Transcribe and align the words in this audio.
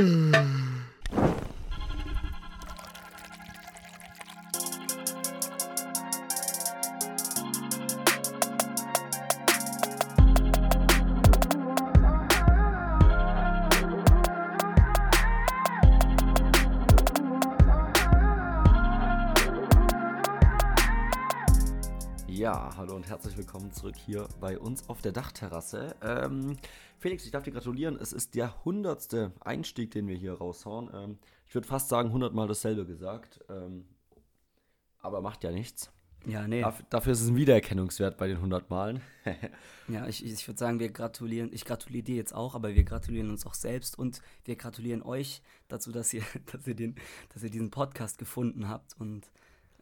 Hum. 0.00 0.59
Ja, 22.70 22.76
hallo 22.76 22.94
und 22.94 23.08
herzlich 23.08 23.36
willkommen 23.36 23.72
zurück 23.72 23.96
hier 23.96 24.28
bei 24.40 24.56
uns 24.56 24.88
auf 24.88 25.02
der 25.02 25.10
Dachterrasse. 25.10 25.96
Ähm, 26.02 26.56
Felix, 27.00 27.24
ich 27.24 27.32
darf 27.32 27.42
dir 27.42 27.50
gratulieren. 27.50 27.98
Es 28.00 28.12
ist 28.12 28.36
der 28.36 28.64
hundertste 28.64 29.32
Einstieg, 29.40 29.90
den 29.90 30.06
wir 30.06 30.14
hier 30.14 30.34
raushauen. 30.34 30.88
Ähm, 30.94 31.18
ich 31.48 31.54
würde 31.56 31.66
fast 31.66 31.88
sagen, 31.88 32.12
hundertmal 32.12 32.46
dasselbe 32.46 32.86
gesagt. 32.86 33.40
Ähm, 33.48 33.86
aber 35.00 35.20
macht 35.20 35.42
ja 35.42 35.50
nichts. 35.50 35.90
Ja, 36.26 36.46
nee. 36.46 36.60
Daf 36.60 36.84
dafür 36.90 37.12
ist 37.12 37.22
es 37.22 37.30
ein 37.30 37.34
Wiedererkennungswert 37.34 38.16
bei 38.16 38.28
den 38.28 38.36
100 38.36 38.70
Malen. 38.70 39.00
ja, 39.88 40.06
ich, 40.06 40.24
ich 40.24 40.46
würde 40.46 40.58
sagen, 40.58 40.78
wir 40.78 40.92
gratulieren, 40.92 41.50
ich 41.52 41.64
gratuliere 41.64 42.04
dir 42.04 42.16
jetzt 42.16 42.34
auch, 42.36 42.54
aber 42.54 42.76
wir 42.76 42.84
gratulieren 42.84 43.30
uns 43.30 43.46
auch 43.46 43.54
selbst 43.54 43.98
und 43.98 44.22
wir 44.44 44.54
gratulieren 44.54 45.02
euch 45.02 45.42
dazu, 45.66 45.90
dass 45.90 46.14
ihr, 46.14 46.22
dass 46.52 46.64
ihr, 46.68 46.76
den, 46.76 46.94
dass 47.34 47.42
ihr 47.42 47.50
diesen 47.50 47.72
Podcast 47.72 48.18
gefunden 48.18 48.68
habt 48.68 48.94
und 49.00 49.28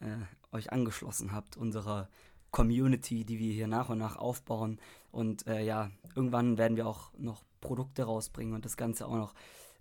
äh, 0.00 0.16
euch 0.52 0.72
angeschlossen 0.72 1.32
habt, 1.32 1.58
unserer 1.58 2.08
Community, 2.50 3.24
die 3.24 3.38
wir 3.38 3.52
hier 3.52 3.66
nach 3.66 3.88
und 3.88 3.98
nach 3.98 4.16
aufbauen. 4.16 4.80
Und 5.10 5.46
äh, 5.46 5.62
ja, 5.62 5.90
irgendwann 6.14 6.58
werden 6.58 6.76
wir 6.76 6.86
auch 6.86 7.12
noch 7.18 7.44
Produkte 7.60 8.04
rausbringen 8.04 8.54
und 8.54 8.64
das 8.64 8.76
Ganze 8.76 9.06
auch 9.06 9.16
noch, 9.16 9.34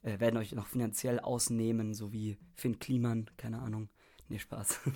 äh, 0.03 0.19
werden 0.19 0.37
euch 0.37 0.53
noch 0.53 0.67
finanziell 0.67 1.19
ausnehmen, 1.19 1.93
so 1.93 2.11
wie 2.11 2.37
Finn 2.55 2.79
Kliman, 2.79 3.29
keine 3.37 3.59
Ahnung. 3.59 3.89
Nee, 4.29 4.39
Spaß. 4.39 4.79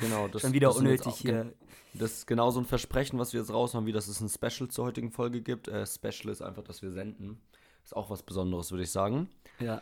Genau, 0.00 0.28
das 0.28 0.42
Schon 0.42 0.52
wieder 0.52 0.68
das 0.68 0.76
ist 0.76 0.80
unnötig 0.80 1.06
auch 1.06 1.16
hier. 1.16 1.52
Das 1.94 2.12
ist 2.12 2.26
genau 2.26 2.50
so 2.50 2.60
ein 2.60 2.66
Versprechen, 2.66 3.18
was 3.18 3.32
wir 3.32 3.40
jetzt 3.40 3.52
raushauen, 3.52 3.86
wie 3.86 3.92
dass 3.92 4.06
es 4.06 4.20
ein 4.20 4.28
Special 4.28 4.68
zur 4.68 4.84
heutigen 4.84 5.10
Folge 5.10 5.42
gibt. 5.42 5.66
Äh, 5.66 5.86
Special 5.86 6.30
ist 6.32 6.40
einfach, 6.40 6.62
dass 6.62 6.82
wir 6.82 6.92
senden. 6.92 7.40
Ist 7.82 7.96
auch 7.96 8.10
was 8.10 8.22
Besonderes, 8.22 8.70
würde 8.70 8.84
ich 8.84 8.90
sagen. 8.90 9.28
Ja, 9.58 9.80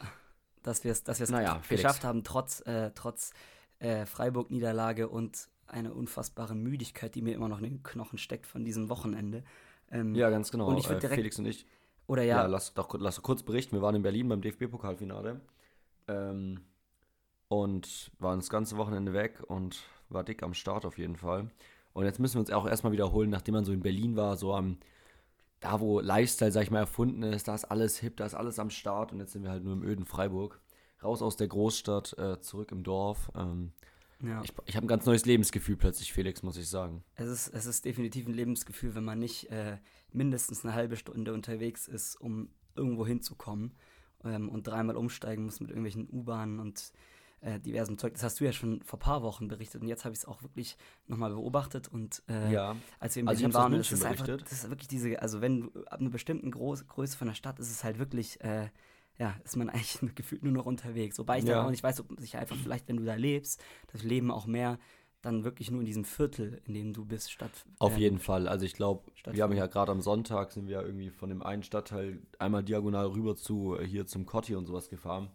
dass 0.62 0.84
wir 0.84 0.92
es 0.92 1.04
dass 1.04 1.20
wir's 1.20 1.30
Naja, 1.30 1.60
geschafft 1.68 2.04
haben, 2.04 2.24
trotz, 2.24 2.60
äh, 2.60 2.92
trotz 2.94 3.32
äh, 3.78 4.06
Freiburg-Niederlage 4.06 5.08
und 5.08 5.48
einer 5.76 5.94
unfassbaren 5.94 6.60
Müdigkeit, 6.62 7.14
die 7.14 7.22
mir 7.22 7.34
immer 7.34 7.48
noch 7.48 7.58
in 7.58 7.64
den 7.64 7.82
Knochen 7.82 8.18
steckt 8.18 8.46
von 8.46 8.64
diesem 8.64 8.88
Wochenende. 8.88 9.44
Ähm, 9.90 10.14
Ja, 10.14 10.30
ganz 10.30 10.50
genau. 10.50 10.68
Und 10.68 10.78
ich 10.78 10.88
würd 10.88 10.98
äh, 10.98 11.00
direkt- 11.00 11.16
Felix 11.16 11.38
und 11.38 11.46
ich 11.46 11.66
Oder 12.08 12.22
Ja, 12.22 12.42
ja, 12.42 12.46
lass 12.46 12.74
doch 12.74 12.92
lass 12.98 13.16
doch 13.16 13.22
kurz 13.22 13.42
berichten. 13.42 13.76
Wir 13.76 13.82
waren 13.82 13.94
in 13.94 14.02
Berlin 14.02 14.28
beim 14.28 14.40
DFB-Pokalfinale 14.40 15.40
ähm, 16.08 16.60
und 17.48 18.10
waren 18.18 18.38
das 18.38 18.50
ganze 18.50 18.76
Wochenende 18.76 19.12
weg 19.12 19.42
und 19.46 19.82
war 20.08 20.24
dick 20.24 20.42
am 20.42 20.54
Start 20.54 20.84
auf 20.84 20.98
jeden 20.98 21.16
Fall. 21.16 21.50
Und 21.92 22.04
jetzt 22.04 22.18
müssen 22.20 22.34
wir 22.36 22.40
uns 22.40 22.50
auch 22.50 22.66
erstmal 22.66 22.92
wiederholen, 22.92 23.30
nachdem 23.30 23.54
man 23.54 23.64
so 23.64 23.72
in 23.72 23.80
Berlin 23.80 24.16
war, 24.16 24.36
so 24.36 24.54
am, 24.54 24.78
da 25.60 25.80
wo 25.80 26.00
Lifestyle, 26.00 26.52
sag 26.52 26.62
ich 26.64 26.70
mal, 26.70 26.80
erfunden 26.80 27.22
ist, 27.22 27.48
da 27.48 27.54
ist 27.54 27.64
alles 27.64 27.98
hip, 27.98 28.16
da 28.18 28.26
ist 28.26 28.34
alles 28.34 28.58
am 28.58 28.70
Start 28.70 29.12
und 29.12 29.20
jetzt 29.20 29.32
sind 29.32 29.42
wir 29.44 29.50
halt 29.50 29.64
nur 29.64 29.72
im 29.72 29.82
öden 29.82 30.04
Freiburg. 30.04 30.60
Raus 31.02 31.22
aus 31.22 31.36
der 31.36 31.48
Großstadt, 31.48 32.18
äh, 32.18 32.40
zurück 32.40 32.70
im 32.72 32.82
Dorf. 32.82 33.30
Ähm, 33.34 33.72
ja. 34.22 34.42
ich 34.42 34.52
ich 34.66 34.76
habe 34.76 34.86
ein 34.86 34.88
ganz 34.88 35.06
neues 35.06 35.24
Lebensgefühl 35.26 35.76
plötzlich, 35.76 36.12
Felix, 36.12 36.42
muss 36.42 36.56
ich 36.56 36.68
sagen. 36.68 37.04
Es 37.14 37.28
ist, 37.28 37.48
es 37.48 37.66
ist 37.66 37.84
definitiv 37.84 38.26
ein 38.26 38.34
Lebensgefühl, 38.34 38.94
wenn 38.94 39.04
man 39.04 39.18
nicht 39.18 39.50
äh, 39.50 39.78
mindestens 40.12 40.64
eine 40.64 40.74
halbe 40.74 40.96
Stunde 40.96 41.32
unterwegs 41.34 41.88
ist, 41.88 42.16
um 42.16 42.48
irgendwo 42.74 43.06
hinzukommen 43.06 43.74
ähm, 44.24 44.48
und 44.48 44.66
dreimal 44.66 44.96
umsteigen 44.96 45.44
muss 45.44 45.60
mit 45.60 45.70
irgendwelchen 45.70 46.08
U-Bahnen 46.10 46.60
und 46.60 46.92
äh, 47.40 47.60
diversem 47.60 47.98
Zeug. 47.98 48.14
Das 48.14 48.22
hast 48.22 48.40
du 48.40 48.44
ja 48.44 48.52
schon 48.52 48.82
vor 48.82 48.98
ein 48.98 49.02
paar 49.02 49.22
Wochen 49.22 49.48
berichtet 49.48 49.82
und 49.82 49.88
jetzt 49.88 50.04
habe 50.04 50.14
ich 50.14 50.20
es 50.20 50.24
auch 50.24 50.42
wirklich 50.42 50.76
nochmal 51.06 51.30
beobachtet 51.30 51.88
und 51.88 52.22
äh, 52.28 52.52
Ja. 52.52 52.76
als 52.98 53.14
wir 53.14 53.22
in 53.22 53.28
Also 53.28 53.40
Berlin 53.40 53.54
aus 53.56 53.62
waren, 53.62 53.72
München 53.72 53.94
ist 53.94 54.00
es 54.00 54.06
einfach, 54.06 54.26
das 54.26 54.52
ist 54.52 54.70
wirklich 54.70 54.88
diese, 54.88 55.20
also 55.20 55.40
wenn 55.40 55.60
du 55.60 55.84
ab 55.84 56.00
einer 56.00 56.10
bestimmten 56.10 56.50
Groß 56.50 56.86
Größe 56.86 57.16
von 57.16 57.28
der 57.28 57.34
Stadt 57.34 57.58
ist 57.58 57.70
es 57.70 57.84
halt 57.84 57.98
wirklich, 57.98 58.40
äh, 58.40 58.68
ja, 59.18 59.34
ist 59.44 59.56
man 59.56 59.68
eigentlich 59.70 60.14
gefühlt 60.14 60.42
nur 60.42 60.52
noch 60.52 60.66
unterwegs. 60.66 61.18
Wobei 61.18 61.38
ich 61.38 61.44
Ja. 61.44 61.56
dann 61.56 61.66
auch 61.66 61.70
nicht 61.70 61.82
weiß, 61.82 62.00
ob 62.00 62.20
sich 62.20 62.36
einfach 62.36 62.56
vielleicht, 62.56 62.88
wenn 62.88 62.96
du 62.96 63.04
da 63.04 63.14
lebst, 63.14 63.62
das 63.92 64.02
Leben 64.02 64.30
auch 64.30 64.46
mehr 64.46 64.78
dann 65.22 65.44
wirklich 65.44 65.70
nur 65.70 65.80
in 65.80 65.86
diesem 65.86 66.04
Viertel, 66.04 66.60
in 66.66 66.74
dem 66.74 66.92
du 66.92 67.04
bist, 67.04 67.32
statt. 67.32 67.50
Auf 67.80 67.96
äh, 67.96 68.00
jeden 68.00 68.20
Fall. 68.20 68.46
Also 68.46 68.64
ich 68.64 68.74
glaube, 68.74 69.10
wir 69.24 69.42
haben 69.42 69.56
ja 69.56 69.66
gerade 69.66 69.90
am 69.90 70.00
Sonntag 70.00 70.52
sind 70.52 70.68
wir 70.68 70.80
ja 70.80 70.82
irgendwie 70.82 71.10
von 71.10 71.28
dem 71.28 71.42
einen 71.42 71.64
Stadtteil 71.64 72.22
einmal 72.38 72.62
diagonal 72.62 73.06
rüber 73.06 73.34
zu 73.34 73.76
äh, 73.76 73.84
hier 73.84 74.06
zum 74.06 74.24
Cotti 74.24 74.54
und 74.54 74.66
sowas 74.66 74.88
gefahren. 74.88 75.30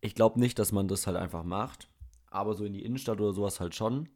Ich 0.00 0.16
glaube 0.16 0.40
nicht, 0.40 0.58
dass 0.58 0.72
man 0.72 0.88
das 0.88 1.06
halt 1.06 1.16
einfach 1.16 1.44
macht, 1.44 1.88
aber 2.30 2.54
so 2.54 2.64
in 2.64 2.72
die 2.72 2.84
Innenstadt 2.84 3.20
oder 3.20 3.32
sowas 3.32 3.60
halt 3.60 3.76
schon. 3.76 4.08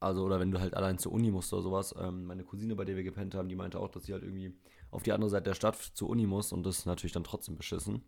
Also 0.00 0.24
oder 0.24 0.40
wenn 0.40 0.50
du 0.50 0.60
halt 0.60 0.74
allein 0.74 0.98
zur 0.98 1.12
Uni 1.12 1.30
musst 1.30 1.52
oder 1.52 1.62
sowas. 1.62 1.94
Ähm, 2.00 2.24
meine 2.24 2.44
Cousine, 2.44 2.74
bei 2.74 2.84
der 2.86 2.96
wir 2.96 3.02
gepennt 3.02 3.34
haben, 3.34 3.48
die 3.48 3.56
meinte 3.56 3.78
auch, 3.78 3.90
dass 3.90 4.04
sie 4.04 4.12
halt 4.14 4.22
irgendwie 4.22 4.54
auf 4.90 5.02
die 5.02 5.12
andere 5.12 5.28
Seite 5.28 5.44
der 5.44 5.54
Stadt 5.54 5.76
zur 5.76 6.08
Uni 6.08 6.26
muss 6.26 6.52
und 6.52 6.64
das 6.64 6.78
ist 6.78 6.86
natürlich 6.86 7.12
dann 7.12 7.24
trotzdem 7.24 7.56
beschissen. 7.56 8.02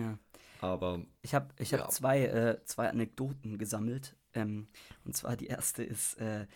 Ja. 0.00 0.18
Aber 0.60 1.04
Ich 1.22 1.34
habe 1.34 1.48
ich 1.58 1.70
Ja. 1.72 1.80
hab 1.80 1.92
zwei, 1.92 2.24
äh, 2.26 2.64
zwei 2.64 2.88
Anekdoten 2.88 3.58
gesammelt. 3.58 4.16
Ähm, 4.34 4.68
und 5.04 5.16
zwar 5.16 5.36
die 5.36 5.46
erste 5.46 5.82
ist, 5.82 6.14
äh, 6.18 6.46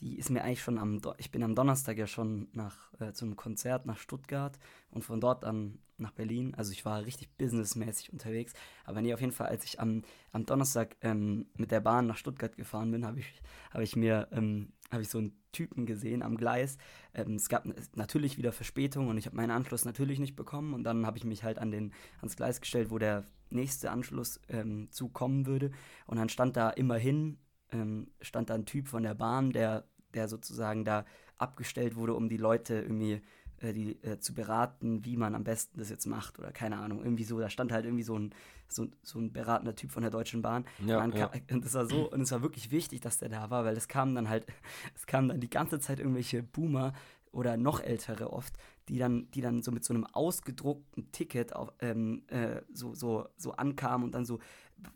die 0.00 0.18
ist 0.18 0.30
mir 0.30 0.42
eigentlich 0.44 0.62
schon 0.62 0.78
am, 0.78 1.00
Do 1.00 1.14
ich 1.18 1.30
bin 1.30 1.42
am 1.42 1.54
Donnerstag 1.54 1.98
ja 1.98 2.06
schon 2.06 2.48
nach, 2.52 2.92
äh, 3.00 3.12
zum 3.12 3.36
Konzert 3.36 3.86
nach 3.86 3.98
Stuttgart 3.98 4.58
und 4.90 5.02
von 5.04 5.20
dort 5.20 5.42
dann 5.44 5.78
nach 5.98 6.12
Berlin. 6.12 6.54
Also 6.56 6.72
ich 6.72 6.84
war 6.84 7.04
richtig 7.04 7.30
businessmäßig 7.36 8.12
unterwegs. 8.12 8.52
Aber 8.84 9.00
nee, 9.00 9.14
auf 9.14 9.20
jeden 9.20 9.32
Fall, 9.32 9.48
als 9.48 9.64
ich 9.64 9.80
am, 9.80 10.02
am 10.32 10.46
Donnerstag 10.46 10.96
ähm, 11.00 11.46
mit 11.56 11.70
der 11.70 11.80
Bahn 11.80 12.06
nach 12.06 12.16
Stuttgart 12.16 12.56
gefahren 12.56 12.90
bin, 12.90 13.06
habe 13.06 13.20
ich, 13.20 13.42
hab 13.70 13.80
ich 13.80 13.96
mir, 13.96 14.28
ähm, 14.32 14.72
habe 14.90 15.02
ich 15.02 15.08
so 15.08 15.18
einen 15.18 15.32
Typen 15.52 15.86
gesehen 15.86 16.22
am 16.22 16.36
Gleis. 16.36 16.76
Ähm, 17.14 17.34
es 17.36 17.48
gab 17.48 17.66
natürlich 17.96 18.38
wieder 18.38 18.52
Verspätung 18.52 19.08
und 19.08 19.18
ich 19.18 19.26
habe 19.26 19.36
meinen 19.36 19.50
Anschluss 19.50 19.84
natürlich 19.84 20.18
nicht 20.18 20.36
bekommen. 20.36 20.74
Und 20.74 20.84
dann 20.84 21.06
habe 21.06 21.18
ich 21.18 21.24
mich 21.24 21.44
halt 21.44 21.58
an 21.58 21.70
den, 21.70 21.92
ans 22.18 22.36
Gleis 22.36 22.60
gestellt, 22.60 22.90
wo 22.90 22.98
der 22.98 23.24
nächste 23.50 23.90
Anschluss 23.90 24.40
ähm, 24.48 24.88
zukommen 24.90 25.46
würde. 25.46 25.70
Und 26.06 26.18
dann 26.18 26.28
stand 26.28 26.56
da 26.56 26.70
immerhin, 26.70 27.38
ähm, 27.72 28.08
stand 28.20 28.50
da 28.50 28.54
ein 28.54 28.66
Typ 28.66 28.88
von 28.88 29.02
der 29.02 29.14
Bahn, 29.14 29.52
der, 29.52 29.84
der 30.14 30.28
sozusagen 30.28 30.84
da 30.84 31.04
abgestellt 31.38 31.96
wurde, 31.96 32.14
um 32.14 32.28
die 32.28 32.36
Leute 32.36 32.74
irgendwie 32.74 33.20
äh, 33.60 33.72
die, 33.72 34.02
äh, 34.02 34.18
zu 34.18 34.34
beraten, 34.34 35.04
wie 35.04 35.16
man 35.16 35.34
am 35.34 35.44
besten 35.44 35.78
das 35.78 35.90
jetzt 35.90 36.06
macht 36.06 36.38
oder 36.38 36.52
keine 36.52 36.78
Ahnung. 36.78 37.02
Irgendwie 37.02 37.24
so, 37.24 37.38
da 37.38 37.50
stand 37.50 37.72
halt 37.72 37.84
irgendwie 37.84 38.02
so 38.02 38.18
ein, 38.18 38.34
so, 38.68 38.86
so 39.02 39.18
ein 39.18 39.32
beratender 39.32 39.74
Typ 39.74 39.90
von 39.90 40.02
der 40.02 40.10
Deutschen 40.10 40.42
Bahn. 40.42 40.64
Ja, 40.84 41.02
und, 41.02 41.14
ja. 41.14 41.28
kam, 41.28 41.40
und 41.50 41.64
das 41.64 41.74
war 41.74 41.86
so, 41.86 42.10
und 42.10 42.22
es 42.22 42.32
war 42.32 42.42
wirklich 42.42 42.70
wichtig, 42.70 43.00
dass 43.00 43.18
der 43.18 43.28
da 43.28 43.50
war, 43.50 43.64
weil 43.64 43.76
es 43.76 43.88
kamen 43.88 44.14
dann 44.14 44.28
halt, 44.28 44.46
es 44.94 45.06
kamen 45.06 45.28
dann 45.28 45.40
die 45.40 45.50
ganze 45.50 45.80
Zeit 45.80 46.00
irgendwelche 46.00 46.42
Boomer 46.42 46.92
oder 47.32 47.56
noch 47.56 47.80
ältere 47.80 48.32
oft, 48.32 48.54
die 48.88 48.98
dann, 48.98 49.30
die 49.32 49.40
dann 49.40 49.62
so 49.62 49.70
mit 49.70 49.84
so 49.84 49.92
einem 49.92 50.04
ausgedruckten 50.04 51.12
Ticket 51.12 51.54
auf, 51.54 51.72
ähm, 51.80 52.22
äh, 52.28 52.62
so, 52.72 52.94
so, 52.94 53.28
so 53.36 53.52
ankamen 53.52 54.04
und 54.04 54.14
dann 54.14 54.24
so, 54.24 54.38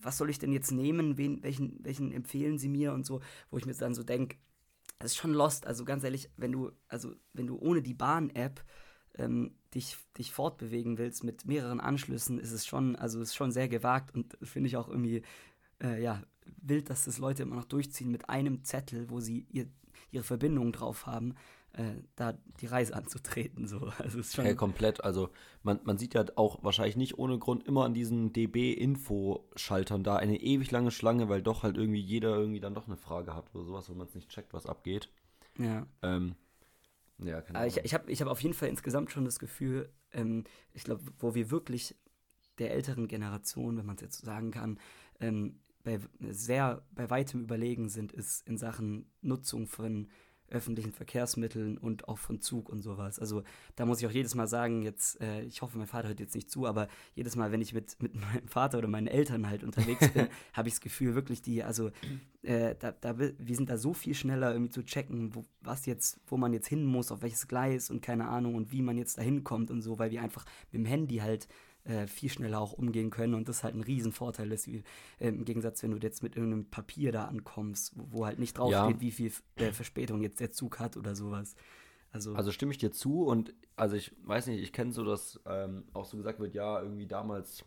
was 0.02 0.18
soll 0.18 0.30
ich 0.30 0.38
denn 0.38 0.52
jetzt 0.52 0.70
nehmen, 0.70 1.18
wen, 1.18 1.42
welchen, 1.42 1.82
welchen 1.84 2.12
empfehlen 2.12 2.58
sie 2.58 2.68
mir 2.68 2.92
und 2.92 3.04
so, 3.04 3.20
wo 3.50 3.58
ich 3.58 3.66
mir 3.66 3.74
dann 3.74 3.94
so 3.94 4.02
denke, 4.02 4.36
das 5.00 5.12
ist 5.12 5.16
schon 5.16 5.32
lost. 5.32 5.66
Also 5.66 5.84
ganz 5.84 6.04
ehrlich, 6.04 6.30
wenn 6.36 6.52
du, 6.52 6.70
also 6.86 7.14
wenn 7.32 7.46
du 7.46 7.58
ohne 7.58 7.82
die 7.82 7.94
Bahn-App 7.94 8.62
ähm, 9.14 9.56
dich, 9.74 9.96
dich 10.18 10.30
fortbewegen 10.30 10.98
willst 10.98 11.24
mit 11.24 11.46
mehreren 11.46 11.80
Anschlüssen, 11.80 12.38
ist 12.38 12.52
es 12.52 12.66
schon, 12.66 12.94
also 12.96 13.20
ist 13.20 13.34
schon 13.34 13.50
sehr 13.50 13.68
gewagt 13.68 14.14
und 14.14 14.36
finde 14.42 14.68
ich 14.68 14.76
auch 14.76 14.88
irgendwie, 14.88 15.22
äh, 15.82 16.00
ja, 16.02 16.22
wild, 16.60 16.90
dass 16.90 17.06
das 17.06 17.18
Leute 17.18 17.42
immer 17.42 17.56
noch 17.56 17.64
durchziehen 17.64 18.10
mit 18.10 18.28
einem 18.28 18.62
Zettel, 18.62 19.08
wo 19.10 19.20
sie 19.20 19.46
ihr, 19.50 19.66
ihre 20.10 20.24
Verbindung 20.24 20.70
drauf 20.70 21.06
haben, 21.06 21.34
äh, 21.72 22.02
da 22.16 22.38
die 22.60 22.66
Reise 22.66 22.94
anzutreten. 22.94 23.66
So. 23.66 23.90
Also 23.98 24.20
ist 24.20 24.34
schon, 24.34 24.44
Hey, 24.44 24.56
komplett. 24.56 25.04
Also 25.04 25.30
man, 25.62 25.80
man 25.84 25.98
sieht 25.98 26.14
ja 26.14 26.24
auch 26.36 26.62
wahrscheinlich 26.62 26.96
nicht 26.96 27.18
ohne 27.18 27.38
Grund 27.38 27.66
immer 27.66 27.84
an 27.84 27.94
diesen 27.94 28.32
DB-Info-Schaltern 28.32 30.02
da 30.02 30.16
eine 30.16 30.40
ewig 30.40 30.70
lange 30.70 30.90
Schlange, 30.90 31.28
weil 31.28 31.42
doch 31.42 31.62
halt 31.62 31.76
irgendwie 31.76 32.00
jeder 32.00 32.36
irgendwie 32.36 32.60
dann 32.60 32.74
doch 32.74 32.86
eine 32.86 32.96
Frage 32.96 33.34
hat 33.34 33.54
oder 33.54 33.64
sowas, 33.64 33.88
wo 33.88 33.94
man 33.94 34.06
es 34.06 34.14
nicht 34.14 34.30
checkt, 34.30 34.52
was 34.52 34.66
abgeht. 34.66 35.10
ja. 35.58 35.86
Ähm, 36.02 36.34
ja, 37.22 37.42
keine 37.42 37.66
ich, 37.66 37.76
ich 37.76 37.92
habe 37.92 38.10
ich 38.10 38.22
hab 38.22 38.28
auf 38.28 38.40
jeden 38.40 38.54
Fall 38.54 38.68
insgesamt 38.68 39.10
schon 39.10 39.26
das 39.26 39.38
Gefühl, 39.38 39.90
ähm, 40.12 40.44
ich 40.72 40.84
glaube, 40.84 41.02
wo 41.18 41.34
wir 41.34 41.50
wirklich 41.50 41.94
der 42.58 42.72
älteren 42.72 43.08
Generation, 43.08 43.76
wenn 43.76 43.86
man 43.86 43.96
es 43.96 44.02
jetzt 44.02 44.18
so 44.20 44.26
sagen 44.26 44.50
kann, 44.50 44.78
ähm, 45.20 45.60
bei, 45.82 45.98
sehr 46.30 46.82
bei 46.92 47.08
weitem 47.10 47.42
überlegen 47.42 47.88
sind, 47.88 48.12
ist 48.12 48.46
in 48.46 48.58
Sachen 48.58 49.10
Nutzung 49.22 49.66
von 49.66 50.08
öffentlichen 50.50 50.92
Verkehrsmitteln 50.92 51.78
und 51.78 52.08
auch 52.08 52.18
von 52.18 52.40
Zug 52.40 52.68
und 52.68 52.82
sowas. 52.82 53.18
Also 53.18 53.42
da 53.76 53.86
muss 53.86 54.00
ich 54.00 54.06
auch 54.06 54.12
jedes 54.12 54.34
Mal 54.34 54.46
sagen, 54.46 54.82
jetzt, 54.82 55.20
äh, 55.20 55.42
ich 55.42 55.62
hoffe, 55.62 55.78
mein 55.78 55.86
Vater 55.86 56.08
hört 56.08 56.20
jetzt 56.20 56.34
nicht 56.34 56.50
zu, 56.50 56.66
aber 56.66 56.88
jedes 57.14 57.36
Mal, 57.36 57.52
wenn 57.52 57.60
ich 57.60 57.72
mit, 57.72 58.00
mit 58.02 58.14
meinem 58.20 58.48
Vater 58.48 58.78
oder 58.78 58.88
meinen 58.88 59.06
Eltern 59.06 59.48
halt 59.48 59.64
unterwegs 59.64 60.08
bin, 60.12 60.28
habe 60.52 60.68
ich 60.68 60.74
das 60.74 60.80
Gefühl, 60.80 61.14
wirklich 61.14 61.42
die, 61.42 61.62
also 61.62 61.90
äh, 62.42 62.74
da, 62.78 62.92
da, 62.92 63.18
wir 63.18 63.56
sind 63.56 63.70
da 63.70 63.76
so 63.76 63.94
viel 63.94 64.14
schneller 64.14 64.52
irgendwie 64.52 64.72
zu 64.72 64.84
checken, 64.84 65.34
wo, 65.34 65.44
was 65.60 65.86
jetzt, 65.86 66.20
wo 66.26 66.36
man 66.36 66.52
jetzt 66.52 66.68
hin 66.68 66.84
muss, 66.84 67.12
auf 67.12 67.22
welches 67.22 67.48
Gleis 67.48 67.90
und 67.90 68.02
keine 68.02 68.28
Ahnung 68.28 68.54
und 68.54 68.72
wie 68.72 68.82
man 68.82 68.96
jetzt 68.98 69.18
da 69.18 69.22
hinkommt 69.22 69.70
und 69.70 69.82
so, 69.82 69.98
weil 69.98 70.10
wir 70.10 70.22
einfach 70.22 70.44
mit 70.72 70.80
dem 70.80 70.86
Handy 70.86 71.18
halt 71.18 71.48
äh, 71.84 72.06
viel 72.06 72.28
schneller 72.30 72.60
auch 72.60 72.72
umgehen 72.72 73.10
können 73.10 73.34
und 73.34 73.48
das 73.48 73.64
halt 73.64 73.74
ein 73.74 73.82
Riesenvorteil 73.82 74.50
ist, 74.52 74.66
wie, 74.66 74.82
äh, 75.18 75.28
im 75.28 75.44
Gegensatz, 75.44 75.82
wenn 75.82 75.90
du 75.92 75.98
jetzt 75.98 76.22
mit 76.22 76.36
irgendeinem 76.36 76.66
Papier 76.66 77.12
da 77.12 77.24
ankommst, 77.24 77.92
wo, 77.96 78.18
wo 78.20 78.26
halt 78.26 78.38
nicht 78.38 78.58
draufsteht, 78.58 78.96
Ja. 78.96 79.00
wie 79.00 79.10
viel 79.10 79.32
äh, 79.56 79.72
Verspätung 79.72 80.22
jetzt 80.22 80.40
der 80.40 80.50
Zug 80.50 80.78
hat 80.78 80.96
oder 80.96 81.14
sowas. 81.14 81.54
Also, 82.12 82.34
Also 82.34 82.50
stimme 82.52 82.72
ich 82.72 82.78
dir 82.78 82.90
zu 82.90 83.22
und 83.24 83.54
also 83.76 83.96
ich 83.96 84.12
weiß 84.24 84.48
nicht, 84.48 84.62
ich 84.62 84.72
kenne 84.72 84.92
so, 84.92 85.04
dass 85.04 85.40
ähm, 85.46 85.84
auch 85.94 86.04
so 86.04 86.16
gesagt 86.16 86.40
wird, 86.40 86.54
ja, 86.54 86.82
irgendwie 86.82 87.06
damals 87.06 87.64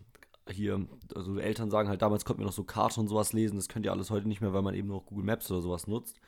hier, 0.52 0.86
also 1.16 1.40
Eltern 1.40 1.72
sagen 1.72 1.88
halt, 1.88 2.02
damals 2.02 2.26
konnten 2.26 2.42
wir 2.42 2.46
noch 2.46 2.52
so 2.54 2.66
Karten 2.66 3.00
und 3.00 3.08
sowas 3.08 3.32
lesen, 3.32 3.56
das 3.56 3.70
könnt 3.70 3.86
ihr 3.86 3.94
alles 3.94 4.10
heute 4.12 4.28
nicht 4.28 4.42
mehr, 4.42 4.54
weil 4.54 4.62
man 4.62 4.76
eben 4.76 4.90
noch 4.90 5.06
Google 5.06 5.24
Maps 5.24 5.50
oder 5.50 5.62
sowas 5.62 5.88
nutzt. 5.88 6.20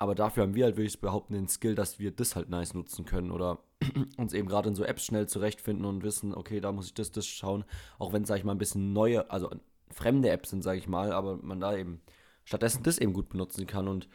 Aber 0.00 0.14
dafür 0.14 0.44
haben 0.44 0.54
wir 0.54 0.64
halt, 0.64 0.78
würde 0.78 0.86
ich 0.86 0.98
behaupten, 0.98 1.34
den 1.34 1.46
Skill, 1.46 1.74
dass 1.74 1.98
wir 1.98 2.10
das 2.10 2.34
halt 2.34 2.48
nice 2.48 2.72
nutzen 2.72 3.04
können 3.04 3.30
oder 3.30 3.58
uns 4.16 4.32
eben 4.32 4.48
gerade 4.48 4.70
in 4.70 4.74
so 4.74 4.82
Apps 4.82 5.04
schnell 5.04 5.28
zurechtfinden 5.28 5.84
und 5.84 6.02
wissen, 6.02 6.32
okay, 6.34 6.58
da 6.58 6.72
muss 6.72 6.86
ich 6.86 6.94
das, 6.94 7.12
das 7.12 7.26
schauen. 7.26 7.66
Auch 7.98 8.14
wenn, 8.14 8.24
sag 8.24 8.38
ich 8.38 8.44
mal, 8.44 8.52
ein 8.52 8.58
bisschen 8.58 8.94
neue, 8.94 9.30
also 9.30 9.50
fremde 9.90 10.30
Apps 10.30 10.48
sind, 10.48 10.62
sage 10.62 10.78
ich 10.78 10.88
mal, 10.88 11.12
aber 11.12 11.36
man 11.42 11.60
da 11.60 11.76
eben 11.76 12.00
stattdessen 12.44 12.82
das 12.82 12.96
eben 12.96 13.12
gut 13.12 13.28
benutzen 13.28 13.66
kann 13.66 13.88
und 13.88 14.08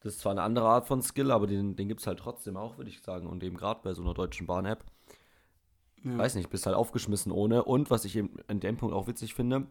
das 0.00 0.14
ist 0.14 0.20
zwar 0.20 0.32
eine 0.32 0.40
andere 0.40 0.66
Art 0.66 0.86
von 0.86 1.02
Skill, 1.02 1.30
aber 1.30 1.46
den, 1.46 1.76
den 1.76 1.88
gibt 1.88 2.00
es 2.00 2.06
halt 2.06 2.20
trotzdem 2.20 2.56
auch, 2.56 2.78
würde 2.78 2.88
ich 2.88 3.02
sagen. 3.02 3.26
Und 3.26 3.44
eben 3.44 3.58
gerade 3.58 3.80
bei 3.82 3.92
so 3.92 4.00
einer 4.00 4.14
deutschen 4.14 4.46
Bahn-App, 4.46 4.82
ja. 6.04 6.16
weiß 6.16 6.36
nicht, 6.36 6.48
bist 6.48 6.64
halt 6.64 6.76
aufgeschmissen 6.76 7.32
ohne. 7.32 7.64
Und 7.64 7.90
was 7.90 8.06
ich 8.06 8.16
eben 8.16 8.38
in 8.48 8.60
dem 8.60 8.78
Punkt 8.78 8.94
auch 8.94 9.08
witzig 9.08 9.34
finde, 9.34 9.66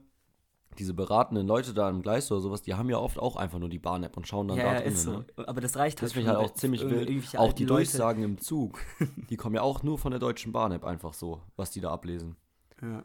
diese 0.79 0.93
beratenden 0.93 1.47
Leute 1.47 1.73
da 1.73 1.89
im 1.89 2.01
Gleis 2.01 2.31
oder 2.31 2.41
sowas, 2.41 2.61
die 2.61 2.73
haben 2.75 2.89
ja 2.89 2.97
oft 2.97 3.19
auch 3.19 3.35
einfach 3.35 3.59
nur 3.59 3.69
die 3.69 3.79
Bahn-App 3.79 4.15
und 4.17 4.27
schauen 4.27 4.47
dann 4.47 4.57
ja, 4.57 4.63
da 4.65 4.73
ja, 4.73 4.81
drin. 4.81 4.93
ist 4.93 5.03
so. 5.03 5.11
Ne? 5.19 5.25
Aber 5.37 5.61
das 5.61 5.75
reicht 5.77 5.97
Das 5.97 6.03
halt 6.03 6.13
finde 6.13 6.31
ich 6.31 6.37
halt 6.37 6.49
auch 6.49 6.53
ziemlich 6.53 6.87
wild. 6.89 7.37
Auch 7.37 7.53
die 7.53 7.63
Leute- 7.65 7.83
Durchsagen 7.83 8.23
im 8.23 8.37
Zug, 8.37 8.79
die 9.29 9.37
kommen 9.37 9.55
ja 9.55 9.61
auch 9.61 9.83
nur 9.83 9.97
von 9.97 10.11
der 10.11 10.19
Deutschen 10.19 10.51
Bahn-App 10.51 10.83
einfach 10.83 11.13
so, 11.13 11.41
was 11.55 11.71
die 11.71 11.81
da 11.81 11.91
ablesen. 11.91 12.35
Ja. 12.81 13.03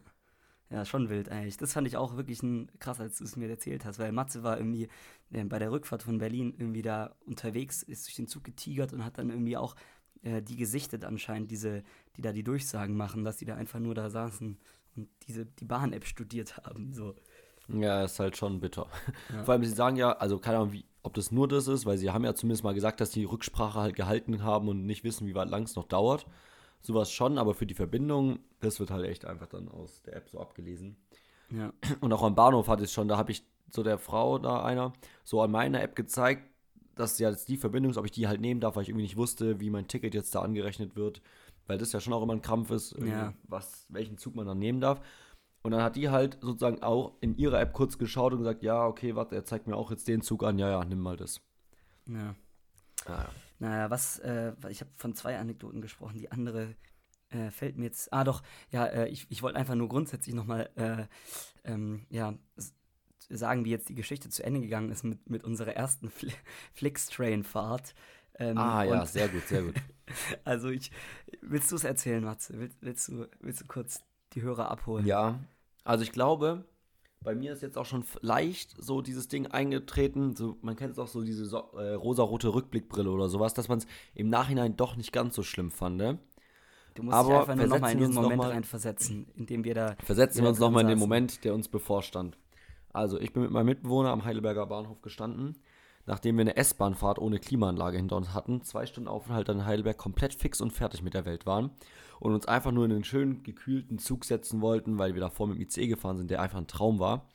ja, 0.71 0.85
schon 0.85 1.09
wild 1.09 1.31
eigentlich. 1.31 1.57
Das 1.57 1.73
fand 1.73 1.87
ich 1.87 1.97
auch 1.97 2.17
wirklich 2.17 2.43
ein, 2.43 2.71
krass, 2.79 3.01
als 3.01 3.19
du 3.19 3.25
es 3.25 3.37
mir 3.37 3.49
erzählt 3.49 3.85
hast, 3.85 3.99
weil 3.99 4.13
Matze 4.13 4.43
war 4.43 4.59
irgendwie 4.59 4.89
äh, 5.31 5.45
bei 5.45 5.59
der 5.59 5.73
Rückfahrt 5.73 6.03
von 6.03 6.19
Berlin 6.19 6.55
irgendwie 6.59 6.83
da 6.83 7.15
unterwegs, 7.27 7.83
ist 7.83 8.07
durch 8.07 8.17
den 8.17 8.29
Zug 8.29 8.45
getigert 8.45 8.93
und 8.93 9.05
hat 9.05 9.19
dann 9.19 9.31
irgendwie 9.31 9.57
auch 9.57 9.75
äh, 10.23 10.43
die 10.43 10.57
gesichtet 10.57 11.05
anscheinend, 11.05 11.51
diese, 11.51 11.83
die 12.17 12.23
da 12.23 12.33
die 12.33 12.45
Durchsagen 12.45 12.97
machen, 12.97 13.25
dass 13.25 13.39
die 13.39 13.45
da 13.45 13.55
einfach 13.57 13.81
nur 13.81 13.95
da 13.95 14.11
saßen 14.11 14.59
und 14.97 15.09
diese, 15.27 15.47
die 15.47 15.65
Bahn-App 15.65 16.05
studiert 16.05 16.59
haben. 16.59 16.93
So. 16.93 17.15
Ja, 17.69 18.05
ist 18.05 18.19
halt 18.19 18.37
schon 18.37 18.61
bitter. 18.61 18.87
Ja. 19.33 19.45
Vor 19.45 19.53
allem, 19.55 19.65
sie 19.65 19.71
sagen 19.73 19.97
ja, 19.97 20.13
also 20.13 20.39
keine 20.39 20.59
Ahnung, 20.59 20.73
wie, 20.73 20.85
ob 21.03 21.15
das 21.15 21.31
nur 21.33 21.49
das 21.49 21.69
ist, 21.69 21.87
weil 21.87 21.99
sie 21.99 22.11
haben 22.11 22.25
ja 22.25 22.35
zumindest 22.35 22.65
mal 22.65 22.75
gesagt, 22.75 23.01
dass 23.01 23.11
die 23.11 23.25
Rücksprache 23.25 23.81
halt 23.81 23.97
gehalten 23.97 24.43
haben 24.43 24.69
und 24.69 24.85
nicht 24.87 25.05
wissen, 25.05 25.27
wie 25.27 25.35
weit 25.35 25.49
lang 25.49 25.63
es 25.65 25.77
noch 25.77 25.85
dauert. 25.87 26.27
Sowas 26.81 27.13
schon, 27.13 27.39
aber 27.39 27.55
für 27.55 27.67
die 27.67 27.75
Verbindung, 27.75 28.41
das 28.61 28.81
wird 28.81 28.91
halt 28.91 29.07
echt 29.07 29.25
einfach 29.25 29.47
dann 29.47 29.69
aus 29.69 30.03
der 30.03 30.17
App 30.17 30.29
so 30.29 30.41
abgelesen. 30.41 30.97
Ja. 31.51 31.73
Und 32.01 32.13
auch 32.13 32.23
am 32.23 32.35
Bahnhof 32.35 32.67
hatte 32.69 32.83
ich 32.83 32.89
es 32.89 32.93
schon, 32.95 33.09
da 33.09 33.17
habe 33.17 33.31
ich 33.31 33.45
so 33.71 33.83
der 33.83 33.99
Frau 33.99 34.39
da 34.39 34.65
einer 34.65 34.93
so 35.25 35.41
an 35.43 35.51
meiner 35.51 35.81
App 35.83 35.95
gezeigt, 35.97 36.43
dass 36.95 37.19
ja 37.19 37.31
jetzt 37.31 37.49
die 37.49 37.57
Verbindung 37.57 37.91
ist, 37.91 37.97
ob 37.97 38.05
ich 38.05 38.11
die 38.11 38.27
halt 38.29 38.41
nehmen 38.41 38.61
darf, 38.61 38.77
weil 38.77 38.83
ich 38.83 38.89
irgendwie 38.91 39.05
nicht 39.05 39.17
wusste, 39.17 39.61
wie 39.61 39.71
mein 39.71 39.89
Ticket 39.89 40.15
jetzt 40.15 40.35
da 40.35 40.43
angerechnet 40.43 40.95
wird, 40.97 41.23
weil 41.67 41.79
das 41.79 41.93
ja 41.93 42.01
schon 42.01 42.13
auch 42.13 42.23
immer 42.23 42.35
ein 42.35 42.43
Krampf 42.43 42.71
ist, 42.71 42.97
Ja. 42.99 43.33
was, 43.45 43.87
welchen 43.89 44.19
Zug 44.19 44.35
man 44.35 44.47
dann 44.47 44.59
nehmen 44.59 44.81
darf. 44.81 45.01
Und 45.63 45.71
dann 45.71 45.83
hat 45.83 45.97
die 45.97 46.09
halt 46.11 46.39
sozusagen 46.41 46.83
auch 46.83 47.17
in 47.21 47.37
ihrer 47.37 47.61
App 47.61 47.73
kurz 47.73 47.97
geschaut 47.99 48.33
und 48.33 48.41
gesagt, 48.41 48.63
ja, 48.63 48.85
okay, 48.85 49.15
warte, 49.15 49.37
er 49.37 49.45
zeigt 49.45 49.67
mir 49.67 49.77
auch 49.77 49.91
jetzt 49.91 50.09
den 50.09 50.21
Zug 50.23 50.43
an, 50.43 50.59
ja, 50.59 50.69
ja, 50.69 50.85
nimm 50.85 50.99
mal 51.01 51.17
das. 51.17 51.41
ja. 52.09 52.35
Ja, 53.09 53.19
ja. 53.25 53.29
Naja, 53.59 53.91
was, 53.91 54.19
äh, 54.21 54.53
ich 54.69 54.81
habe 54.81 54.91
von 54.97 55.15
zwei 55.15 55.39
Anekdoten 55.39 55.81
gesprochen. 55.81 56.17
Die 56.19 56.31
andere 56.33 56.75
äh, 57.31 57.51
fällt 57.51 57.77
mir 57.77 57.85
jetzt. 57.85 58.13
Ah, 58.13 58.25
doch, 58.25 58.43
ja, 58.71 58.87
äh, 58.87 59.09
ich, 59.09 59.27
ich 59.31 59.43
wollte 59.43 59.59
einfach 59.59 59.75
nur 59.77 59.89
grundsätzlich 59.89 60.35
nochmal 60.35 60.71
äh, 60.77 61.07
ähm, 61.65 62.07
ja, 62.11 62.35
sagen, 63.29 63.65
wie 63.65 63.71
jetzt 63.71 63.89
die 63.89 63.95
Geschichte 63.95 64.29
zu 64.31 64.45
Ende 64.45 64.61
gegangen 64.61 64.91
ist 64.91 65.05
mit, 65.05 65.31
mit 65.31 65.45
unserer 65.45 65.75
ersten 65.75 66.11
Fli 66.11 66.33
Flixtrain-Fahrt. 66.75 67.95
Ähm, 68.39 68.59
Ah, 68.59 68.83
ja, 68.85 69.07
sehr 69.07 69.29
gut, 69.29 69.47
sehr 69.47 69.63
gut. 69.63 69.75
Also, 70.45 70.69
ich. 70.69 70.91
Willst 71.41 71.71
du 71.73 71.77
es 71.77 71.85
erzählen, 71.85 72.23
Matze? 72.23 72.59
Willst, 72.59 72.77
willst, 72.83 73.09
du, 73.09 73.29
willst 73.41 73.61
du 73.63 73.67
kurz 73.67 74.01
die 74.35 74.43
Hörer 74.43 74.71
abholen? 74.71 75.07
Ja, 75.07 75.39
also 75.85 76.03
ich 76.05 76.13
glaube, 76.13 76.65
bei 77.21 77.35
mir 77.35 77.53
ist 77.53 77.63
jetzt 77.63 77.79
auch 77.79 77.87
schon 77.87 78.05
leicht 78.21 78.75
so 78.79 79.01
dieses 79.01 79.29
Ding 79.29 79.47
eingetreten. 79.47 80.35
So, 80.35 80.57
man 80.63 80.77
kennt 80.77 80.93
es 80.93 80.99
auch 80.99 81.07
so, 81.09 81.23
diese 81.23 81.45
so, 81.47 81.59
äh, 81.77 81.93
rosarote 81.95 82.53
Rückblickbrille 82.53 83.11
oder 83.11 83.29
sowas, 83.29 83.55
dass 83.55 83.69
man 83.69 83.79
es 83.79 83.87
im 84.15 84.29
Nachhinein 84.29 84.77
doch 84.77 84.97
nicht 84.97 85.13
ganz 85.13 85.35
so 85.37 85.43
schlimm 85.43 85.71
fand. 85.71 85.97
Ne? 85.97 86.19
Du 86.95 87.03
musst 87.05 87.17
Aber 87.17 87.29
dich 87.29 87.39
einfach 87.39 87.55
nur 87.55 87.67
nochmal 87.67 87.81
versetzen 87.81 87.99
in 88.03 88.09
diesen 88.09 88.23
Moment 88.23 88.39
mal- 88.43 88.51
reinversetzen, 88.51 89.27
in 89.37 89.47
dem 89.47 89.65
wir 89.65 89.75
da. 89.75 89.97
Versetzen 90.03 90.43
wir 90.43 90.49
uns 90.49 90.59
nochmal 90.59 90.83
in 90.83 90.89
den. 90.89 90.99
Moment, 90.99 91.45
der 91.45 91.55
uns 91.55 91.69
bevorstand. 91.69 92.37
Also, 92.93 93.19
ich 93.19 93.33
bin 93.33 93.43
mit 93.43 93.51
meinem 93.51 93.67
Mitbewohner 93.67 94.11
am 94.11 94.25
Heidelberger 94.25 94.67
Bahnhof 94.67 95.01
gestanden, 95.01 95.57
nachdem 96.07 96.37
wir 96.37 96.43
eine 96.43 96.57
S-Bahnfahrt 96.57 97.19
ohne 97.19 97.39
Klimaanlage 97.39 97.97
hinter 97.97 98.17
uns 98.17 98.35
hatten, 98.35 98.63
zwei 98.63 98.87
Stunden 98.87 99.09
Aufenthalt 99.09 99.49
in 99.49 99.65
Heidelberg, 99.65 99.97
komplett 99.97 100.35
fix 100.35 100.61
und 100.61 100.73
fertig 100.73 101.03
mit 101.03 101.15
der 101.15 101.25
Welt 101.25 101.47
waren 101.47 101.71
und 102.21 102.35
uns 102.35 102.47
einfach 102.47 102.73
nur 102.73 102.85
in 102.85 102.93
einen 102.93 103.05
schönen, 103.05 103.43
gekühlten 103.43 103.99
Zug 103.99 104.25
setzen 104.25 104.61
wollten, 104.61 104.99
weil 104.99 105.15
wir 105.15 105.21
davor 105.21 105.47
mit 105.47 105.57
dem 105.57 105.63
ICE 105.63 105.89
gefahren 105.89 106.19
sind, 106.19 106.31
der 106.31 106.41
einfach 106.41 106.59
ein 106.59 106.67
Traum 106.67 106.99
war. 106.99 107.29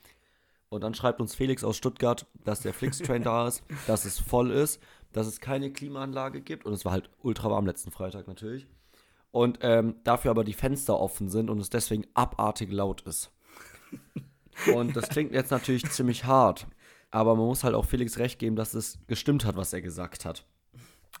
Und 0.70 0.82
dann 0.82 0.94
schreibt 0.94 1.20
uns 1.20 1.34
Felix 1.34 1.64
aus 1.64 1.76
Stuttgart, 1.76 2.26
dass 2.44 2.60
der 2.60 2.74
Flixtrain 2.74 3.22
da 3.22 3.48
ist, 3.48 3.62
dass 3.86 4.04
es 4.04 4.18
voll 4.18 4.50
ist, 4.50 4.82
dass 5.12 5.26
es 5.26 5.40
keine 5.40 5.72
Klimaanlage 5.72 6.42
gibt 6.42 6.66
und 6.66 6.72
es 6.72 6.84
war 6.84 6.92
halt 6.92 7.10
ultra 7.22 7.50
warm 7.50 7.66
letzten 7.66 7.90
Freitag 7.90 8.28
natürlich. 8.28 8.66
Und 9.30 9.58
ähm, 9.62 9.96
dafür 10.04 10.30
aber 10.30 10.44
die 10.44 10.54
Fenster 10.54 10.98
offen 10.98 11.28
sind 11.28 11.50
und 11.50 11.60
es 11.60 11.70
deswegen 11.70 12.06
abartig 12.14 12.72
laut 12.72 13.02
ist. 13.02 13.30
Und 14.74 14.96
das 14.96 15.08
klingt 15.08 15.32
jetzt 15.32 15.52
natürlich 15.52 15.88
ziemlich 15.88 16.24
hart, 16.24 16.66
aber 17.10 17.36
man 17.36 17.46
muss 17.46 17.64
halt 17.64 17.74
auch 17.74 17.84
Felix 17.84 18.18
recht 18.18 18.38
geben, 18.38 18.56
dass 18.56 18.74
es 18.74 18.98
gestimmt 19.06 19.44
hat, 19.44 19.56
was 19.56 19.72
er 19.72 19.82
gesagt 19.82 20.24
hat. 20.24 20.44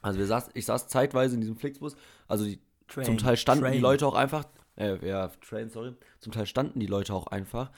Also 0.02 0.18
wir 0.18 0.26
saß, 0.26 0.50
ich 0.54 0.66
saß 0.66 0.88
zeitweise 0.88 1.34
in 1.34 1.40
diesem 1.40 1.56
Flixbus, 1.56 1.96
also 2.26 2.44
die, 2.44 2.60
Train, 2.86 3.04
zum 3.04 3.18
Teil 3.18 3.36
standen 3.36 3.64
die 3.64 3.70
Train. 3.72 3.80
Leute 3.80 4.06
auch 4.06 4.14
einfach, 4.14 4.44
äh, 4.76 5.06
ja, 5.06 5.28
Train, 5.46 5.70
sorry, 5.70 5.94
zum 6.20 6.32
Teil 6.32 6.46
standen 6.46 6.80
die 6.80 6.86
Leute 6.86 7.14
auch 7.14 7.26
einfach, 7.26 7.70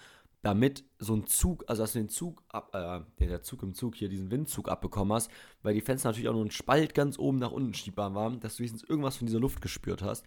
damit 0.42 0.84
so 0.98 1.14
ein 1.14 1.26
Zug, 1.26 1.64
also 1.66 1.82
dass 1.82 1.92
du 1.92 1.98
den 1.98 2.08
Zug 2.08 2.42
ab, 2.48 2.70
äh, 2.74 3.00
der, 3.20 3.28
der 3.28 3.42
Zug 3.42 3.62
im 3.62 3.74
Zug 3.74 3.94
hier, 3.94 4.08
diesen 4.08 4.30
Windzug 4.30 4.68
abbekommen 4.68 5.12
hast, 5.12 5.30
weil 5.62 5.74
die 5.74 5.80
Fenster 5.80 6.08
natürlich 6.08 6.28
auch 6.28 6.34
nur 6.34 6.44
ein 6.44 6.50
Spalt 6.50 6.94
ganz 6.94 7.18
oben 7.18 7.38
nach 7.38 7.52
unten 7.52 7.74
schiebbar 7.74 8.14
waren, 8.14 8.40
dass 8.40 8.56
du 8.56 8.60
wenigstens 8.60 8.88
irgendwas 8.88 9.16
von 9.16 9.26
dieser 9.26 9.40
Luft 9.40 9.60
gespürt 9.60 10.02
hast. 10.02 10.24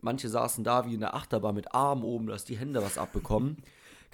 Manche 0.00 0.28
saßen 0.28 0.64
da 0.64 0.86
wie 0.86 0.94
in 0.94 1.00
der 1.00 1.14
Achterbahn 1.14 1.54
mit 1.54 1.74
Armen 1.74 2.04
oben, 2.04 2.26
dass 2.26 2.44
die 2.44 2.58
Hände 2.58 2.82
was 2.82 2.98
abbekommen. 2.98 3.56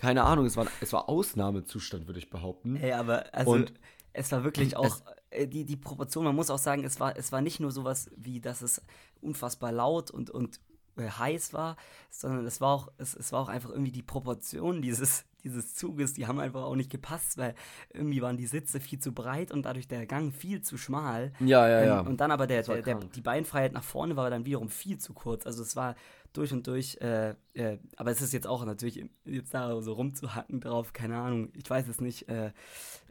Keine 0.00 0.24
Ahnung, 0.24 0.46
es 0.46 0.56
war, 0.56 0.66
es 0.80 0.94
war 0.94 1.10
Ausnahmezustand, 1.10 2.06
würde 2.06 2.18
ich 2.18 2.30
behaupten. 2.30 2.76
Ey, 2.76 2.92
aber 2.92 3.26
also 3.34 3.50
Und 3.50 3.74
es 4.14 4.32
war 4.32 4.44
wirklich 4.44 4.74
auch 4.74 5.02
äh, 5.28 5.46
die, 5.46 5.66
die 5.66 5.76
Proportion, 5.76 6.24
man 6.24 6.34
muss 6.34 6.48
auch 6.48 6.58
sagen, 6.58 6.84
es 6.84 6.98
war, 7.00 7.18
es 7.18 7.32
war 7.32 7.42
nicht 7.42 7.60
nur 7.60 7.70
sowas 7.70 8.10
wie, 8.16 8.40
dass 8.40 8.62
es 8.62 8.80
unfassbar 9.20 9.72
laut 9.72 10.10
und, 10.10 10.30
und 10.30 10.58
äh, 10.96 11.02
heiß 11.02 11.52
war, 11.52 11.76
sondern 12.08 12.46
es 12.46 12.62
war 12.62 12.70
auch, 12.70 12.88
es, 12.96 13.14
es 13.14 13.30
war 13.30 13.42
auch 13.42 13.48
einfach 13.50 13.68
irgendwie 13.68 13.92
die 13.92 14.02
Proportion 14.02 14.80
dieses, 14.80 15.26
dieses 15.44 15.74
Zuges, 15.74 16.12
die 16.12 16.26
haben 16.26 16.38
einfach 16.38 16.62
auch 16.62 16.76
nicht 16.76 16.90
gepasst, 16.90 17.38
weil 17.38 17.54
irgendwie 17.92 18.22
waren 18.22 18.36
die 18.36 18.46
Sitze 18.46 18.80
viel 18.80 18.98
zu 18.98 19.12
breit 19.12 19.50
und 19.50 19.62
dadurch 19.64 19.88
der 19.88 20.06
Gang 20.06 20.32
viel 20.34 20.62
zu 20.62 20.76
schmal. 20.76 21.32
Ja, 21.40 21.68
ja, 21.68 21.84
ja. 21.84 22.00
Ähm, 22.00 22.06
und 22.06 22.20
dann 22.20 22.30
aber 22.30 22.46
der, 22.46 22.62
der, 22.62 22.82
der, 22.82 22.96
die 22.96 23.20
Beinfreiheit 23.20 23.72
nach 23.72 23.84
vorne 23.84 24.16
war 24.16 24.30
dann 24.30 24.46
wiederum 24.46 24.68
viel 24.68 24.98
zu 24.98 25.14
kurz. 25.14 25.46
Also 25.46 25.62
es 25.62 25.76
war 25.76 25.94
durch 26.32 26.52
und 26.52 26.66
durch, 26.66 26.98
äh, 27.00 27.34
äh, 27.54 27.78
aber 27.96 28.10
es 28.10 28.22
ist 28.22 28.32
jetzt 28.32 28.46
auch 28.46 28.64
natürlich, 28.64 29.04
jetzt 29.24 29.52
da 29.52 29.80
so 29.80 29.92
rumzuhacken 29.92 30.60
drauf, 30.60 30.92
keine 30.92 31.16
Ahnung, 31.18 31.50
ich 31.54 31.68
weiß 31.68 31.88
es 31.88 32.00
nicht, 32.00 32.28
äh, 32.28 32.52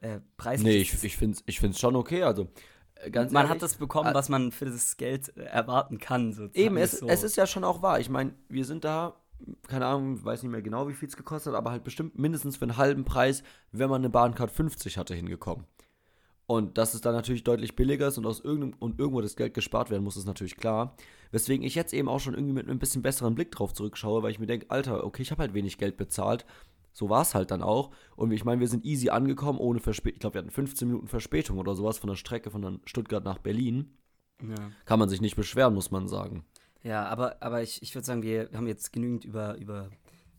äh, 0.01 0.19
preislich. 0.37 0.67
nee, 0.67 0.77
ich, 0.77 1.03
ich 1.03 1.17
finde 1.17 1.37
es 1.37 1.43
ich 1.45 1.59
find's 1.59 1.79
schon 1.79 1.95
okay. 1.95 2.23
Also, 2.23 2.47
äh, 2.95 3.11
ganz 3.11 3.31
man 3.31 3.41
ehrlich, 3.41 3.55
hat 3.55 3.61
das 3.61 3.75
bekommen, 3.75 4.11
äh, 4.11 4.13
was 4.13 4.29
man 4.29 4.51
für 4.51 4.65
das 4.65 4.97
Geld 4.97 5.35
äh, 5.37 5.41
erwarten 5.41 5.97
kann. 5.97 6.33
So, 6.33 6.47
Eben, 6.53 6.77
es, 6.77 6.91
so. 6.91 7.07
es 7.07 7.23
ist 7.23 7.35
ja 7.35 7.45
schon 7.45 7.63
auch 7.63 7.81
wahr. 7.81 7.99
Ich 7.99 8.09
meine, 8.09 8.33
wir 8.47 8.65
sind 8.65 8.83
da, 8.83 9.18
keine 9.67 9.85
Ahnung, 9.85 10.23
weiß 10.23 10.43
nicht 10.43 10.51
mehr 10.51 10.61
genau, 10.61 10.87
wie 10.87 10.93
viel 10.93 11.07
es 11.07 11.17
gekostet 11.17 11.53
hat, 11.53 11.57
aber 11.57 11.71
halt 11.71 11.83
bestimmt 11.83 12.17
mindestens 12.17 12.57
für 12.57 12.65
einen 12.65 12.77
halben 12.77 13.05
Preis, 13.05 13.43
wenn 13.71 13.89
man 13.89 14.01
eine 14.01 14.09
Bahncard 14.09 14.51
50 14.51 14.97
hatte, 14.97 15.15
hingekommen. 15.15 15.65
Und 16.49 16.79
dass 16.79 16.95
es 16.95 17.01
dann 17.01 17.13
natürlich 17.13 17.43
deutlich 17.43 17.75
billiger 17.75 18.07
ist 18.07 18.17
und 18.17 18.25
aus 18.25 18.39
irgendeinem 18.39 18.73
und 18.79 18.99
irgendwo 18.99 19.21
das 19.21 19.35
Geld 19.35 19.53
gespart 19.53 19.91
werden 19.91 20.03
muss, 20.03 20.17
ist 20.17 20.25
natürlich 20.25 20.57
klar. 20.57 20.95
Weswegen 21.31 21.63
ich 21.63 21.75
jetzt 21.75 21.93
eben 21.93 22.09
auch 22.09 22.19
schon 22.19 22.33
irgendwie 22.33 22.55
mit 22.55 22.67
einem 22.67 22.79
bisschen 22.79 23.03
besseren 23.03 23.35
Blick 23.35 23.51
drauf 23.51 23.71
zurückschaue, 23.73 24.23
weil 24.23 24.31
ich 24.31 24.39
mir 24.39 24.47
denke, 24.47 24.65
Alter, 24.69 25.03
okay, 25.03 25.21
ich 25.21 25.29
habe 25.29 25.43
halt 25.43 25.53
wenig 25.53 25.77
Geld 25.77 25.95
bezahlt. 25.95 26.47
So 26.91 27.07
war 27.07 27.21
es 27.21 27.35
halt 27.35 27.51
dann 27.51 27.61
auch. 27.61 27.91
Und 28.15 28.31
ich 28.31 28.45
meine, 28.45 28.59
wir 28.61 28.67
sind 28.67 28.83
easy 28.83 29.09
angekommen, 29.09 29.59
ohne 29.59 29.79
Verspätung. 29.79 30.15
Ich 30.15 30.21
glaube, 30.21 30.33
wir 30.33 30.39
hatten 30.39 30.49
15 30.49 30.87
Minuten 30.87 31.07
Verspätung 31.07 31.59
oder 31.59 31.75
sowas 31.75 31.99
von 31.99 32.09
der 32.09 32.17
Strecke 32.17 32.49
von 32.49 32.81
Stuttgart 32.85 33.23
nach 33.23 33.37
Berlin. 33.37 33.93
ja. 34.41 34.71
Kann 34.85 34.97
man 34.97 35.07
sich 35.07 35.21
nicht 35.21 35.35
beschweren, 35.35 35.75
muss 35.75 35.91
man 35.91 36.07
sagen. 36.07 36.45
Ja, 36.83 37.05
aber, 37.05 37.41
aber 37.41 37.61
ich, 37.61 37.81
ich 37.81 37.93
würde 37.93 38.05
sagen, 38.05 38.23
wir 38.23 38.49
haben 38.53 38.67
jetzt 38.67 38.93
genügend 38.93 39.25
über, 39.25 39.55
über 39.57 39.89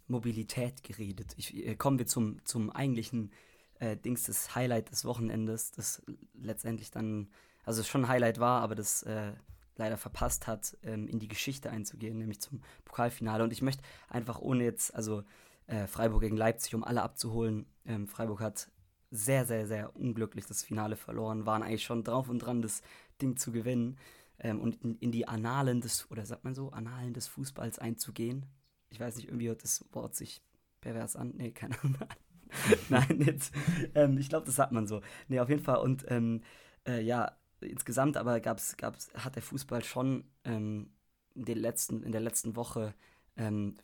Mobilität 0.06 0.82
geredet. 0.82 1.34
Ich, 1.36 1.54
äh, 1.54 1.76
kommen 1.76 1.98
wir 1.98 2.06
zum, 2.06 2.44
zum 2.44 2.70
eigentlichen 2.70 3.32
äh, 3.78 3.96
Dings, 3.96 4.24
das 4.24 4.54
Highlight 4.54 4.90
des 4.90 5.04
Wochenendes, 5.04 5.72
das 5.72 6.02
letztendlich 6.34 6.90
dann, 6.90 7.28
also 7.64 7.82
schon 7.82 8.08
Highlight 8.08 8.40
war, 8.40 8.62
aber 8.62 8.74
das 8.74 9.02
äh, 9.02 9.32
leider 9.76 9.96
verpasst 9.96 10.46
hat, 10.46 10.76
ähm, 10.82 11.08
in 11.08 11.18
die 11.18 11.28
Geschichte 11.28 11.70
einzugehen, 11.70 12.18
nämlich 12.18 12.40
zum 12.40 12.62
Pokalfinale. 12.84 13.44
Und 13.44 13.52
ich 13.52 13.62
möchte 13.62 13.82
einfach 14.08 14.38
ohne 14.40 14.64
jetzt, 14.64 14.94
also 14.94 15.22
äh, 15.66 15.86
Freiburg 15.86 16.22
gegen 16.22 16.36
Leipzig, 16.36 16.74
um 16.74 16.84
alle 16.84 17.02
abzuholen. 17.02 17.66
Ähm, 17.86 18.06
Freiburg 18.06 18.40
hat 18.40 18.70
sehr, 19.10 19.44
sehr, 19.44 19.66
sehr 19.66 19.96
unglücklich 19.96 20.46
das 20.46 20.62
Finale 20.62 20.96
verloren, 20.96 21.46
waren 21.46 21.62
eigentlich 21.62 21.84
schon 21.84 22.04
drauf 22.04 22.28
und 22.28 22.38
dran, 22.40 22.62
das 22.62 22.82
Ding 23.20 23.36
zu 23.36 23.52
gewinnen 23.52 23.98
ähm, 24.40 24.60
und 24.60 24.82
in, 24.82 24.96
in, 24.96 25.12
die 25.12 25.28
Annalen 25.28 25.80
des, 25.80 26.10
oder 26.10 26.26
sagt 26.26 26.44
man 26.44 26.54
so, 26.54 26.70
Annalen 26.70 27.14
des 27.14 27.28
Fußballs 27.28 27.78
einzugehen. 27.78 28.46
Ich 28.90 28.98
weiß 28.98 29.16
nicht, 29.16 29.28
irgendwie 29.28 29.48
hört 29.48 29.62
das 29.62 29.84
Wort 29.92 30.16
sich 30.16 30.42
pervers 30.80 31.16
an. 31.16 31.34
Nee, 31.36 31.52
keine 31.52 31.78
Ahnung. 31.80 31.96
Nein, 32.88 33.20
jetzt. 33.20 33.54
Ähm, 33.94 34.18
ich 34.18 34.28
glaube, 34.28 34.46
das 34.46 34.56
sagt 34.56 34.72
man 34.72 34.86
so. 34.86 35.02
Nee, 35.28 35.40
auf 35.40 35.48
jeden 35.48 35.62
Fall. 35.62 35.78
Und 35.78 36.04
ähm, 36.08 36.42
äh, 36.86 37.00
ja, 37.02 37.36
insgesamt 37.60 38.16
aber 38.16 38.40
gab's, 38.40 38.76
gab's, 38.76 39.10
hat 39.14 39.36
der 39.36 39.42
Fußball 39.42 39.84
schon 39.84 40.24
ähm, 40.44 40.90
in, 41.34 41.44
den 41.44 41.58
letzten, 41.58 42.02
in 42.02 42.12
der 42.12 42.20
letzten 42.20 42.56
Woche 42.56 42.94
ähm, 43.36 43.76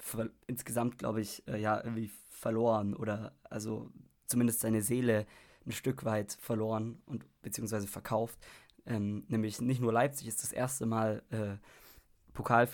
insgesamt, 0.46 0.98
glaube 0.98 1.20
ich, 1.20 1.46
äh, 1.46 1.60
ja, 1.60 1.82
irgendwie 1.82 2.10
verloren 2.30 2.94
oder 2.94 3.32
also 3.44 3.90
zumindest 4.26 4.60
seine 4.60 4.82
Seele 4.82 5.26
ein 5.64 5.72
Stück 5.72 6.04
weit 6.04 6.32
verloren 6.40 7.00
und 7.06 7.24
beziehungsweise 7.42 7.86
verkauft. 7.86 8.38
Ähm, 8.86 9.24
nämlich 9.28 9.60
nicht 9.60 9.80
nur 9.80 9.92
Leipzig 9.92 10.28
ist 10.28 10.42
das 10.42 10.52
erste 10.52 10.86
Mal 10.86 11.22
äh, 11.30 11.56
Pokal, 12.32 12.68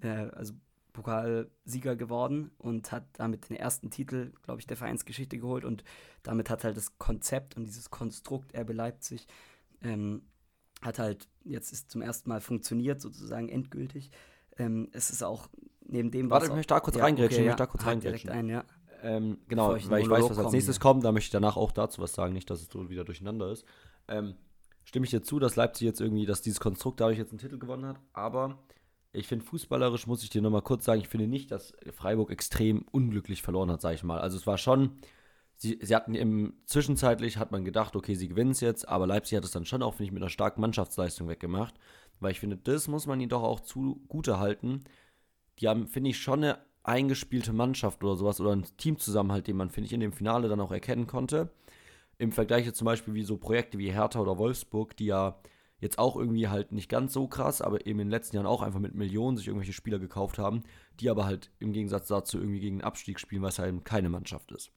äh, 0.00 0.08
also 0.08 0.54
Pokalsieger 0.92 1.96
geworden 1.96 2.50
und 2.58 2.90
hat 2.92 3.04
damit 3.14 3.50
den 3.50 3.56
ersten 3.56 3.90
Titel, 3.90 4.32
glaube 4.42 4.60
ich, 4.60 4.66
der 4.66 4.76
Vereinsgeschichte 4.76 5.38
geholt 5.38 5.64
und 5.64 5.84
damit 6.22 6.48
hat 6.48 6.64
halt 6.64 6.76
das 6.76 6.98
Konzept 6.98 7.56
und 7.56 7.64
dieses 7.64 7.90
Konstrukt 7.90 8.56
RB 8.56 8.72
Leipzig 8.72 9.26
ähm, 9.82 10.22
hat 10.82 10.98
halt 10.98 11.28
jetzt 11.44 11.72
ist 11.72 11.90
zum 11.90 12.02
ersten 12.02 12.28
Mal 12.28 12.40
funktioniert, 12.40 13.00
sozusagen 13.00 13.48
endgültig. 13.48 14.10
Ähm, 14.56 14.88
es 14.92 15.10
ist 15.10 15.22
auch 15.22 15.48
neben 15.84 16.10
dem, 16.10 16.30
Warte, 16.30 16.46
ich 16.46 16.52
möchte 16.52 16.74
da 16.74 16.80
kurz 16.80 16.96
ja, 16.96 17.04
reingrätschen. 17.04 17.34
Okay, 17.34 17.42
ich 17.42 17.46
möchte 17.46 17.62
da 17.62 17.66
kurz 17.66 17.86
reingrätschen. 17.86 18.30
Ein, 18.30 18.48
ja. 18.48 18.64
Ähm, 19.02 19.38
genau, 19.48 19.74
ich 19.74 19.88
weil 19.90 20.02
ich 20.02 20.08
weiß, 20.08 20.30
was 20.30 20.38
als 20.38 20.52
nächstes 20.52 20.80
kommt, 20.80 21.04
da 21.04 21.12
möchte 21.12 21.26
ich 21.26 21.30
danach 21.30 21.56
auch 21.56 21.72
dazu 21.72 22.00
was 22.00 22.14
sagen, 22.14 22.32
nicht, 22.32 22.48
dass 22.48 22.62
es 22.62 22.68
so 22.68 22.88
wieder 22.88 23.04
durcheinander 23.04 23.50
ist. 23.50 23.64
Ähm, 24.08 24.34
stimme 24.86 25.04
ich 25.04 25.10
dir 25.10 25.22
zu, 25.22 25.38
dass 25.38 25.56
Leipzig 25.56 25.84
jetzt 25.84 26.00
irgendwie, 26.00 26.24
dass 26.24 26.40
dieses 26.40 26.60
Konstrukt 26.60 27.00
dadurch 27.00 27.18
jetzt 27.18 27.32
einen 27.32 27.38
Titel 27.38 27.58
gewonnen 27.58 27.84
hat, 27.84 28.00
aber 28.14 28.58
ich 29.12 29.28
finde, 29.28 29.44
fußballerisch 29.44 30.06
muss 30.06 30.22
ich 30.22 30.30
dir 30.30 30.42
nochmal 30.42 30.62
kurz 30.62 30.84
sagen, 30.84 31.00
ich 31.00 31.08
finde 31.08 31.26
nicht, 31.26 31.50
dass 31.50 31.74
Freiburg 31.92 32.30
extrem 32.30 32.84
unglücklich 32.92 33.42
verloren 33.42 33.70
hat, 33.70 33.80
sage 33.80 33.94
ich 33.94 34.04
mal. 34.04 34.20
Also 34.20 34.36
es 34.36 34.46
war 34.46 34.58
schon, 34.58 34.98
sie, 35.56 35.78
sie 35.82 35.94
hatten 35.94 36.14
im 36.14 36.54
zwischenzeitlich 36.66 37.38
hat 37.38 37.50
man 37.50 37.64
gedacht, 37.64 37.96
okay, 37.96 38.14
sie 38.14 38.28
gewinnen 38.28 38.50
es 38.50 38.60
jetzt, 38.60 38.86
aber 38.88 39.06
Leipzig 39.06 39.36
hat 39.36 39.44
es 39.44 39.50
dann 39.50 39.64
schon 39.64 39.82
auch, 39.82 39.94
finde 39.94 40.04
ich, 40.04 40.12
mit 40.12 40.22
einer 40.22 40.30
starken 40.30 40.60
Mannschaftsleistung 40.60 41.28
weggemacht. 41.28 41.74
Weil 42.20 42.32
ich 42.32 42.40
finde, 42.40 42.56
das 42.56 42.88
muss 42.88 43.06
man 43.06 43.20
ihnen 43.20 43.30
doch 43.30 43.42
auch 43.42 43.60
zugute 43.60 44.38
halten. 44.38 44.84
Die 45.58 45.68
haben, 45.68 45.86
finde 45.86 46.10
ich, 46.10 46.18
schon 46.18 46.44
eine 46.44 46.58
eingespielte 46.82 47.52
Mannschaft 47.52 48.04
oder 48.04 48.16
sowas 48.16 48.40
oder 48.40 48.52
ein 48.54 48.66
Teamzusammenhalt, 48.76 49.46
den 49.46 49.56
man, 49.56 49.70
finde 49.70 49.86
ich, 49.86 49.92
in 49.92 50.00
dem 50.00 50.12
Finale 50.12 50.48
dann 50.48 50.60
auch 50.60 50.72
erkennen 50.72 51.06
konnte. 51.06 51.50
Im 52.18 52.32
Vergleich 52.32 52.66
jetzt 52.66 52.78
zum 52.78 52.86
Beispiel 52.86 53.14
wie 53.14 53.24
so 53.24 53.36
Projekte 53.36 53.78
wie 53.78 53.92
Hertha 53.92 54.20
oder 54.20 54.38
Wolfsburg, 54.38 54.96
die 54.96 55.06
ja 55.06 55.38
jetzt 55.78 55.98
auch 55.98 56.16
irgendwie 56.16 56.48
halt 56.48 56.72
nicht 56.72 56.88
ganz 56.88 57.12
so 57.12 57.28
krass, 57.28 57.60
aber 57.60 57.86
eben 57.86 58.00
in 58.00 58.06
den 58.06 58.10
letzten 58.10 58.36
Jahren 58.36 58.46
auch 58.46 58.62
einfach 58.62 58.80
mit 58.80 58.94
Millionen 58.94 59.36
sich 59.36 59.46
irgendwelche 59.46 59.74
Spieler 59.74 59.98
gekauft 59.98 60.38
haben, 60.38 60.62
die 61.00 61.10
aber 61.10 61.26
halt 61.26 61.50
im 61.58 61.72
Gegensatz 61.72 62.08
dazu 62.08 62.38
irgendwie 62.38 62.60
gegen 62.60 62.78
den 62.78 62.84
Abstieg 62.84 63.20
spielen, 63.20 63.42
was 63.42 63.58
halt 63.58 63.84
keine 63.84 64.08
Mannschaft 64.08 64.52
ist. 64.52 64.70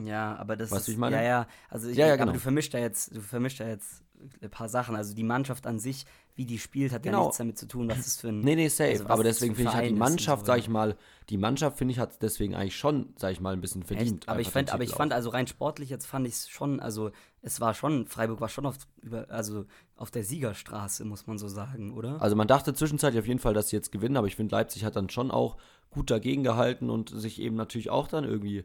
Ja, 0.00 0.36
aber 0.36 0.56
das 0.56 0.70
weißt 0.70 0.88
ist, 0.88 0.94
ich 0.94 0.98
meine? 0.98 1.16
ja, 1.16 1.22
ja, 1.22 1.46
also 1.68 1.88
ich, 1.88 1.96
ja, 1.96 2.06
ja, 2.08 2.16
genau. 2.16 2.24
aber 2.24 2.32
du 2.32 2.40
vermischst 2.40 2.74
da 2.74 2.78
jetzt, 2.78 3.16
du 3.16 3.20
vermischst 3.20 3.60
da 3.60 3.68
jetzt 3.68 4.03
ein 4.42 4.50
paar 4.50 4.68
Sachen. 4.68 4.96
Also 4.96 5.14
die 5.14 5.22
Mannschaft 5.22 5.66
an 5.66 5.78
sich, 5.78 6.06
wie 6.34 6.46
die 6.46 6.58
spielt, 6.58 6.92
hat 6.92 7.02
genau. 7.02 7.18
ja 7.18 7.24
nichts 7.24 7.38
damit 7.38 7.58
zu 7.58 7.66
tun, 7.66 7.88
was 7.88 7.98
es 8.06 8.20
für 8.20 8.28
ein. 8.28 8.40
Nee, 8.40 8.56
nee, 8.56 8.68
safe. 8.68 8.90
Also 8.90 9.06
aber 9.06 9.22
deswegen 9.22 9.54
finde 9.54 9.70
ich, 9.70 9.76
hat 9.76 9.84
die 9.84 9.92
Mannschaft, 9.92 10.46
so, 10.46 10.46
sag 10.46 10.58
ich 10.58 10.68
mal, 10.68 10.96
die 11.30 11.36
Mannschaft, 11.36 11.78
finde 11.78 11.92
ich, 11.92 11.98
hat 11.98 12.22
deswegen 12.22 12.54
eigentlich 12.54 12.76
schon, 12.76 13.12
sag 13.16 13.32
ich 13.32 13.40
mal, 13.40 13.52
ein 13.52 13.60
bisschen 13.60 13.82
verdient. 13.82 14.22
Echt? 14.22 14.28
Aber 14.28 14.40
ich 14.40 14.50
fand, 14.50 14.72
aber 14.72 14.82
ich 14.82 14.92
fand, 14.92 15.12
also 15.12 15.30
rein 15.30 15.46
sportlich, 15.46 15.90
jetzt 15.90 16.06
fand 16.06 16.26
ich 16.26 16.34
es 16.34 16.48
schon, 16.48 16.80
also 16.80 17.10
es 17.42 17.60
war 17.60 17.74
schon, 17.74 18.06
Freiburg 18.06 18.40
war 18.40 18.48
schon 18.48 18.66
auf, 18.66 18.76
über, 19.02 19.30
also 19.30 19.66
auf 19.96 20.10
der 20.10 20.24
Siegerstraße, 20.24 21.04
muss 21.04 21.26
man 21.26 21.38
so 21.38 21.48
sagen, 21.48 21.92
oder? 21.92 22.20
Also 22.20 22.36
man 22.36 22.48
dachte 22.48 22.74
zwischenzeitlich 22.74 23.20
auf 23.20 23.28
jeden 23.28 23.40
Fall, 23.40 23.54
dass 23.54 23.68
sie 23.68 23.76
jetzt 23.76 23.92
gewinnen, 23.92 24.16
aber 24.16 24.26
ich 24.26 24.36
finde, 24.36 24.54
Leipzig 24.54 24.84
hat 24.84 24.96
dann 24.96 25.10
schon 25.10 25.30
auch 25.30 25.56
gut 25.90 26.10
dagegen 26.10 26.42
gehalten 26.42 26.90
und 26.90 27.10
sich 27.10 27.40
eben 27.40 27.54
natürlich 27.54 27.90
auch 27.90 28.08
dann 28.08 28.24
irgendwie 28.24 28.64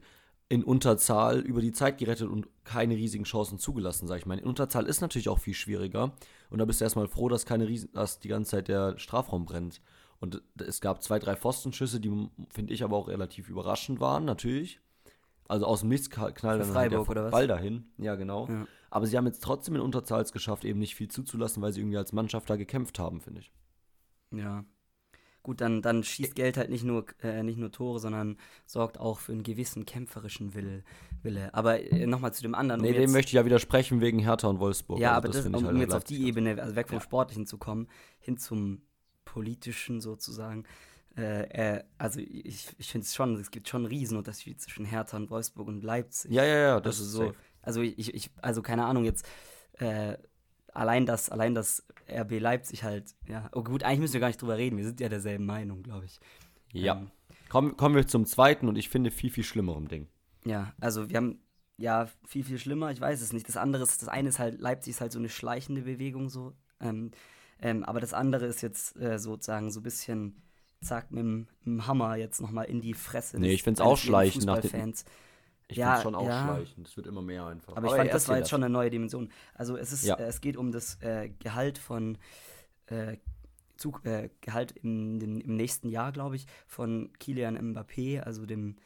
in 0.50 0.64
Unterzahl 0.64 1.40
über 1.40 1.62
die 1.62 1.72
Zeit 1.72 2.00
gerettet 2.00 2.28
und 2.28 2.48
keine 2.64 2.96
riesigen 2.96 3.24
Chancen 3.24 3.60
zugelassen, 3.60 4.08
sag 4.08 4.18
ich 4.18 4.26
mal. 4.26 4.40
In 4.40 4.46
Unterzahl 4.46 4.88
ist 4.88 5.00
natürlich 5.00 5.30
auch 5.30 5.38
viel 5.38 5.54
schwieriger. 5.54 6.12
Und 6.50 6.58
da 6.58 6.66
bist 6.66 6.82
du 6.82 6.86
erstmal 6.86 7.08
froh, 7.08 7.30
dass, 7.30 7.46
keine 7.46 7.68
Riesen 7.68 7.92
dass 7.94 8.20
die 8.20 8.30
ganze 8.30 8.52
Zeit 8.52 8.68
der 8.68 8.98
Strafraum 8.98 9.46
brennt. 9.46 9.80
Und 10.20 10.42
es 10.58 10.82
gab 10.82 11.04
zwei, 11.04 11.20
drei 11.20 11.36
Pfostenschüsse, 11.36 12.00
die, 12.00 12.30
finde 12.50 12.74
ich, 12.74 12.84
aber 12.84 12.98
auch 12.98 13.08
relativ 13.08 13.48
überraschend 13.48 14.00
waren, 14.00 14.26
natürlich. 14.26 14.82
Also 15.48 15.66
aus 15.66 15.82
dem 15.82 15.90
Nichts 15.90 16.10
knallt 16.10 16.44
dann 16.44 16.74
halt 16.74 16.92
der? 16.92 17.04
Ball 17.30 17.48
dahin. 17.48 17.86
Ja, 17.98 18.16
genau. 18.16 18.48
Ja. 18.48 18.68
Aber 18.90 19.06
sie 19.06 19.18
haben 19.18 19.28
jetzt 19.28 19.44
trotzdem 19.44 19.76
in 19.76 19.82
Unterzahl 19.82 20.22
es 20.22 20.32
geschafft, 20.32 20.66
eben 20.66 20.80
nicht 20.80 20.96
viel 20.96 21.10
zuzulassen, 21.10 21.62
weil 21.62 21.74
sie 21.74 21.82
irgendwie 21.82 21.98
als 21.98 22.12
Mannschaft 22.12 22.50
da 22.50 22.56
gekämpft 22.56 22.98
haben, 22.98 23.22
finde 23.22 23.42
ich. 23.42 23.52
Ja, 24.32 24.66
gut, 25.44 25.62
dann, 25.62 25.82
dann 25.82 26.04
schießt 26.04 26.36
Geld 26.36 26.58
halt 26.58 26.70
nicht 26.70 26.84
nur, 26.84 27.06
äh, 27.22 27.44
nicht 27.44 27.58
nur 27.58 27.72
Tore, 27.72 28.00
sondern 28.00 28.38
sorgt 28.66 29.00
auch 29.00 29.20
für 29.20 29.32
einen 29.32 29.44
gewissen 29.44 29.86
kämpferischen 29.86 30.54
Wille. 30.54 30.84
Wille. 31.22 31.54
Aber 31.54 31.80
äh, 31.80 32.06
nochmal 32.06 32.34
zu 32.34 32.42
dem 32.42 32.56
anderen. 32.56 32.82
Nee, 32.82 32.92
um 32.92 32.96
dem 32.96 33.12
möchte 33.12 33.30
ich 33.30 33.34
ja 33.34 33.46
widersprechen 33.46 34.02
wegen 34.02 34.20
Hertha 34.20 34.48
und 34.48 34.60
Wolfsburg. 34.60 35.00
Ja, 35.00 35.10
also 35.10 35.18
aber 35.18 35.28
das, 35.28 35.38
das 35.38 35.46
um, 35.48 35.66
halt 35.66 35.76
um 35.76 35.82
jetzt 35.82 35.94
auf 35.94 36.04
die 36.04 36.26
Ebene, 36.26 36.62
also 36.62 36.76
weg 36.76 36.88
vom 36.88 36.98
ja. 36.98 37.04
Sportlichen 37.04 37.46
zu 37.46 37.58
kommen, 37.58 37.88
hin 38.20 38.38
zum 38.38 38.82
Politischen 39.26 40.02
sozusagen. 40.02 40.66
Äh, 41.18 41.78
äh, 41.78 41.84
also 41.98 42.20
ich, 42.20 42.68
ich 42.78 42.92
finde 42.92 43.06
es 43.06 43.16
schon, 43.16 43.36
es 43.36 43.52
gibt 43.52 43.68
schon 43.68 43.82
einen 43.82 43.88
Riesenunterschied 43.88 44.62
zwischen 44.62 44.86
Hertha 44.86 45.18
und 45.18 45.30
Wolfsburg 45.30 45.68
und 45.68 45.84
Leipzig. 45.84 46.32
Ja, 46.32 46.46
ja, 46.46 46.58
ja, 46.58 46.80
das 46.80 47.00
also 47.00 47.04
ist 47.04 47.12
so. 47.12 47.26
Safe. 47.26 47.36
Also 47.62 47.82
ich, 47.82 48.14
ich, 48.14 48.32
also 48.42 48.62
keine 48.62 48.86
Ahnung, 48.86 49.04
jetzt 49.04 49.28
äh, 49.74 50.18
allein 50.74 51.06
das, 51.06 51.30
allein 51.30 51.56
das 51.56 51.86
RB 52.10 52.40
Leipzig 52.40 52.84
halt, 52.84 53.16
ja. 53.28 53.50
Oh 53.54 53.64
gut, 53.64 53.84
eigentlich 53.84 54.00
müssen 54.00 54.14
wir 54.14 54.20
gar 54.20 54.28
nicht 54.28 54.42
drüber 54.42 54.58
reden, 54.58 54.78
wir 54.78 54.86
sind 54.86 55.00
ja 55.00 55.10
derselben 55.10 55.46
Meinung, 55.46 55.84
glaube 55.84 56.06
ich. 56.06 56.20
Ja. 56.74 56.98
Ähm, 56.98 57.12
kommen, 57.50 57.78
kommen 57.78 57.96
wir 57.96 58.08
zum 58.08 58.26
zweiten 58.26 58.68
und 58.68 58.78
ich 58.78 58.90
finde 58.90 59.12
viel, 59.12 59.30
viel 59.30 59.44
schlimmerem 59.44 59.88
Ding. 59.88 60.08
Ja, 60.46 60.74
also 60.80 61.10
wir 61.10 61.18
haben, 61.18 61.40
ja, 61.78 62.08
viel, 62.26 62.44
viel 62.44 62.60
schlimmer, 62.60 62.92
ich 62.92 63.02
weiß 63.02 63.22
es 63.22 63.34
nicht. 63.34 63.48
Das 63.48 63.58
andere 63.58 63.84
ist, 63.84 64.02
das 64.02 64.10
eine 64.10 64.30
ist 64.30 64.40
halt, 64.40 64.60
Leipzig 64.60 64.92
ist 64.92 65.02
halt 65.02 65.12
so 65.12 65.20
eine 65.20 65.30
schleichende 65.30 65.82
Bewegung 65.82 66.30
so. 66.30 66.54
Ähm, 66.80 67.12
ähm, 67.62 67.84
aber 67.84 68.00
das 68.00 68.14
andere 68.14 68.46
ist 68.46 68.62
jetzt 68.62 68.96
äh, 68.98 69.20
sozusagen 69.20 69.72
so 69.72 69.82
ein 69.82 69.84
bisschen, 69.84 70.42
zack, 70.82 71.12
mit 71.12 71.20
dem, 71.20 71.40
mit 71.64 71.66
dem 71.66 71.88
Hammer 71.88 72.16
jetzt 72.16 72.42
nochmal 72.42 72.66
in 72.66 72.82
die 72.82 72.94
Fresse. 72.94 73.40
Nee, 73.40 73.54
ich 73.54 73.64
finde 73.64 73.82
es 73.82 73.88
auch 73.88 73.98
schleichend 73.98 74.46
nach 74.46 74.60
den, 74.60 74.94
ich 75.70 75.78
ja, 75.78 75.96
finde 75.98 76.18
schon 76.18 76.26
ja. 76.26 76.42
ausschleichend. 76.42 76.88
Es 76.88 76.98
wird 76.98 77.08
immer 77.08 77.22
mehr 77.22 77.46
einfach. 77.46 77.74
Aber, 77.74 77.78
Aber 77.78 77.88
ich 77.88 77.94
fand, 77.96 78.14
das 78.14 78.28
war 78.28 78.36
jetzt 78.36 78.46
das. 78.46 78.50
schon 78.50 78.64
eine 78.64 78.74
neue 78.74 78.90
Dimension. 78.90 79.32
Also 79.54 79.78
es 79.78 79.94
ist, 79.94 80.04
ja. 80.04 80.16
äh, 80.16 80.24
es 80.24 80.42
geht 80.42 80.58
um 80.58 80.72
das 80.72 81.02
äh, 81.02 81.30
Gehalt 81.40 81.78
von 81.78 82.18
äh, 82.88 83.18
Zug, 83.78 84.04
äh, 84.04 84.30
Gehalt 84.42 84.72
im, 84.72 85.20
dem, 85.20 85.40
im 85.40 85.56
nächsten 85.56 85.90
Jahr, 85.90 86.12
glaube 86.12 86.36
ich, 86.36 86.48
von 86.66 87.14
Kilian 87.20 87.56
Mbappé, 87.56 88.22
also 88.22 88.48
dem, 88.48 88.78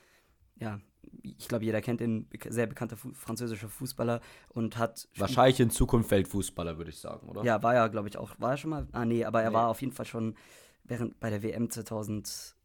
ja, 0.59 0.81
ich 1.21 1.47
glaube, 1.47 1.63
jeder 1.63 1.81
kennt 1.81 2.01
den 2.01 2.27
sehr 2.49 2.67
bekannter 2.67 2.97
Fu 2.97 3.13
französischer 3.13 3.69
Fußballer 3.69 4.19
und 4.49 4.77
hat. 4.77 5.07
Wahrscheinlich 5.15 5.59
in 5.61 5.69
Zukunft 5.69 6.11
Weltfußballer, 6.11 6.77
würde 6.77 6.91
ich 6.91 6.99
sagen, 6.99 7.29
oder? 7.29 7.43
Ja, 7.43 7.63
war 7.63 7.73
ja, 7.75 7.87
glaube 7.87 8.09
ich, 8.09 8.17
auch. 8.17 8.31
War 8.39 8.51
er 8.51 8.57
schon 8.57 8.71
mal? 8.71 8.87
Ah, 8.91 9.05
nee, 9.05 9.23
aber 9.23 9.41
er 9.41 9.49
nee. 9.49 9.55
war 9.55 9.69
auf 9.69 9.81
jeden 9.81 9.93
Fall 9.93 10.05
schon 10.05 10.35
während 10.83 11.19
bei 11.21 11.29
der 11.29 11.43
WM 11.43 11.69
2018 11.69 12.55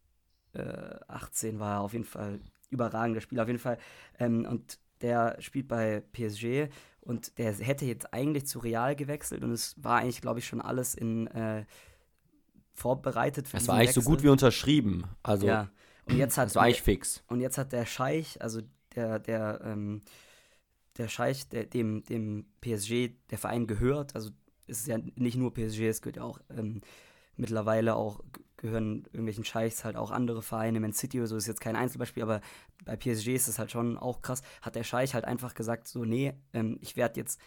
war 1.59 1.77
er 1.77 1.81
auf 1.81 1.93
jeden 1.93 2.05
Fall 2.05 2.41
überragender 2.71 3.21
Spieler 3.21 3.43
auf 3.43 3.49
jeden 3.49 3.61
Fall. 3.61 3.79
Ähm, 4.19 4.47
und 4.49 4.79
der 5.01 5.37
spielt 5.41 5.69
bei 5.69 6.03
PSG 6.13 6.69
und 7.01 7.39
der 7.39 7.53
hätte 7.53 7.85
jetzt 7.85 8.13
eigentlich 8.13 8.47
zu 8.47 8.59
Real 8.59 8.97
gewechselt 8.97 9.43
und 9.43 9.53
es 9.53 9.75
war 9.83 10.01
eigentlich, 10.01 10.21
glaube 10.21 10.41
ich, 10.41 10.47
schon 10.47 10.61
alles 10.61 10.95
in 10.95 11.27
äh, 11.29 11.65
vorbereitet 12.75 13.49
für 13.49 13.57
Es 13.57 13.69
war 13.69 13.77
eigentlich 13.77 13.89
Wechsel. 13.89 14.03
so 14.03 14.11
gut 14.11 14.23
wie 14.23 14.29
unterschrieben. 14.29 15.05
Also 15.23 15.47
ja. 15.47 15.71
Und 16.07 16.17
jetzt 16.17 16.39
hat 16.39 16.47
das 16.47 16.55
war 16.55 16.65
eigentlich 16.65 16.83
fix. 16.83 17.23
Und 17.29 17.41
jetzt 17.41 17.59
hat 17.59 17.73
der 17.73 17.87
Scheich, 17.87 18.41
also 18.41 18.63
der 18.95 19.19
der 19.19 19.61
ähm, 19.65 20.03
der 20.97 21.09
Scheich, 21.09 21.49
der, 21.49 21.65
dem 21.65 22.05
dem 22.05 22.47
PSG 22.61 23.11
der 23.31 23.39
Verein 23.39 23.67
gehört, 23.67 24.15
also 24.15 24.31
es 24.67 24.81
ist 24.81 24.87
ja 24.89 24.99
nicht 25.17 25.37
nur 25.37 25.53
PSG, 25.53 25.83
es 25.83 26.03
gehört 26.03 26.17
ja 26.17 26.23
auch 26.25 26.41
ähm, 26.51 26.81
mittlerweile 27.37 27.95
auch 27.95 28.21
gehören 28.59 29.05
irgendwelchen 29.07 29.45
Scheichs 29.45 29.85
halt 29.85 29.97
auch 29.97 30.11
andere 30.11 30.43
Vereine, 30.43 30.81
Man 30.81 30.93
City 30.93 31.19
oder 31.19 31.27
so 31.27 31.37
ist 31.37 31.47
jetzt 31.47 31.61
kein 31.61 31.77
Einzelbeispiel, 31.77 32.23
aber 32.23 32.41
bei 32.85 32.97
PSG 32.97 33.29
ist 33.29 33.49
es 33.49 33.59
halt 33.59 33.71
schon 33.71 33.97
auch 33.97 34.21
krass, 34.21 34.43
hat 34.61 34.75
der 34.75 34.85
Scheich 34.85 35.15
halt 35.15 35.25
einfach 35.25 35.55
gesagt, 35.55 35.89
so, 35.89 36.05
nee, 36.05 36.35
ähm, 36.53 36.79
ich 36.83 36.97
werde 36.97 37.21
jetzt, 37.21 37.41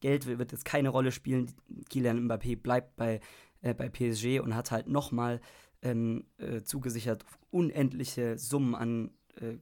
Geld 0.00 0.26
wird 0.26 0.52
jetzt 0.52 0.64
keine 0.64 0.88
Rolle 0.88 1.12
spielen, 1.12 1.52
Kylian 1.90 2.28
Mbappé 2.28 2.56
bleibt 2.56 2.96
bei, 2.96 3.20
äh, 3.60 3.74
bei 3.74 3.88
PSG 3.88 4.40
und 4.40 4.56
hat 4.56 4.70
halt 4.70 4.88
nochmal 4.88 5.40
ähm, 5.82 6.24
äh, 6.38 6.62
zugesichert, 6.62 7.24
unendliche 7.50 8.38
Summen 8.38 8.74
an 8.74 9.10
äh, 9.36 9.58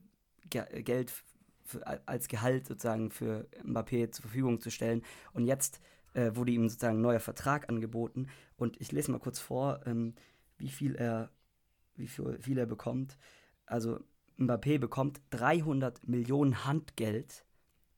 Ge 0.48 0.82
Geld 0.82 1.12
als 2.06 2.28
Gehalt 2.28 2.66
sozusagen 2.66 3.10
für 3.10 3.46
Mbappé 3.64 4.10
zur 4.10 4.22
Verfügung 4.22 4.60
zu 4.60 4.70
stellen. 4.70 5.02
Und 5.32 5.46
jetzt 5.46 5.80
äh, 6.14 6.34
wurde 6.34 6.50
ihm 6.50 6.68
sozusagen 6.68 6.98
ein 6.98 7.02
neuer 7.02 7.20
Vertrag 7.20 7.68
angeboten. 7.68 8.26
Und 8.56 8.80
ich 8.80 8.90
lese 8.92 9.12
mal 9.12 9.20
kurz 9.20 9.38
vor, 9.38 9.80
ähm, 9.86 10.14
wie 10.60 10.68
viel 10.68 10.94
er, 10.94 11.30
wie 11.96 12.06
viel, 12.06 12.38
viel 12.40 12.58
er 12.58 12.66
bekommt. 12.66 13.18
Also 13.66 14.00
Mbappé 14.38 14.78
bekommt 14.78 15.20
300 15.30 16.06
Millionen 16.06 16.64
Handgeld 16.64 17.44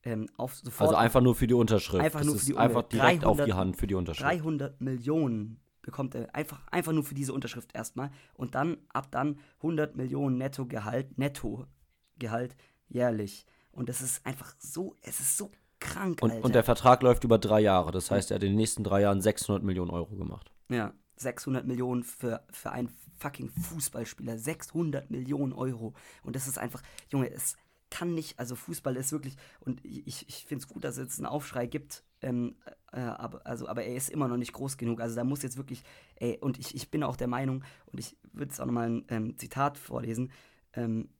ähm, 0.04 0.28
auf 0.36 0.56
sofort. 0.56 0.88
Also 0.88 0.96
einfach 0.96 1.20
nur 1.20 1.34
für 1.34 1.46
die 1.46 1.54
Unterschrift. 1.54 2.04
Einfach 2.04 2.20
das 2.20 2.26
nur 2.26 2.38
für 2.38 2.46
die 2.46 2.56
einfach 2.56 2.82
direkt 2.82 3.24
auf 3.24 3.36
300 3.36 3.46
die 3.46 3.52
Hand 3.52 3.76
für 3.76 3.86
die 3.86 3.94
Unterschrift. 3.94 4.28
300 4.28 4.80
Millionen 4.80 5.60
bekommt 5.82 6.14
er 6.14 6.34
einfach, 6.34 6.66
einfach 6.68 6.92
nur 6.92 7.04
für 7.04 7.14
diese 7.14 7.32
Unterschrift 7.32 7.74
erstmal. 7.74 8.10
Und 8.34 8.54
dann, 8.54 8.78
ab 8.92 9.10
dann 9.10 9.38
100 9.58 9.96
Millionen 9.96 10.38
Nettogehalt, 10.38 11.18
Nettogehalt 11.18 12.56
jährlich. 12.88 13.46
Und 13.70 13.88
das 13.88 14.00
ist 14.00 14.24
einfach 14.26 14.54
so, 14.58 14.96
es 15.02 15.20
ist 15.20 15.36
so 15.36 15.50
krank, 15.80 16.20
Und, 16.22 16.30
Alter. 16.30 16.44
und 16.44 16.54
der 16.54 16.62
Vertrag 16.62 17.02
läuft 17.02 17.24
über 17.24 17.38
drei 17.38 17.60
Jahre. 17.60 17.90
Das 17.90 18.10
heißt, 18.10 18.30
er 18.30 18.36
hat 18.36 18.42
in 18.42 18.50
den 18.50 18.56
nächsten 18.56 18.84
drei 18.84 19.02
Jahren 19.02 19.20
600 19.20 19.62
Millionen 19.64 19.90
Euro 19.90 20.14
gemacht. 20.14 20.52
Ja, 20.68 20.94
600 21.22 21.66
Millionen 21.66 22.02
für, 22.02 22.44
für 22.50 22.72
einen 22.72 22.88
fucking 23.18 23.50
Fußballspieler. 23.50 24.38
600 24.38 25.10
Millionen 25.10 25.52
Euro. 25.52 25.94
Und 26.22 26.36
das 26.36 26.48
ist 26.48 26.58
einfach, 26.58 26.82
Junge, 27.10 27.30
es 27.30 27.56
kann 27.90 28.14
nicht, 28.14 28.38
also 28.38 28.56
Fußball 28.56 28.96
ist 28.96 29.12
wirklich, 29.12 29.36
und 29.60 29.84
ich, 29.84 30.26
ich 30.28 30.46
finde 30.46 30.62
es 30.62 30.68
gut, 30.68 30.82
dass 30.82 30.96
es 30.96 31.04
jetzt 31.04 31.18
einen 31.18 31.26
Aufschrei 31.26 31.66
gibt, 31.66 32.04
ähm, 32.22 32.56
äh, 32.92 33.00
aber, 33.00 33.46
also, 33.46 33.68
aber 33.68 33.84
er 33.84 33.94
ist 33.94 34.08
immer 34.08 34.28
noch 34.28 34.38
nicht 34.38 34.54
groß 34.54 34.78
genug. 34.78 35.00
Also 35.00 35.14
da 35.14 35.24
muss 35.24 35.42
jetzt 35.42 35.58
wirklich, 35.58 35.82
ey, 36.16 36.38
und 36.40 36.58
ich, 36.58 36.74
ich 36.74 36.90
bin 36.90 37.02
auch 37.02 37.16
der 37.16 37.28
Meinung, 37.28 37.64
und 37.86 37.98
ich 37.98 38.16
würde 38.32 38.50
jetzt 38.50 38.60
auch 38.60 38.66
nochmal 38.66 38.88
ein 38.88 39.04
ähm, 39.08 39.38
Zitat 39.38 39.76
vorlesen. 39.76 40.32
Ähm, 40.72 41.10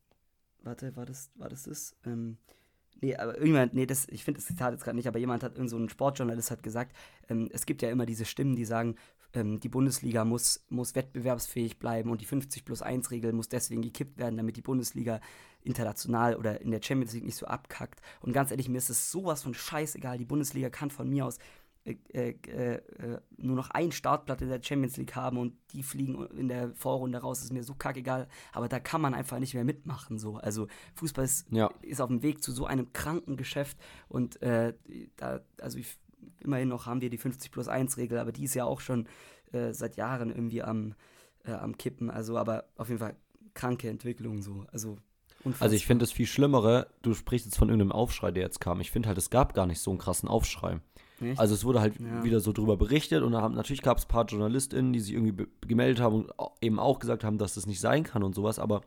warte, 0.62 0.96
war 0.96 1.04
das, 1.04 1.30
war 1.34 1.48
das 1.48 1.64
das? 1.64 1.94
Ähm, 2.06 2.38
Nee, 3.02 3.16
aber 3.16 3.32
irgendjemand, 3.34 3.74
nee, 3.74 3.84
das, 3.84 4.06
ich 4.08 4.22
finde 4.22 4.38
das 4.38 4.46
Zitat 4.46 4.72
jetzt 4.72 4.84
gerade 4.84 4.96
nicht, 4.96 5.08
aber 5.08 5.18
jemand 5.18 5.42
hat, 5.42 5.56
irgend 5.56 5.70
so 5.70 5.88
Sportjournalist 5.88 6.52
hat 6.52 6.62
gesagt, 6.62 6.96
ähm, 7.28 7.48
es 7.52 7.66
gibt 7.66 7.82
ja 7.82 7.90
immer 7.90 8.06
diese 8.06 8.24
Stimmen, 8.24 8.54
die 8.54 8.64
sagen, 8.64 8.94
ähm, 9.34 9.60
die 9.60 9.68
Bundesliga 9.68 10.24
muss, 10.24 10.64
muss 10.68 10.94
wettbewerbsfähig 10.94 11.78
bleiben 11.78 12.10
und 12.10 12.20
die 12.20 12.26
50 12.26 12.64
plus 12.64 12.82
1 12.82 13.10
Regel 13.10 13.32
muss 13.32 13.48
deswegen 13.48 13.82
gekippt 13.82 14.18
werden, 14.18 14.36
damit 14.36 14.56
die 14.56 14.62
Bundesliga 14.62 15.20
international 15.62 16.36
oder 16.36 16.60
in 16.60 16.70
der 16.70 16.82
Champions 16.82 17.12
League 17.14 17.24
nicht 17.24 17.36
so 17.36 17.46
abkackt. 17.46 18.00
Und 18.20 18.32
ganz 18.32 18.50
ehrlich, 18.50 18.68
mir 18.68 18.78
ist 18.78 18.90
es 18.90 19.10
sowas 19.10 19.42
von 19.42 19.54
scheißegal. 19.54 20.18
Die 20.18 20.24
Bundesliga 20.24 20.70
kann 20.70 20.90
von 20.90 21.08
mir 21.08 21.26
aus 21.26 21.38
äh, 21.84 21.96
äh, 22.12 22.30
äh, 22.46 23.20
nur 23.38 23.56
noch 23.56 23.70
ein 23.70 23.90
Startblatt 23.90 24.40
in 24.40 24.48
der 24.48 24.62
Champions 24.62 24.96
League 24.98 25.16
haben 25.16 25.36
und 25.36 25.54
die 25.72 25.82
fliegen 25.82 26.24
in 26.28 26.46
der 26.46 26.72
Vorrunde 26.76 27.18
raus, 27.18 27.42
ist 27.42 27.52
mir 27.52 27.64
so 27.64 27.74
kackegal. 27.74 28.28
Aber 28.52 28.68
da 28.68 28.78
kann 28.78 29.00
man 29.00 29.14
einfach 29.14 29.40
nicht 29.40 29.54
mehr 29.54 29.64
mitmachen. 29.64 30.18
So. 30.18 30.36
Also 30.36 30.68
Fußball 30.94 31.24
ist, 31.24 31.50
Ja. 31.50 31.70
ist 31.82 32.00
auf 32.00 32.08
dem 32.08 32.22
Weg 32.22 32.42
zu 32.42 32.52
so 32.52 32.66
einem 32.66 32.92
kranken 32.92 33.36
Geschäft 33.36 33.78
und 34.08 34.40
äh, 34.42 34.74
da, 35.16 35.40
also 35.60 35.78
ich, 35.78 35.98
immerhin 36.40 36.68
noch 36.68 36.86
haben 36.86 37.00
wir 37.00 37.10
die 37.10 37.18
50 37.18 37.50
plus 37.52 37.68
1 37.68 37.96
Regel, 37.96 38.18
aber 38.18 38.32
die 38.32 38.44
ist 38.44 38.54
ja 38.54 38.64
auch 38.64 38.80
schon 38.80 39.06
äh, 39.52 39.72
seit 39.72 39.96
Jahren 39.96 40.30
irgendwie 40.30 40.62
am, 40.62 40.94
äh, 41.44 41.52
am 41.52 41.76
Kippen. 41.78 42.10
Also 42.10 42.36
aber 42.38 42.64
auf 42.76 42.88
jeden 42.88 43.00
Fall 43.00 43.16
kranke 43.54 43.88
Entwicklung 43.88 44.42
so. 44.42 44.64
Also, 44.72 44.96
Also 45.60 45.74
ich 45.76 45.86
finde 45.86 46.04
das 46.04 46.12
viel 46.12 46.26
Schlimmere, 46.26 46.86
du 47.02 47.14
sprichst 47.14 47.46
jetzt 47.46 47.58
von 47.58 47.68
irgendeinem 47.68 47.92
Aufschrei, 47.92 48.30
der 48.30 48.44
jetzt 48.44 48.60
kam. 48.60 48.80
Ich 48.80 48.90
finde 48.90 49.08
halt, 49.08 49.18
es 49.18 49.30
gab 49.30 49.54
gar 49.54 49.66
nicht 49.66 49.80
so 49.80 49.90
einen 49.90 49.98
krassen 49.98 50.28
Aufschrei. 50.28 50.80
Nicht? 51.20 51.38
Also 51.38 51.54
es 51.54 51.64
wurde 51.64 51.80
halt 51.80 52.00
Ja. 52.00 52.24
wieder 52.24 52.40
so 52.40 52.52
drüber 52.52 52.76
berichtet 52.76 53.22
und 53.22 53.36
haben, 53.36 53.54
natürlich 53.54 53.82
gab 53.82 53.98
es 53.98 54.04
ein 54.04 54.08
paar 54.08 54.26
JournalistInnen, 54.26 54.92
die 54.92 55.00
sich 55.00 55.14
irgendwie 55.14 55.46
gemeldet 55.66 56.00
haben 56.02 56.24
und 56.24 56.32
eben 56.60 56.78
auch 56.80 56.98
gesagt 56.98 57.22
haben, 57.22 57.38
dass 57.38 57.54
das 57.54 57.66
nicht 57.66 57.80
sein 57.80 58.02
kann 58.02 58.22
und 58.22 58.34
sowas, 58.34 58.58
aber 58.58 58.80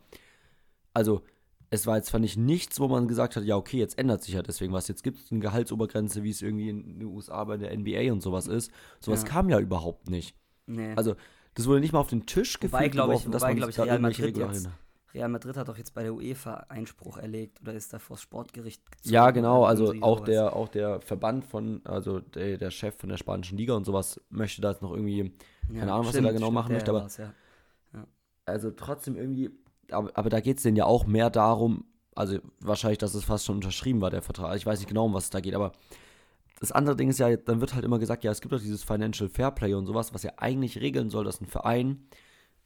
also 0.94 1.22
es 1.70 1.88
war 1.88 1.98
jetzt, 1.98 2.10
fand 2.10 2.24
ich, 2.26 2.38
nichts, 2.38 2.80
wo 2.80 2.88
man 2.88 3.08
gesagt 3.08 3.36
hat, 3.36 3.44
ja, 3.44 3.56
okay, 3.58 3.78
jetzt 3.78 3.98
ändert 3.98 4.24
sich 4.24 4.34
ja 4.36 4.42
deswegen 4.42 4.72
was. 4.74 4.88
Jetzt 4.88 5.04
gibt 5.04 5.20
es 5.20 5.32
eine 5.32 5.40
Gehaltsobergrenze, 5.42 6.24
wie 6.24 6.30
es 6.30 6.42
irgendwie 6.42 6.70
in 6.70 7.00
den 7.00 7.08
USA 7.08 7.44
bei 7.44 7.58
der 7.58 7.76
NBA 7.78 8.12
und 8.12 8.22
sowas 8.22 8.48
ist. 8.48 8.72
Sowas 9.00 9.24
Ja. 9.24 9.28
kam 9.30 9.50
ja 9.50 9.60
überhaupt 9.60 10.10
nicht. 10.10 10.36
nee. 10.68 10.94
Also 10.96 11.16
das 11.56 11.68
wurde 11.68 11.80
nicht 11.80 11.94
mal 11.94 12.00
auf 12.00 12.10
den 12.10 12.26
Tisch 12.26 12.56
Wobei, 12.62 12.68
gefühlt 12.80 12.92
glaub 12.92 13.06
ich- 13.08 13.12
geworfen, 13.14 13.32
dass 13.32 13.42
wobei, 13.42 13.52
man 13.52 13.58
glaub 13.58 13.70
ich, 13.70 13.80
Real 13.80 14.00
Madrid 14.00 14.38
jetzt- 14.38 14.70
Real 15.14 15.30
Madrid 15.30 15.56
hat 15.56 15.70
doch 15.70 15.78
jetzt 15.78 15.94
bei 15.94 16.04
der 16.04 16.14
UEFA 16.14 16.66
Einspruch 16.68 17.18
erlegt 17.18 17.62
oder 17.62 17.72
ist 17.74 17.94
da 17.94 18.00
vor 18.00 18.18
das 18.18 18.22
Sportgericht 18.24 18.92
gezogen 18.92 19.14
Ja, 19.14 19.32
genau, 19.32 19.64
also 19.64 19.94
auch 20.02 20.18
sowas. 20.18 20.26
der, 20.30 20.54
auch 20.54 20.68
der 20.68 21.00
Verband 21.00 21.46
von, 21.46 21.80
also 21.86 22.20
der, 22.20 22.58
der 22.58 22.70
Chef 22.72 22.96
von 22.98 23.08
der 23.08 23.16
spanischen 23.16 23.58
Liga 23.58 23.74
und 23.76 23.86
sowas 23.86 24.20
möchte 24.30 24.62
da 24.62 24.72
jetzt 24.72 24.82
noch 24.82 24.92
irgendwie, 24.92 25.32
keine 25.70 25.94
Ahnung, 25.94 26.08
was 26.08 26.16
er 26.16 26.22
da 26.24 26.34
genau 26.34 26.52
machen 26.52 26.74
möchte, 26.74 26.92
aber- 26.92 27.04
war's, 27.04 27.16
ja. 27.16 27.34
also 28.46 28.72
trotzdem 28.72 29.16
irgendwie, 29.16 29.50
aber, 29.92 30.12
aber 30.14 30.30
da 30.30 30.40
geht 30.40 30.58
es 30.58 30.64
denen 30.64 30.78
ja 30.78 30.86
auch 30.86 31.06
mehr 31.06 31.30
darum, 31.30 31.86
also 32.16 32.40
wahrscheinlich, 32.60 32.98
dass 32.98 33.14
es 33.14 33.26
fast 33.26 33.46
schon 33.46 33.56
unterschrieben 33.56 34.02
war, 34.02 34.10
der 34.10 34.22
Vertrag. 34.22 34.56
Ich 34.56 34.66
weiß 34.66 34.80
nicht 34.80 34.88
genau, 34.88 35.06
um 35.06 35.14
was 35.14 35.26
es 35.26 35.30
da 35.30 35.42
geht, 35.42 35.54
aber 35.54 35.74
das 36.60 36.72
andere 36.72 36.96
Ding 36.96 37.10
ist 37.10 37.20
ja, 37.20 37.36
dann 37.36 37.60
wird 37.60 37.76
halt 37.76 37.84
immer 37.84 38.00
gesagt, 38.00 38.24
ja, 38.24 38.32
es 38.32 38.42
gibt 38.42 38.54
doch 38.54 38.62
dieses 38.62 38.84
Financial 38.84 39.30
Fairplay 39.30 39.74
und 39.74 39.86
sowas, 39.86 40.14
was 40.14 40.24
ja 40.24 40.32
eigentlich 40.38 40.80
regeln 40.80 41.10
soll, 41.10 41.26
dass 41.26 41.42
ein 41.42 41.48
Verein 41.48 42.08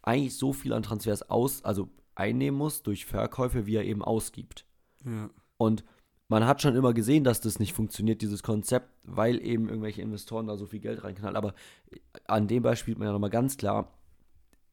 eigentlich 0.01 0.38
so 0.38 0.53
viel 0.53 0.73
an 0.73 0.84
Transfers 0.84 1.29
aus, 1.29 1.65
also 1.65 1.89
einnehmen 2.15 2.58
muss 2.58 2.84
durch 2.84 3.05
Verkäufe, 3.05 3.65
wie 3.65 3.75
er 3.75 3.86
eben 3.86 4.03
ausgibt. 4.03 4.65
Ja. 5.03 5.29
Und 5.58 5.84
man 6.27 6.45
hat 6.45 6.62
schon 6.62 6.75
immer 6.75 6.93
gesehen, 6.93 7.23
dass 7.23 7.41
das 7.41 7.58
nicht 7.58 7.73
funktioniert, 7.73 8.21
dieses 8.21 8.43
Konzept, 8.43 8.89
weil 9.03 9.43
eben 9.43 9.67
irgendwelche 9.67 10.03
Investoren 10.03 10.45
da 10.45 10.58
so 10.58 10.67
viel 10.67 10.79
Geld 10.79 11.03
reinknallen. 11.03 11.36
Aber 11.36 11.55
an 12.25 12.47
dem 12.47 12.62
Beispiel 12.62 12.93
sieht 12.93 12.99
man 12.99 13.08
ja 13.08 13.13
nochmal 13.13 13.32
ganz 13.32 13.58
klar, 13.58 13.98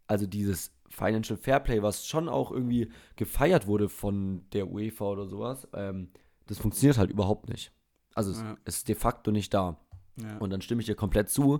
also 0.07 0.27
dieses 0.27 0.73
Financial 0.89 1.37
Fairplay, 1.37 1.83
was 1.83 2.07
schon 2.07 2.29
auch 2.29 2.51
irgendwie 2.53 2.91
gefeiert 3.17 3.67
wurde 3.67 3.89
von 3.89 4.45
der 4.53 4.71
UEFA 4.71 5.05
oder 5.05 5.27
sowas, 5.27 5.67
ähm, 5.75 6.09
das 6.47 6.59
funktioniert 6.59 6.99
halt 6.99 7.11
überhaupt 7.11 7.49
nicht. 7.49 7.73
Also 8.15 8.31
es, 8.31 8.39
Ja. 8.41 8.57
ist 8.65 8.89
de 8.89 8.95
facto 8.95 9.31
nicht 9.33 9.53
da. 9.53 9.77
Ja. 10.17 10.39
Und 10.39 10.51
dann 10.51 10.63
stimme 10.63 10.81
ich 10.81 10.87
dir 10.87 10.95
komplett 10.95 11.29
zu. 11.29 11.59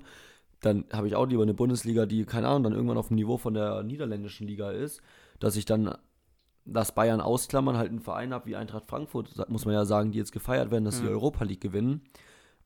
Dann 0.61 0.85
habe 0.93 1.07
ich 1.09 1.17
auch 1.17 1.27
lieber 1.27 1.43
eine 1.43 1.53
Bundesliga, 1.55 2.07
die, 2.07 2.25
keine 2.25 2.49
Ahnung, 2.49 2.63
dann 2.63 2.73
irgendwann 2.73 2.97
auf 2.97 3.09
dem 3.09 3.17
Niveau 3.17 3.37
von 3.37 3.53
der 3.55 3.83
niederländischen 3.83 4.47
Liga 4.47 4.71
ist, 4.71 5.03
dass 5.39 5.57
ich 5.57 5.65
dann 5.67 5.95
das 6.65 6.95
Bayern 6.95 7.21
ausklammern, 7.21 7.77
halt 7.77 7.91
einen 7.91 8.01
Verein 8.01 8.33
habe 8.33 8.47
wie 8.47 8.57
Eintracht 8.57 8.87
Frankfurt, 8.87 9.49
muss 9.51 9.67
man 9.67 9.75
ja 9.75 9.85
sagen, 9.85 10.13
die 10.13 10.19
jetzt 10.19 10.33
gefeiert 10.33 10.71
werden, 10.71 10.85
dass 10.85 10.97
sie 10.97 11.03
die 11.03 11.09
Ja. 11.09 11.13
Europa 11.15 11.45
League 11.45 11.61
gewinnen. 11.61 12.01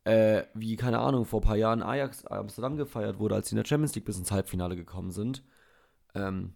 Äh, 0.05 0.45
wie, 0.55 0.77
keine 0.77 1.01
Ahnung, 1.01 1.25
vor 1.27 1.40
ein 1.40 1.45
paar 1.45 1.57
Jahren 1.57 1.83
Ajax 1.83 2.25
Amsterdam 2.27 2.77
gefeiert 2.77 3.19
wurde, 3.19 3.35
als 3.35 3.49
sie 3.49 3.55
in 3.55 3.62
der 3.62 3.66
Champions 3.69 3.95
League 3.95 4.07
bis 4.07 4.19
ins 4.19 4.31
Halbfinale 4.31 4.77
gekommen 4.77 5.11
sind. 5.11 5.43
Ähm, 6.14 6.55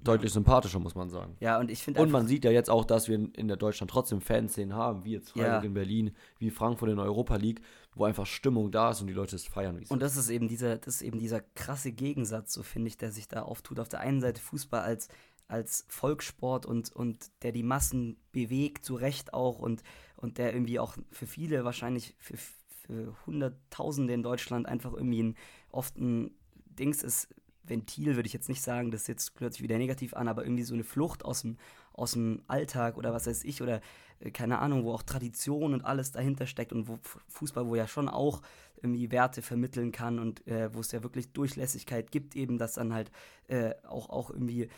deutlich 0.00 0.32
sympathischer, 0.32 0.78
muss 0.78 0.94
man 0.94 1.10
sagen. 1.10 1.36
ja, 1.40 1.58
und 1.58 1.70
ich 1.70 1.82
finde 1.82 2.00
Und 2.00 2.10
man 2.10 2.26
sieht 2.28 2.44
ja 2.44 2.50
jetzt 2.50 2.70
auch, 2.70 2.84
dass 2.84 3.08
wir 3.08 3.16
in, 3.16 3.48
der 3.48 3.56
Deutschland 3.56 3.90
trotzdem 3.90 4.20
Fanszenen 4.20 4.74
haben, 4.74 5.04
wie 5.04 5.12
jetzt 5.12 5.30
Freiburg 5.30 5.48
Ja. 5.48 5.60
in 5.62 5.74
Berlin, 5.74 6.14
wie 6.38 6.50
Frankfurt 6.50 6.90
in 6.90 6.96
der 6.96 7.04
Europa 7.04 7.36
League, 7.36 7.60
wo 7.94 8.04
einfach 8.04 8.26
Stimmung 8.26 8.70
da 8.70 8.90
ist 8.90 9.00
und 9.00 9.08
die 9.08 9.12
Leute 9.12 9.34
es 9.34 9.46
feiern, 9.46 9.80
Und 9.88 10.00
das 10.00 10.16
ist 10.16 10.30
eben 10.30 10.46
dieser, 10.48 10.78
das 10.78 10.96
ist 10.96 11.02
eben 11.02 11.18
dieser 11.18 11.40
krasse 11.40 11.90
Gegensatz, 11.92 12.52
so 12.52 12.62
finde 12.62 12.88
ich, 12.88 12.96
der 12.96 13.10
sich 13.10 13.26
da 13.26 13.42
auftut. 13.42 13.80
Auf 13.80 13.88
der 13.88 14.00
einen 14.00 14.20
Seite 14.20 14.40
Fußball 14.40 14.82
als, 14.82 15.08
als 15.48 15.84
Volkssport 15.88 16.64
und, 16.64 16.92
und 16.92 17.30
der 17.42 17.50
die 17.52 17.64
Massen 17.64 18.18
bewegt, 18.30 18.84
zu 18.84 18.94
Recht 18.94 19.34
auch, 19.34 19.58
und, 19.58 19.82
und 20.16 20.38
der 20.38 20.54
irgendwie 20.54 20.78
auch 20.78 20.96
für 21.10 21.26
viele 21.26 21.64
wahrscheinlich, 21.64 22.14
für, 22.18 22.36
für 22.36 23.16
Hunderttausende 23.26 24.12
in 24.14 24.22
Deutschland 24.22 24.66
einfach 24.66 24.92
irgendwie 24.92 25.22
ein, 25.24 25.36
oft 25.72 25.96
ein 25.96 26.30
Dings 26.66 27.02
ist, 27.02 27.28
Ventil 27.68 28.16
würde 28.16 28.26
ich 28.26 28.32
jetzt 28.32 28.48
nicht 28.48 28.62
sagen, 28.62 28.90
das 28.90 29.06
jetzt 29.06 29.32
sich 29.38 29.62
wieder 29.62 29.78
negativ 29.78 30.14
an, 30.14 30.28
aber 30.28 30.44
irgendwie 30.44 30.62
so 30.62 30.74
eine 30.74 30.84
Flucht 30.84 31.24
aus 31.24 31.42
dem, 31.42 31.56
aus 31.92 32.12
dem 32.12 32.42
Alltag 32.46 32.96
oder 32.96 33.12
was 33.12 33.26
weiß 33.26 33.44
ich 33.44 33.62
oder 33.62 33.80
äh, 34.20 34.30
keine 34.30 34.58
Ahnung, 34.58 34.84
wo 34.84 34.92
auch 34.92 35.02
Tradition 35.02 35.74
und 35.74 35.84
alles 35.84 36.12
dahinter 36.12 36.46
steckt 36.46 36.72
und 36.72 36.88
wo 36.88 36.98
Fußball, 37.28 37.66
wo 37.66 37.74
ja 37.74 37.86
schon 37.86 38.08
auch 38.08 38.42
irgendwie 38.82 39.10
Werte 39.10 39.42
vermitteln 39.42 39.92
kann 39.92 40.18
und 40.18 40.46
äh, 40.46 40.72
wo 40.72 40.80
es 40.80 40.92
ja 40.92 41.02
wirklich 41.02 41.32
Durchlässigkeit 41.32 42.10
gibt, 42.10 42.36
eben, 42.36 42.58
dass 42.58 42.74
dann 42.74 42.94
halt 42.94 43.10
äh, 43.48 43.74
auch, 43.86 44.08
auch 44.08 44.30
irgendwie 44.30 44.68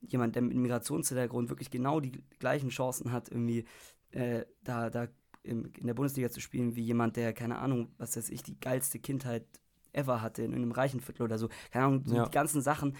jemand, 0.00 0.36
der 0.36 0.42
mit 0.42 0.56
Migrationshintergrund 0.56 1.48
wirklich 1.48 1.70
genau 1.70 2.00
die 2.00 2.12
gleichen 2.38 2.68
Chancen 2.68 3.10
hat, 3.10 3.28
irgendwie 3.28 3.64
äh, 4.12 4.44
da, 4.62 4.90
da 4.90 5.08
in 5.42 5.72
der 5.80 5.94
Bundesliga 5.94 6.30
zu 6.30 6.40
spielen, 6.40 6.76
wie 6.76 6.82
jemand, 6.82 7.16
der, 7.16 7.32
keine 7.32 7.58
Ahnung, 7.58 7.92
was 7.98 8.16
weiß 8.16 8.30
ich, 8.30 8.42
die 8.42 8.60
geilste 8.60 9.00
Kindheit 9.00 9.44
ever 9.92 10.20
hatte, 10.22 10.42
in 10.42 10.54
einem 10.54 10.72
reichen 10.72 11.00
Viertel 11.00 11.22
oder 11.22 11.38
so. 11.38 11.48
Keine 11.70 11.86
Ahnung, 11.86 12.02
so 12.06 12.16
Ja. 12.16 12.24
die 12.24 12.30
ganzen 12.30 12.60
Sachen, 12.62 12.96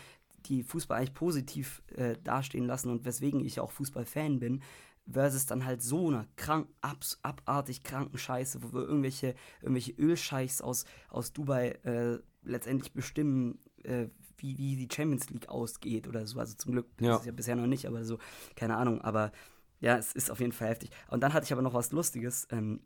die 0.47 0.63
Fußball 0.63 0.99
eigentlich 0.99 1.15
positiv 1.15 1.83
äh, 1.97 2.17
dastehen 2.23 2.67
lassen 2.67 2.91
und 2.91 3.05
weswegen 3.05 3.45
ich 3.45 3.61
auch 3.61 3.71
Fußballfan 3.71 4.41
bin, 4.41 4.63
versus 5.11 5.47
dann 5.47 5.65
halt 5.65 5.83
so 5.83 6.09
eine 6.09 6.27
krank, 6.37 6.69
abs, 6.81 7.19
abartig 7.23 7.83
kranken 7.83 8.19
Scheiße, 8.19 8.63
wo 8.63 8.73
wir 8.73 8.83
irgendwelche, 8.83 9.35
irgendwelche 9.61 9.93
Ölscheichs 9.93 10.61
aus, 10.61 10.85
aus 11.09 11.33
Dubai 11.33 11.71
äh, 11.85 12.19
letztendlich 12.45 12.93
bestimmen, 12.93 13.59
äh, 13.85 14.07
wie, 14.37 14.57
wie 14.59 14.77
die 14.77 14.89
Champions 14.93 15.29
League 15.31 15.49
ausgeht 15.49 16.07
oder 16.09 16.27
so. 16.27 16.39
Also 16.39 16.55
zum 16.55 16.73
Glück 16.73 16.87
Ja. 17.01 17.15
ist 17.15 17.21
es 17.21 17.27
ja 17.27 17.33
bisher 17.33 17.57
noch 17.57 17.67
nicht, 17.67 17.87
aber 17.87 18.05
so, 18.05 18.19
keine 18.57 18.77
Ahnung. 18.77 19.01
Aber 19.01 19.33
ja, 19.81 19.97
es 19.97 20.13
ist 20.13 20.31
auf 20.31 20.39
jeden 20.41 20.53
Fall 20.53 20.69
heftig. 20.69 20.91
Und 21.09 21.21
dann 21.23 21.33
hatte 21.33 21.45
ich 21.45 21.53
aber 21.53 21.63
noch 21.63 21.75
was 21.75 21.91
Lustiges, 21.93 22.47
ähm, 22.51 22.81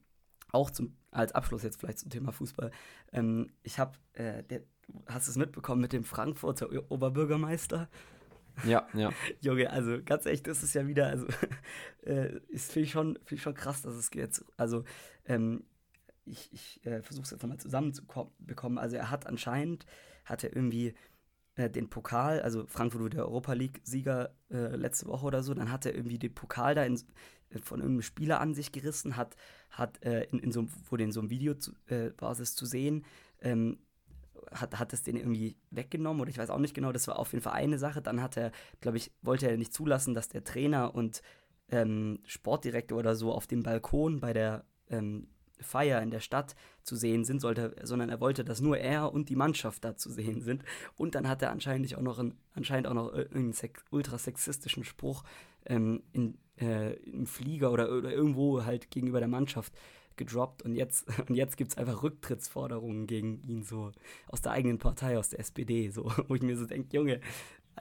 auch 0.53 0.71
zum, 0.71 0.97
als 1.11 1.33
Abschluss 1.33 1.63
jetzt 1.63 1.81
vielleicht 1.81 1.99
zum 1.99 2.11
Thema 2.11 2.33
Fußball. 2.33 2.71
Ähm, 3.13 3.49
ich 3.63 3.79
habe, 3.79 3.99
äh, 4.15 4.43
der- 4.45 4.63
hast 5.07 5.27
du 5.27 5.31
es 5.33 5.37
mitbekommen 5.37 5.81
mit 5.81 5.93
dem 5.93 6.05
Frankfurter 6.05 6.69
Oberbürgermeister? 6.91 7.89
Ja, 8.65 8.87
ja. 8.95 9.11
Junge, 9.41 9.71
also 9.71 9.99
ganz 10.05 10.25
ehrlich, 10.27 10.43
das 10.43 10.63
ist 10.63 10.75
ja 10.75 10.87
wieder, 10.87 11.09
also 11.09 11.27
äh, 12.07 12.39
ist 12.49 12.73
finde 12.73 12.85
ich 12.87 12.93
schon, 12.93 13.15
finde 13.25 13.35
ich 13.35 13.43
schon 13.43 13.55
krass, 13.55 13.83
dass 13.83 13.95
es 13.95 14.11
jetzt, 14.15 14.45
also 14.57 14.85
ähm, 15.27 15.65
ich, 16.25 16.53
ich 16.53 16.85
äh, 16.87 17.03
versuche 17.03 17.25
es 17.25 17.33
einfach 17.33 17.49
mal 17.49 17.59
zusammenzubekommen. 17.59 18.79
Also 18.79 18.97
er 18.97 19.11
hat 19.11 19.27
anscheinend, 19.27 19.87
hat 20.25 20.43
er 20.43 20.55
irgendwie 20.55 20.95
äh, 21.57 21.69
den 21.71 21.89
Pokal, 21.89 22.41
also 22.41 22.67
Frankfurt 22.67 23.03
wurde 23.03 23.17
der 23.17 23.27
Europa 23.27 23.55
League-Sieger 23.55 24.31
äh, 24.51 24.77
letzte 24.77 25.07
Woche 25.07 25.27
oder 25.27 25.43
so, 25.43 25.55
dann 25.55 25.73
hat 25.73 25.87
er 25.87 25.95
irgendwie 25.95 26.19
den 26.19 26.35
Pokal 26.35 26.75
da 26.75 26.85
in, 26.85 26.95
äh, 26.95 27.59
von 27.59 27.81
irgendeinem 27.81 28.03
Spieler 28.03 28.41
an 28.41 28.55
sich 28.55 28.73
gerissen, 28.73 29.17
hat, 29.17 29.37
hat 29.71 30.03
äh, 30.05 30.25
in, 30.25 30.39
in 30.39 30.53
so, 30.53 30.67
wurde 30.89 31.05
in 31.05 31.13
so 31.13 31.21
einem 31.21 31.31
Video 31.31 31.55
zu, 31.55 31.73
äh, 31.87 32.11
Basis 32.11 32.55
zu 32.55 32.67
sehen, 32.67 33.05
ähm, 33.41 33.79
hat, 34.53 34.79
hat 34.79 34.93
es 34.93 35.03
den 35.03 35.17
irgendwie 35.17 35.57
weggenommen 35.71 36.21
oder 36.21 36.31
ich 36.31 36.39
weiß 36.39 36.51
auch 36.51 36.59
nicht 36.59 36.75
genau, 36.75 36.93
das 36.93 37.09
war 37.09 37.19
auf 37.19 37.33
jeden 37.33 37.43
Fall 37.43 37.55
eine 37.55 37.79
Sache. 37.79 38.01
Dann 38.01 38.23
hat 38.23 38.37
er, 38.37 38.53
glaube 38.81 38.97
ich, 38.97 39.11
wollte 39.23 39.49
er 39.49 39.57
nicht 39.57 39.75
zulassen, 39.75 40.15
dass 40.15 40.29
der 40.29 40.45
Trainer 40.45 40.95
und 40.95 41.21
ähm, 41.69 42.21
Sportdirektor 42.25 42.99
oder 42.99 43.17
so 43.17 43.33
auf 43.33 43.47
dem 43.47 43.63
Balkon 43.63 44.21
bei 44.21 44.33
der 44.33 44.65
ähm, 44.89 45.27
Feier 45.61 46.03
in 46.03 46.11
der 46.11 46.21
Stadt 46.21 46.55
zu 46.83 46.97
sehen 46.97 47.25
sind, 47.25 47.41
sollte, 47.41 47.75
sondern 47.83 48.09
er 48.09 48.21
wollte, 48.21 48.45
dass 48.45 48.61
nur 48.61 48.79
er 48.79 49.13
und 49.13 49.29
die 49.29 49.37
Mannschaft 49.37 49.85
da 49.85 49.97
zu 49.97 50.11
sehen 50.11 50.41
sind. 50.43 50.65
Und 50.97 51.15
dann 51.15 51.29
hat 51.29 51.43
er 51.43 51.51
anscheinend 51.51 51.95
auch 51.97 52.03
noch, 52.03 52.19
einen, 52.19 52.35
anscheinend 52.55 52.87
auch 52.87 52.95
noch 52.95 53.13
einen 53.13 53.53
sex 53.53 53.85
ultra 53.91 54.19
sexistischen 54.19 54.85
Spruch 54.85 55.25
ähm, 55.67 56.03
in, 56.13 56.39
äh, 56.61 56.95
im 56.95 57.27
Flieger 57.27 57.73
oder, 57.73 57.91
oder 57.91 58.13
irgendwo 58.13 58.65
halt 58.65 58.91
gegenüber 58.91 59.19
der 59.19 59.29
Mannschaft 59.29 59.73
gedroppt 60.17 60.63
und 60.63 60.75
jetzt, 60.75 61.07
und 61.29 61.35
jetzt 61.35 61.57
gibt 61.57 61.73
es 61.73 61.79
einfach 61.79 62.03
Rücktrittsforderungen 62.03 63.07
gegen 63.07 63.43
ihn, 63.43 63.63
so 63.63 63.93
aus 64.29 64.43
der 64.43 64.53
eigenen 64.53 64.79
Partei, 64.79 65.19
aus 65.19 65.31
der 65.31 65.41
SPD, 65.41 65.91
so, 65.91 66.11
wo 66.29 66.35
ich 66.35 66.43
mir 66.43 66.57
so 66.57 66.67
denke, 66.67 66.97
Junge, 66.97 67.21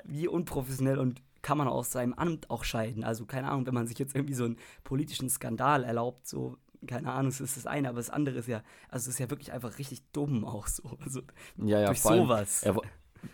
wie 0.03 0.27
unprofessionell 0.27 0.99
und 0.99 1.21
kann 1.41 1.57
man 1.59 1.67
aus 1.67 1.91
seinem 1.91 2.13
Amt 2.13 2.49
auch 2.49 2.63
scheiden. 2.63 3.03
Also 3.03 3.25
keine 3.25 3.49
Ahnung, 3.49 3.67
wenn 3.67 3.73
man 3.73 3.85
sich 3.85 3.99
jetzt 3.99 4.15
irgendwie 4.15 4.33
so 4.33 4.45
einen 4.45 4.57
politischen 4.83 5.29
Skandal 5.29 5.83
erlaubt, 5.83 6.27
so 6.27 6.57
keine 6.87 7.11
Ahnung, 7.11 7.29
es 7.29 7.41
ist 7.41 7.57
das 7.57 7.65
eine, 7.65 7.89
aber 7.89 7.97
das 7.97 8.09
andere 8.09 8.37
ist 8.39 8.47
ja, 8.47 8.63
also 8.89 9.09
es 9.09 9.15
ist 9.15 9.19
ja 9.19 9.29
wirklich 9.29 9.51
einfach 9.51 9.77
richtig 9.77 10.03
dumm 10.11 10.45
auch 10.45 10.67
so. 10.67 10.83
Also 11.03 11.21
ja, 11.57 11.79
ja, 11.79 11.87
durch 11.87 12.01
sowas. 12.01 12.63
Er, 12.63 12.75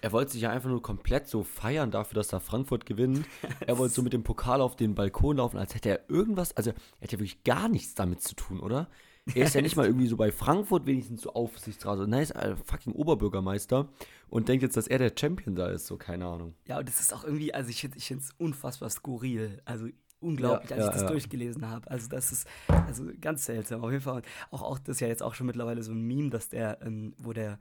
er 0.01 0.11
wollte 0.11 0.31
sich 0.31 0.41
ja 0.41 0.49
einfach 0.51 0.69
nur 0.69 0.81
komplett 0.81 1.27
so 1.27 1.43
feiern 1.43 1.91
dafür, 1.91 2.15
dass 2.15 2.29
da 2.29 2.39
Frankfurt 2.39 2.85
gewinnt. 2.85 3.25
er 3.59 3.77
wollte 3.77 3.93
so 3.93 4.01
mit 4.01 4.13
dem 4.13 4.23
Pokal 4.23 4.61
auf 4.61 4.75
den 4.75 4.95
Balkon 4.95 5.37
laufen, 5.37 5.57
als 5.57 5.75
hätte 5.75 5.89
er 5.89 6.09
irgendwas, 6.09 6.55
also 6.55 6.71
er 6.71 6.75
hätte 6.99 7.15
ja 7.15 7.19
wirklich 7.19 7.43
gar 7.43 7.67
nichts 7.67 7.93
damit 7.95 8.21
zu 8.21 8.35
tun, 8.35 8.59
oder? 8.59 8.87
Er 9.35 9.45
ist 9.45 9.53
ja 9.53 9.61
nicht 9.61 9.75
mal 9.75 9.85
irgendwie 9.85 10.07
so 10.07 10.17
bei 10.17 10.31
Frankfurt 10.31 10.87
wenigstens 10.87 11.21
so 11.21 11.33
Aufsichtsrat. 11.33 11.99
Nein, 12.07 12.23
ist 12.23 12.35
ein 12.35 12.57
fucking 12.57 12.93
Oberbürgermeister 12.93 13.87
und 14.29 14.49
denkt 14.49 14.63
jetzt, 14.63 14.75
dass 14.75 14.87
er 14.87 14.97
der 14.97 15.13
Champion 15.17 15.55
da 15.55 15.67
ist, 15.67 15.85
so 15.85 15.97
keine 15.97 16.25
Ahnung. 16.25 16.55
Ja, 16.65 16.79
und 16.79 16.87
das 16.87 16.99
ist 16.99 17.13
auch 17.13 17.23
irgendwie, 17.23 17.53
also 17.53 17.69
ich, 17.69 17.83
ich 17.83 18.07
finde 18.07 18.23
es 18.23 18.31
unfassbar 18.39 18.89
skurril. 18.89 19.61
Also 19.63 19.89
unglaublich, 20.21 20.69
ja, 20.69 20.77
als 20.77 20.85
ich 20.85 20.91
das 20.93 21.01
ja. 21.01 21.07
durchgelesen 21.09 21.69
habe. 21.69 21.89
Also 21.89 22.07
das 22.07 22.31
ist 22.31 22.47
also 22.67 23.05
ganz 23.19 23.45
seltsam. 23.45 23.83
Auf 23.83 23.91
jeden 23.91 24.03
Fall. 24.03 24.21
Auch, 24.51 24.61
auch 24.61 24.79
das 24.79 24.97
ist 24.97 24.99
ja 25.01 25.07
jetzt 25.07 25.23
auch 25.23 25.33
schon 25.33 25.47
mittlerweile 25.47 25.83
so 25.83 25.91
ein 25.91 26.01
Meme, 26.01 26.29
dass 26.29 26.49
der, 26.49 26.81
ähm, 26.81 27.13
wo 27.17 27.33
der 27.33 27.59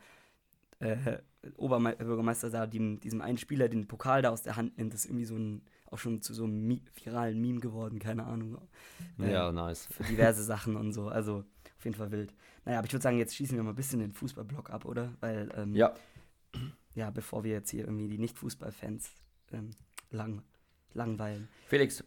äh, 0.81 1.19
Oberbürgermeister 1.57 2.51
da 2.51 2.67
dem, 2.67 3.01
diesem 3.01 3.21
einen 3.21 3.39
Spieler 3.39 3.69
den 3.69 3.87
Pokal 3.87 4.23
da 4.23 4.31
aus 4.31 4.43
der 4.43 4.57
Hand 4.57 4.79
nimmt, 4.79 4.93
das 4.93 5.05
ist 5.05 5.07
irgendwie 5.07 5.25
so 5.25 5.37
ein, 5.37 5.63
auch 5.87 5.99
schon 5.99 6.23
zu 6.23 6.35
so 6.35 6.45
einem 6.45 6.81
viralen 7.03 7.41
Meme 7.41 7.61
geworden, 7.61 7.99
keine 7.99 8.25
Ahnung. 8.25 8.59
Äh, 9.19 9.33
ja, 9.33 9.51
nice. 9.53 9.87
Für 9.91 10.05
diverse 10.05 10.43
Sachen 10.43 10.77
und 10.77 10.93
so. 10.93 11.09
Also 11.09 11.45
auf 11.79 11.85
jeden 11.85 11.97
Fall 11.97 12.11
wild. 12.11 12.35
Naja, 12.65 12.79
aber 12.79 12.87
ich 12.87 12.93
würde 12.93 13.03
sagen, 13.03 13.19
jetzt 13.19 13.35
schießen 13.35 13.57
wir 13.57 13.63
mal 13.63 13.71
ein 13.71 13.77
bisschen 13.77 14.01
den 14.01 14.13
Fußballblock 14.13 14.71
ab, 14.71 14.85
oder? 14.85 15.13
Weil, 15.21 15.51
ähm, 15.57 15.75
ja. 15.75 15.95
Ja, 16.95 17.11
bevor 17.11 17.45
wir 17.45 17.53
jetzt 17.53 17.71
hier 17.71 17.85
irgendwie 17.85 18.09
die 18.09 18.19
Nicht-Fußballfans 18.19 19.11
ähm, 19.53 19.71
lang, 20.11 20.43
langweilen. 20.93 21.49
Felix, 21.67 22.05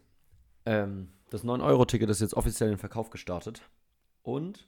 ähm, 0.66 1.10
das 1.30 1.44
9-Euro-Ticket 1.44 2.10
ist 2.10 2.22
jetzt 2.22 2.36
offiziell 2.36 2.70
in 2.70 2.76
den 2.76 2.80
Verkauf 2.80 3.10
gestartet. 3.10 3.62
Und 4.22 4.68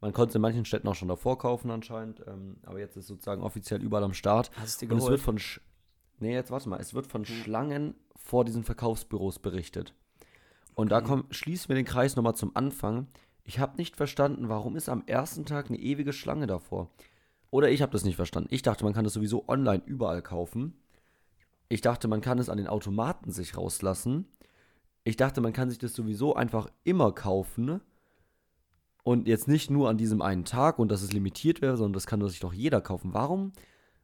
man 0.00 0.12
konnte 0.12 0.30
es 0.30 0.34
in 0.34 0.42
manchen 0.42 0.64
Städten 0.64 0.86
auch 0.86 0.94
schon 0.94 1.08
davor 1.08 1.38
kaufen 1.38 1.70
anscheinend. 1.70 2.22
Ähm, 2.26 2.58
aber 2.64 2.78
jetzt 2.78 2.96
ist 2.96 3.06
sozusagen 3.06 3.42
offiziell 3.42 3.82
überall 3.82 4.04
am 4.04 4.12
Start. 4.12 4.50
Hast 4.56 4.82
du 4.82 4.86
dir 4.86 4.90
geholt? 4.90 5.02
Und 5.02 5.06
es 5.06 5.10
wird 5.10 5.20
von... 5.22 5.38
Sch 5.38 5.60
nee, 6.20 6.34
jetzt 6.34 6.50
warte 6.50 6.68
mal. 6.68 6.78
Es 6.78 6.94
wird 6.94 7.06
von 7.06 7.24
hm. 7.24 7.34
Schlangen 7.34 7.94
vor 8.16 8.44
diesen 8.44 8.64
Verkaufsbüros 8.64 9.38
berichtet. 9.38 9.94
Und 10.74 10.92
okay. 10.92 11.00
da 11.02 11.06
komm, 11.06 11.24
schließen 11.30 11.68
wir 11.68 11.76
den 11.76 11.84
Kreis 11.84 12.16
nochmal 12.16 12.34
zum 12.34 12.54
Anfang. 12.54 13.06
Ich 13.44 13.58
habe 13.58 13.76
nicht 13.76 13.96
verstanden, 13.96 14.48
warum 14.48 14.76
ist 14.76 14.88
am 14.88 15.04
ersten 15.06 15.46
Tag 15.46 15.68
eine 15.68 15.78
ewige 15.78 16.12
Schlange 16.12 16.46
davor? 16.46 16.90
Oder 17.50 17.70
ich 17.70 17.82
habe 17.82 17.92
das 17.92 18.04
nicht 18.04 18.16
verstanden. 18.16 18.48
Ich 18.52 18.62
dachte, 18.62 18.84
man 18.84 18.94
kann 18.94 19.04
das 19.04 19.12
sowieso 19.14 19.48
online 19.48 19.82
überall 19.86 20.22
kaufen. 20.22 20.76
Ich 21.68 21.80
dachte, 21.80 22.08
man 22.08 22.20
kann 22.20 22.38
es 22.38 22.48
an 22.48 22.58
den 22.58 22.66
Automaten 22.66 23.30
sich 23.30 23.56
rauslassen 23.56 24.26
ich 25.04 25.16
dachte, 25.16 25.40
man 25.40 25.52
kann 25.52 25.70
sich 25.70 25.78
das 25.78 25.92
sowieso 25.92 26.34
einfach 26.34 26.68
immer 26.82 27.12
kaufen. 27.12 27.80
Und 29.02 29.28
jetzt 29.28 29.48
nicht 29.48 29.70
nur 29.70 29.90
an 29.90 29.98
diesem 29.98 30.22
einen 30.22 30.46
Tag 30.46 30.78
und 30.78 30.90
dass 30.90 31.02
es 31.02 31.12
limitiert 31.12 31.60
wäre, 31.60 31.76
sondern 31.76 31.92
das 31.92 32.06
kann 32.06 32.26
sich 32.26 32.40
doch 32.40 32.54
jeder 32.54 32.80
kaufen. 32.80 33.12
Warum? 33.12 33.52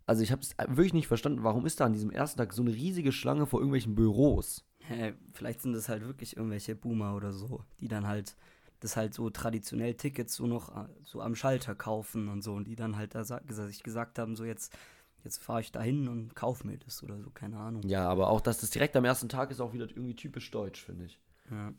Also 0.05 0.23
ich 0.23 0.31
habe 0.31 0.43
es 0.43 0.55
wirklich 0.59 0.93
nicht 0.93 1.07
verstanden, 1.07 1.43
warum 1.43 1.65
ist 1.65 1.81
da 1.81 1.87
an 1.87 1.95
diesem 1.95 2.11
ersten 2.11 2.37
Tag 2.37 2.53
so 2.53 2.63
eine 2.63 2.75
riesige 2.75 3.13
Schlange 3.13 3.47
vor 3.47 3.61
irgendwelchen 3.61 3.95
Büros? 3.95 4.67
Hey, 4.81 5.15
vielleicht 5.33 5.63
sind 5.63 5.75
es 5.75 5.89
halt 5.89 6.05
wirklich 6.05 6.37
irgendwelche 6.37 6.75
Boomer 6.75 7.15
oder 7.15 7.33
so, 7.33 7.65
die 7.81 7.89
dann 7.89 8.07
halt 8.07 8.37
das 8.81 8.97
halt 8.97 9.15
so 9.15 9.31
traditionell 9.31 9.95
Tickets 9.95 10.35
so 10.35 10.47
noch 10.47 10.75
äh, 10.75 10.89
so 11.05 11.21
am 11.21 11.35
Schalter 11.35 11.75
kaufen 11.75 12.29
und 12.29 12.43
so 12.43 12.55
und 12.55 12.67
die 12.67 12.77
dann 12.77 12.97
halt 12.97 13.15
da 13.15 13.25
sich 13.25 13.83
gesagt 13.83 14.19
haben, 14.19 14.37
so 14.37 14.45
jetzt 14.45 14.77
jetzt 15.25 15.43
fahre 15.43 15.61
ich 15.61 15.73
dahin 15.73 16.09
und 16.09 16.35
kaufe 16.35 16.67
mir 16.67 16.79
das 16.79 17.03
oder 17.03 17.19
so, 17.21 17.31
keine 17.31 17.59
Ahnung. 17.59 17.83
Ja, 17.87 18.09
aber 18.09 18.29
auch, 18.29 18.41
dass 18.41 18.59
das 18.59 18.71
direkt 18.71 18.97
am 18.97 19.05
ersten 19.05 19.29
Tag 19.29 19.51
ist, 19.51 19.61
auch 19.61 19.73
wieder 19.73 19.89
irgendwie 19.89 20.17
typisch 20.17 20.51
deutsch, 20.51 20.85
finde 20.85 21.07
ich. 21.07 21.21
Ja, 21.51 21.73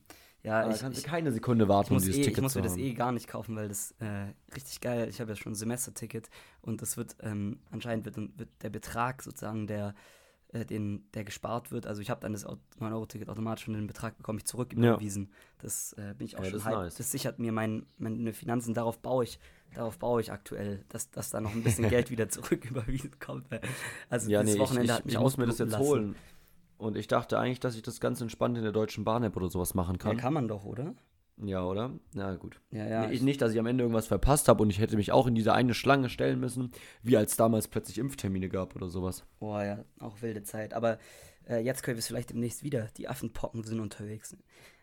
ja 0.43 0.69
ich, 0.69 0.81
ich, 0.83 1.03
keine 1.03 1.31
Sekunde 1.31 1.67
warten, 1.67 1.93
um 1.93 1.99
dieses 1.99 2.15
eh, 2.15 2.21
Ticket 2.21 2.37
Ich 2.37 2.43
muss 2.43 2.55
mir 2.55 2.61
das 2.61 2.77
eh 2.77 2.93
gar 2.93 3.11
nicht 3.11 3.27
kaufen, 3.27 3.55
weil 3.55 3.67
das 3.67 3.91
äh, 3.99 4.33
richtig 4.53 4.81
geil, 4.81 5.07
ich 5.09 5.19
habe 5.21 5.31
ja 5.31 5.35
schon 5.35 5.53
ein 5.53 5.55
Semesterticket 5.55 6.29
und 6.61 6.81
das 6.81 6.97
wird, 6.97 7.15
ähm, 7.21 7.59
anscheinend 7.71 8.05
wird, 8.05 8.17
wird 8.17 8.49
der 8.61 8.69
Betrag 8.69 9.21
sozusagen, 9.23 9.67
der 9.67 9.93
äh, 10.53 10.65
den, 10.65 11.05
der 11.13 11.23
gespart 11.23 11.71
wird. 11.71 11.87
Also 11.87 12.01
ich 12.01 12.09
habe 12.09 12.19
dann 12.19 12.33
das 12.33 12.45
9-Euro-Ticket 12.45 13.29
automatisch 13.29 13.67
und 13.69 13.73
den 13.73 13.87
Betrag 13.87 14.17
bekomme 14.17 14.39
ich 14.39 14.45
zurück 14.45 14.73
überwiesen. 14.73 15.29
Ja. 15.31 15.37
Das 15.59 15.93
äh, 15.93 16.13
bin 16.17 16.25
ich 16.25 16.37
auch 16.37 16.43
ja, 16.43 16.49
schon 16.49 16.59
das, 16.59 16.65
nice. 16.65 16.95
das 16.95 17.11
sichert 17.11 17.39
mir 17.39 17.53
mein, 17.53 17.85
meine 17.97 18.33
Finanzen, 18.33 18.73
darauf 18.73 18.99
baue 18.99 19.23
ich, 19.23 19.39
darauf 19.73 19.97
baue 19.97 20.21
ich 20.21 20.31
aktuell, 20.31 20.83
dass, 20.89 21.11
dass 21.11 21.29
da 21.29 21.41
noch 21.41 21.53
ein 21.53 21.63
bisschen 21.63 21.89
Geld 21.89 22.09
wieder 22.11 22.29
zurück 22.29 22.65
überwiesen 22.65 23.11
kommt. 23.19 23.47
Also 24.09 24.29
ja, 24.29 24.41
das 24.43 24.53
nee, 24.53 24.59
Wochenende 24.59 24.85
ich, 24.85 24.91
hat 24.91 25.05
mich 25.05 25.15
ich 25.15 25.19
muss 25.19 25.37
mir 25.37 25.45
das 25.45 25.59
jetzt 25.59 25.71
lassen. 25.71 25.83
holen. 25.83 26.15
Und 26.77 26.97
ich 26.97 27.07
dachte 27.07 27.37
eigentlich, 27.37 27.59
dass 27.59 27.75
ich 27.75 27.83
das 27.83 27.99
ganz 27.99 28.21
entspannt 28.21 28.57
in 28.57 28.63
der 28.63 28.71
Deutschen 28.71 29.03
Bahn-App 29.03 29.37
oder 29.37 29.49
sowas 29.49 29.75
machen 29.75 29.99
kann. 29.99 30.17
Ja, 30.17 30.21
kann 30.21 30.33
man 30.33 30.47
doch, 30.47 30.65
oder? 30.65 30.95
Ja, 31.37 31.63
oder? 31.63 31.91
Na 32.13 32.35
gut. 32.35 32.59
Ja, 32.71 32.87
ja. 32.87 33.09
Ich, 33.09 33.21
nicht, 33.21 33.41
dass 33.41 33.53
ich 33.53 33.59
am 33.59 33.65
Ende 33.65 33.83
irgendwas 33.83 34.07
verpasst 34.07 34.47
habe 34.47 34.61
und 34.63 34.69
ich 34.69 34.79
hätte 34.79 34.95
mich 34.95 35.11
auch 35.11 35.27
in 35.27 35.35
diese 35.35 35.53
eine 35.53 35.73
Schlange 35.73 36.09
stellen 36.09 36.39
müssen, 36.39 36.71
wie 37.03 37.17
als 37.17 37.35
damals 37.37 37.67
plötzlich 37.67 37.97
Impftermine 37.97 38.49
gab 38.49 38.75
oder 38.75 38.89
sowas. 38.89 39.25
Boah, 39.39 39.63
ja, 39.63 39.85
auch 39.99 40.21
wilde 40.21 40.43
Zeit. 40.43 40.73
Aber 40.73 40.99
äh, 41.47 41.59
jetzt 41.59 41.83
können 41.83 41.97
wir 41.97 41.99
es 41.99 42.07
vielleicht 42.07 42.29
demnächst 42.31 42.63
wieder. 42.63 42.89
Die 42.97 43.07
Affenpocken 43.07 43.63
sind 43.63 43.79
unterwegs. 43.79 44.35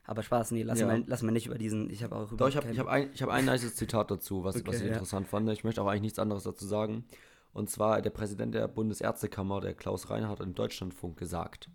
Aber 0.09 0.23
Spaß, 0.23 0.53
nee, 0.53 0.62
lassen, 0.62 0.88
ja. 0.88 0.97
wir, 0.97 1.07
lassen 1.07 1.27
wir 1.27 1.33
nicht 1.33 1.47
über 1.47 1.59
diesen. 1.59 1.90
Ich 1.90 2.03
habe 2.03 2.16
auch 2.16 2.33
über. 2.33 2.38
Doch, 2.38 2.49
ich 2.49 2.57
habe 2.57 2.79
hab 2.79 2.87
ein, 2.87 3.11
hab 3.12 3.29
ein 3.29 3.44
nices 3.44 3.77
Zitat 3.77 4.11
dazu, 4.11 4.42
was, 4.42 4.57
okay, 4.57 4.66
was 4.66 4.77
ich 4.77 4.87
ja. 4.87 4.92
interessant 4.94 5.29
fand. 5.29 5.51
Ich 5.51 5.64
möchte 5.64 5.83
auch 5.83 5.87
eigentlich 5.87 6.01
nichts 6.01 6.18
anderes 6.18 6.44
dazu 6.44 6.66
sagen. 6.66 7.05
Und 7.53 7.68
zwar 7.68 8.01
der 8.01 8.09
Präsident 8.09 8.55
der 8.55 8.68
Bundesärztekammer, 8.68 9.61
der 9.61 9.75
Klaus 9.75 10.09
Reinhardt, 10.09 10.40
im 10.40 10.55
Deutschlandfunk 10.55 11.18
gesagt. 11.18 11.68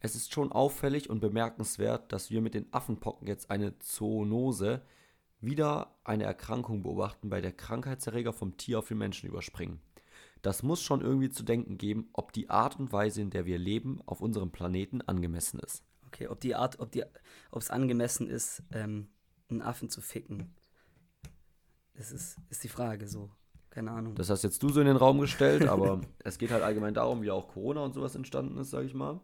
Es 0.00 0.14
ist 0.14 0.32
schon 0.32 0.52
auffällig 0.52 1.10
und 1.10 1.20
bemerkenswert, 1.20 2.12
dass 2.14 2.30
wir 2.30 2.40
mit 2.40 2.54
den 2.54 2.72
Affenpocken 2.72 3.28
jetzt 3.28 3.50
eine 3.50 3.78
Zoonose, 3.78 4.80
wieder 5.42 5.98
eine 6.02 6.24
Erkrankung 6.24 6.82
beobachten, 6.82 7.28
bei 7.28 7.42
der 7.42 7.52
Krankheitserreger 7.52 8.32
vom 8.32 8.56
Tier 8.56 8.78
auf 8.78 8.88
den 8.88 8.96
Menschen 8.96 9.28
überspringen. 9.28 9.80
Das 10.40 10.62
muss 10.62 10.80
schon 10.80 11.02
irgendwie 11.02 11.28
zu 11.28 11.42
denken 11.42 11.76
geben, 11.76 12.08
ob 12.14 12.32
die 12.32 12.48
Art 12.48 12.78
und 12.78 12.90
Weise, 12.90 13.20
in 13.20 13.28
der 13.28 13.44
wir 13.44 13.58
leben, 13.58 14.00
auf 14.06 14.22
unserem 14.22 14.50
Planeten 14.50 15.02
angemessen 15.02 15.60
ist. 15.60 15.82
Okay, 16.06 16.28
ob 16.28 16.40
die 16.40 16.54
Art, 16.54 16.78
ob 16.78 16.92
die, 16.92 17.04
ob 17.50 17.62
es 17.62 17.70
angemessen 17.70 18.28
ist, 18.28 18.62
ähm, 18.72 19.08
einen 19.48 19.62
Affen 19.62 19.90
zu 19.90 20.00
ficken. 20.00 20.54
Das 21.94 22.12
ist, 22.12 22.36
ist 22.50 22.64
die 22.64 22.68
Frage 22.68 23.08
so. 23.08 23.30
Keine 23.70 23.90
Ahnung. 23.90 24.14
Das 24.14 24.30
hast 24.30 24.42
jetzt 24.42 24.62
du 24.62 24.70
so 24.70 24.80
in 24.80 24.86
den 24.86 24.96
Raum 24.96 25.20
gestellt, 25.20 25.68
aber 25.68 26.00
es 26.24 26.38
geht 26.38 26.50
halt 26.50 26.62
allgemein 26.62 26.94
darum, 26.94 27.22
wie 27.22 27.30
auch 27.30 27.48
Corona 27.48 27.82
und 27.82 27.92
sowas 27.92 28.14
entstanden 28.14 28.56
ist, 28.58 28.70
sag 28.70 28.84
ich 28.84 28.94
mal. 28.94 29.20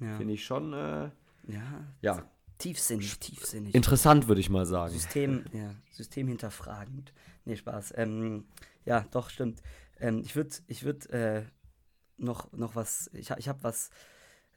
Ja. 0.00 0.16
Finde 0.16 0.32
ich 0.32 0.44
schon, 0.44 0.72
äh, 0.72 1.10
ja, 1.46 1.84
ja. 2.00 2.24
Tiefsinnig, 2.58 3.18
tiefsinnig. 3.18 3.74
Interessant, 3.74 4.28
würde 4.28 4.40
ich 4.40 4.48
mal 4.48 4.64
sagen. 4.64 4.92
System, 4.92 5.44
ja, 5.52 5.74
System 5.90 6.28
hinterfragend. 6.28 7.12
Nee, 7.44 7.56
Spaß. 7.56 7.94
Ähm, 7.96 8.44
ja, 8.84 9.04
doch, 9.10 9.30
stimmt. 9.30 9.62
Ähm, 9.98 10.22
ich 10.24 10.36
würde 10.36 10.50
ich 10.68 10.84
würd, 10.84 11.10
äh, 11.10 11.42
noch, 12.16 12.52
noch 12.52 12.76
was, 12.76 13.10
ich, 13.12 13.30
ich 13.30 13.48
habe 13.48 13.62
was, 13.62 13.90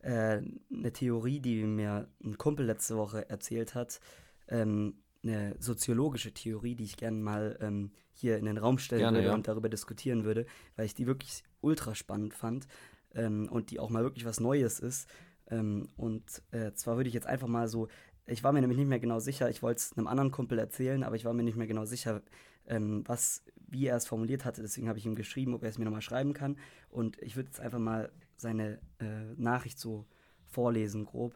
äh, 0.05 0.41
eine 0.73 0.93
Theorie, 0.93 1.39
die 1.39 1.63
mir 1.63 2.07
ein 2.23 2.37
Kumpel 2.37 2.65
letzte 2.65 2.97
Woche 2.97 3.29
erzählt 3.29 3.75
hat, 3.75 3.99
ähm, 4.47 4.95
eine 5.23 5.55
soziologische 5.59 6.33
Theorie, 6.33 6.75
die 6.75 6.83
ich 6.83 6.97
gerne 6.97 7.17
mal 7.17 7.57
ähm, 7.59 7.91
hier 8.13 8.37
in 8.37 8.45
den 8.45 8.57
Raum 8.57 8.77
stellen 8.77 8.99
gerne, 8.99 9.17
würde 9.17 9.27
ja. 9.29 9.33
und 9.33 9.47
darüber 9.47 9.69
diskutieren 9.69 10.23
würde, 10.23 10.45
weil 10.75 10.85
ich 10.85 10.93
die 10.93 11.07
wirklich 11.07 11.43
ultra 11.61 11.95
spannend 11.95 12.33
fand 12.33 12.67
ähm, 13.13 13.49
und 13.49 13.71
die 13.71 13.79
auch 13.79 13.89
mal 13.89 14.03
wirklich 14.03 14.25
was 14.25 14.39
Neues 14.39 14.79
ist. 14.79 15.09
Ähm, 15.47 15.89
und 15.97 16.43
äh, 16.51 16.73
zwar 16.73 16.97
würde 16.97 17.07
ich 17.07 17.13
jetzt 17.13 17.27
einfach 17.27 17.47
mal 17.47 17.67
so 17.67 17.87
ich 18.27 18.43
war 18.43 18.51
mir 18.51 18.61
nämlich 18.61 18.77
nicht 18.77 18.87
mehr 18.87 18.99
genau 18.99 19.19
sicher, 19.19 19.49
ich 19.49 19.61
wollte 19.61 19.79
es 19.79 19.97
einem 19.97 20.07
anderen 20.07 20.31
Kumpel 20.31 20.57
erzählen, 20.57 21.03
aber 21.03 21.15
ich 21.15 21.25
war 21.25 21.33
mir 21.33 21.43
nicht 21.43 21.57
mehr 21.57 21.67
genau 21.67 21.85
sicher, 21.85 22.21
ähm, 22.67 23.03
was, 23.05 23.43
wie 23.67 23.85
er 23.85 23.97
es 23.97 24.07
formuliert 24.07 24.45
hatte. 24.45 24.61
Deswegen 24.61 24.89
habe 24.89 24.97
ich 24.97 25.05
ihm 25.05 25.15
geschrieben, 25.15 25.53
ob 25.53 25.63
er 25.63 25.69
es 25.69 25.77
mir 25.77 25.85
nochmal 25.85 26.01
schreiben 26.01 26.33
kann. 26.33 26.57
Und 26.89 27.21
ich 27.21 27.35
würde 27.35 27.49
jetzt 27.49 27.59
einfach 27.59 27.79
mal 27.79 28.11
seine 28.37 28.79
äh, 28.99 29.33
Nachricht 29.37 29.79
so 29.79 30.05
vorlesen, 30.47 31.05
grob. 31.05 31.35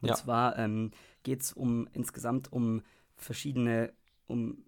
Und 0.00 0.08
ja. 0.08 0.14
zwar 0.14 0.58
ähm, 0.58 0.90
geht 1.22 1.42
es 1.42 1.52
um 1.52 1.88
insgesamt 1.92 2.52
um 2.52 2.82
verschiedene, 3.16 3.92
um 4.26 4.64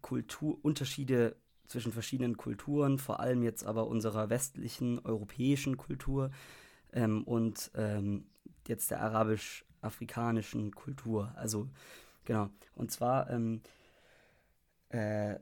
Kulturunterschiede 0.00 1.36
zwischen 1.66 1.92
verschiedenen 1.92 2.36
Kulturen, 2.36 2.98
vor 2.98 3.20
allem 3.20 3.42
jetzt 3.42 3.64
aber 3.64 3.88
unserer 3.88 4.30
westlichen, 4.30 5.00
europäischen 5.00 5.76
Kultur 5.76 6.30
ähm, 6.92 7.24
und 7.24 7.70
ähm, 7.74 8.26
jetzt 8.68 8.90
der 8.90 9.00
arabisch-afrikanischen 9.00 10.74
Kultur. 10.74 11.32
Also 11.36 11.68
genau. 12.24 12.50
Und 12.74 12.92
zwar 12.92 13.30
ähm, 13.30 13.62
äh, 14.90 15.36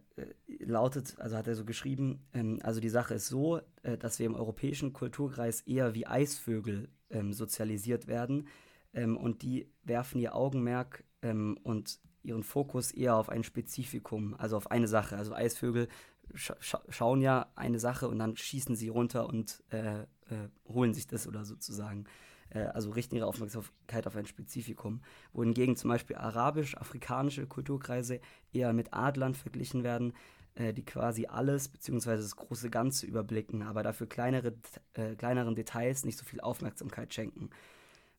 lautet, 0.65 1.19
also 1.19 1.37
hat 1.37 1.47
er 1.47 1.55
so 1.55 1.65
geschrieben, 1.65 2.21
ähm, 2.33 2.59
also 2.63 2.81
die 2.81 2.89
Sache 2.89 3.15
ist 3.15 3.29
so, 3.29 3.61
äh, 3.83 3.97
dass 3.97 4.19
wir 4.19 4.27
im 4.27 4.35
europäischen 4.35 4.93
Kulturkreis 4.93 5.61
eher 5.63 5.95
wie 5.95 6.07
Eisvögel 6.07 6.89
ähm, 7.11 7.33
sozialisiert 7.33 8.07
werden 8.07 8.49
ähm, 8.93 9.17
und 9.17 9.43
die 9.43 9.69
werfen 9.83 10.21
ihr 10.21 10.35
Augenmerk 10.35 11.05
ähm, 11.23 11.59
und 11.63 11.99
ihren 12.23 12.43
Fokus 12.43 12.91
eher 12.91 13.17
auf 13.17 13.29
ein 13.29 13.45
Spezifikum, 13.45 14.35
also 14.39 14.57
auf 14.57 14.71
eine 14.71 14.89
Sache. 14.89 15.17
Also 15.17 15.35
Eisvögel 15.35 15.89
scha 16.35 16.57
schauen 16.89 17.21
ja 17.21 17.47
eine 17.55 17.79
Sache 17.79 18.09
und 18.09 18.19
dann 18.19 18.37
schießen 18.37 18.77
sie 18.77 18.89
runter 18.89 19.29
und 19.29 19.63
äh, 19.71 20.01
äh, 20.01 20.49
holen 20.67 20.95
sich 20.95 21.07
das 21.07 21.29
oder 21.29 21.45
sozusagen. 21.45 22.07
Äh, 22.51 22.61
also 22.61 22.91
richten 22.91 23.17
ihre 23.17 23.27
Aufmerksamkeit 23.27 24.07
auf 24.07 24.17
ein 24.17 24.27
Spezifikum. 24.27 25.03
Wohingegen 25.33 25.77
zum 25.77 25.91
Beispiel 25.91 26.17
arabisch-afrikanische 26.17 27.47
Kulturkreise 27.47 28.21
eher 28.53 28.73
mit 28.73 28.95
Adlern 28.95 29.35
verglichen 29.35 29.85
werden, 29.85 30.15
die 30.57 30.85
quasi 30.85 31.27
alles 31.27 31.69
bzw. 31.69 32.17
das 32.17 32.37
große 32.37 32.71
Ganze 32.71 33.07
überblicken, 33.07 33.63
aber 33.63 33.83
dafür 33.83 34.07
kleinere, 34.07 34.55
äh, 34.93 35.17
kleineren 35.17 35.57
Details 35.57 36.05
nicht 36.05 36.17
so 36.17 36.25
viel 36.25 36.41
Aufmerksamkeit 36.41 37.13
schenken. 37.13 37.51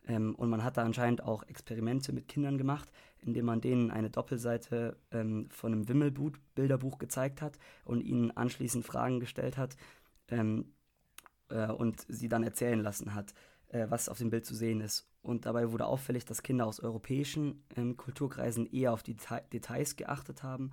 Ähm, 0.07 0.35
und 0.35 0.49
man 0.49 0.63
hat 0.63 0.77
da 0.77 0.83
anscheinend 0.83 1.23
auch 1.23 1.43
Experimente 1.43 2.13
mit 2.13 2.27
Kindern 2.27 2.57
gemacht, 2.57 2.91
indem 3.19 3.45
man 3.45 3.61
denen 3.61 3.91
eine 3.91 4.09
Doppelseite 4.09 4.97
ähm, 5.11 5.47
von 5.49 5.71
einem 5.71 5.87
Wimmelbilderbuch 5.87 6.97
gezeigt 6.97 7.41
hat 7.41 7.57
und 7.85 8.01
ihnen 8.01 8.31
anschließend 8.31 8.85
Fragen 8.85 9.19
gestellt 9.19 9.57
hat 9.57 9.75
ähm, 10.29 10.73
äh, 11.49 11.67
und 11.67 12.05
sie 12.07 12.29
dann 12.29 12.43
erzählen 12.43 12.81
lassen 12.81 13.15
hat, 13.15 13.33
äh, 13.69 13.87
was 13.89 14.09
auf 14.09 14.19
dem 14.19 14.29
Bild 14.29 14.45
zu 14.45 14.55
sehen 14.55 14.81
ist. 14.81 15.07
Und 15.21 15.47
dabei 15.47 15.71
wurde 15.71 15.87
auffällig, 15.87 16.25
dass 16.25 16.43
Kinder 16.43 16.67
aus 16.67 16.79
europäischen 16.79 17.63
ähm, 17.75 17.97
Kulturkreisen 17.97 18.67
eher 18.67 18.93
auf 18.93 19.01
die 19.01 19.15
Deta 19.15 19.39
Details 19.39 19.95
geachtet 19.95 20.43
haben 20.43 20.71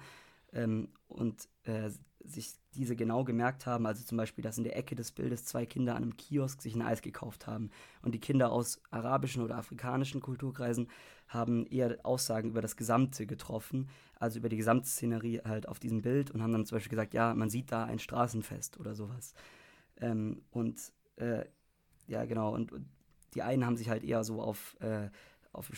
ähm, 0.53 0.89
und 1.09 1.49
äh, 1.65 1.91
sich 2.25 2.55
diese 2.75 2.97
genau 2.97 3.25
gemerkt 3.25 3.67
haben. 3.67 3.87
Also 3.87 4.05
zum 4.05 4.17
Beispiel, 4.17 4.43
dass 4.43 4.59
in 4.59 4.65
der 4.65 4.77
Ecke 4.77 4.95
des 4.95 5.13
Bildes 5.13 5.45
zwei 5.45 5.67
Kinder 5.67 5.95
an 5.97 6.03
einem 6.03 6.17
Kiosk 6.17 6.63
sich 6.63 6.75
ein 6.75 6.83
Eis 6.83 7.03
gekauft 7.03 7.47
haben. 7.47 7.71
Und 8.03 8.15
die 8.15 8.21
Kinder 8.21 8.53
aus 8.53 8.81
arabischen 8.91 9.43
oder 9.43 9.57
afrikanischen 9.57 10.21
Kulturkreisen 10.21 10.89
haben 11.29 11.67
eher 11.67 11.99
Aussagen 12.05 12.51
über 12.51 12.63
das 12.63 12.77
Gesamte 12.77 13.27
getroffen, 13.27 13.89
also 14.19 14.39
über 14.39 14.49
die 14.49 14.57
Gesamtszenerie 14.57 15.41
halt 15.45 15.67
auf 15.69 15.79
diesem 15.79 16.03
Bild 16.03 16.31
und 16.31 16.43
haben 16.43 16.53
dann 16.53 16.67
zum 16.67 16.77
Beispiel 16.77 16.91
gesagt, 16.91 17.15
ja, 17.15 17.35
man 17.35 17.51
sieht 17.51 17.73
da 17.73 17.85
ein 17.85 17.99
Straßenfest 17.99 18.79
oder 18.79 18.95
sowas. 18.95 19.35
Ähm, 20.01 20.43
und 20.51 20.93
äh, 21.17 21.45
ja, 22.07 22.25
genau, 22.25 22.55
und, 22.55 22.73
und, 22.73 22.87
die 23.35 23.43
einen 23.43 23.65
haben 23.65 23.77
sich 23.77 23.89
halt 23.89 24.05
eher 24.05 24.25
so 24.25 24.43
auf, 24.43 24.77
äh, 24.81 25.09
auf 25.53 25.71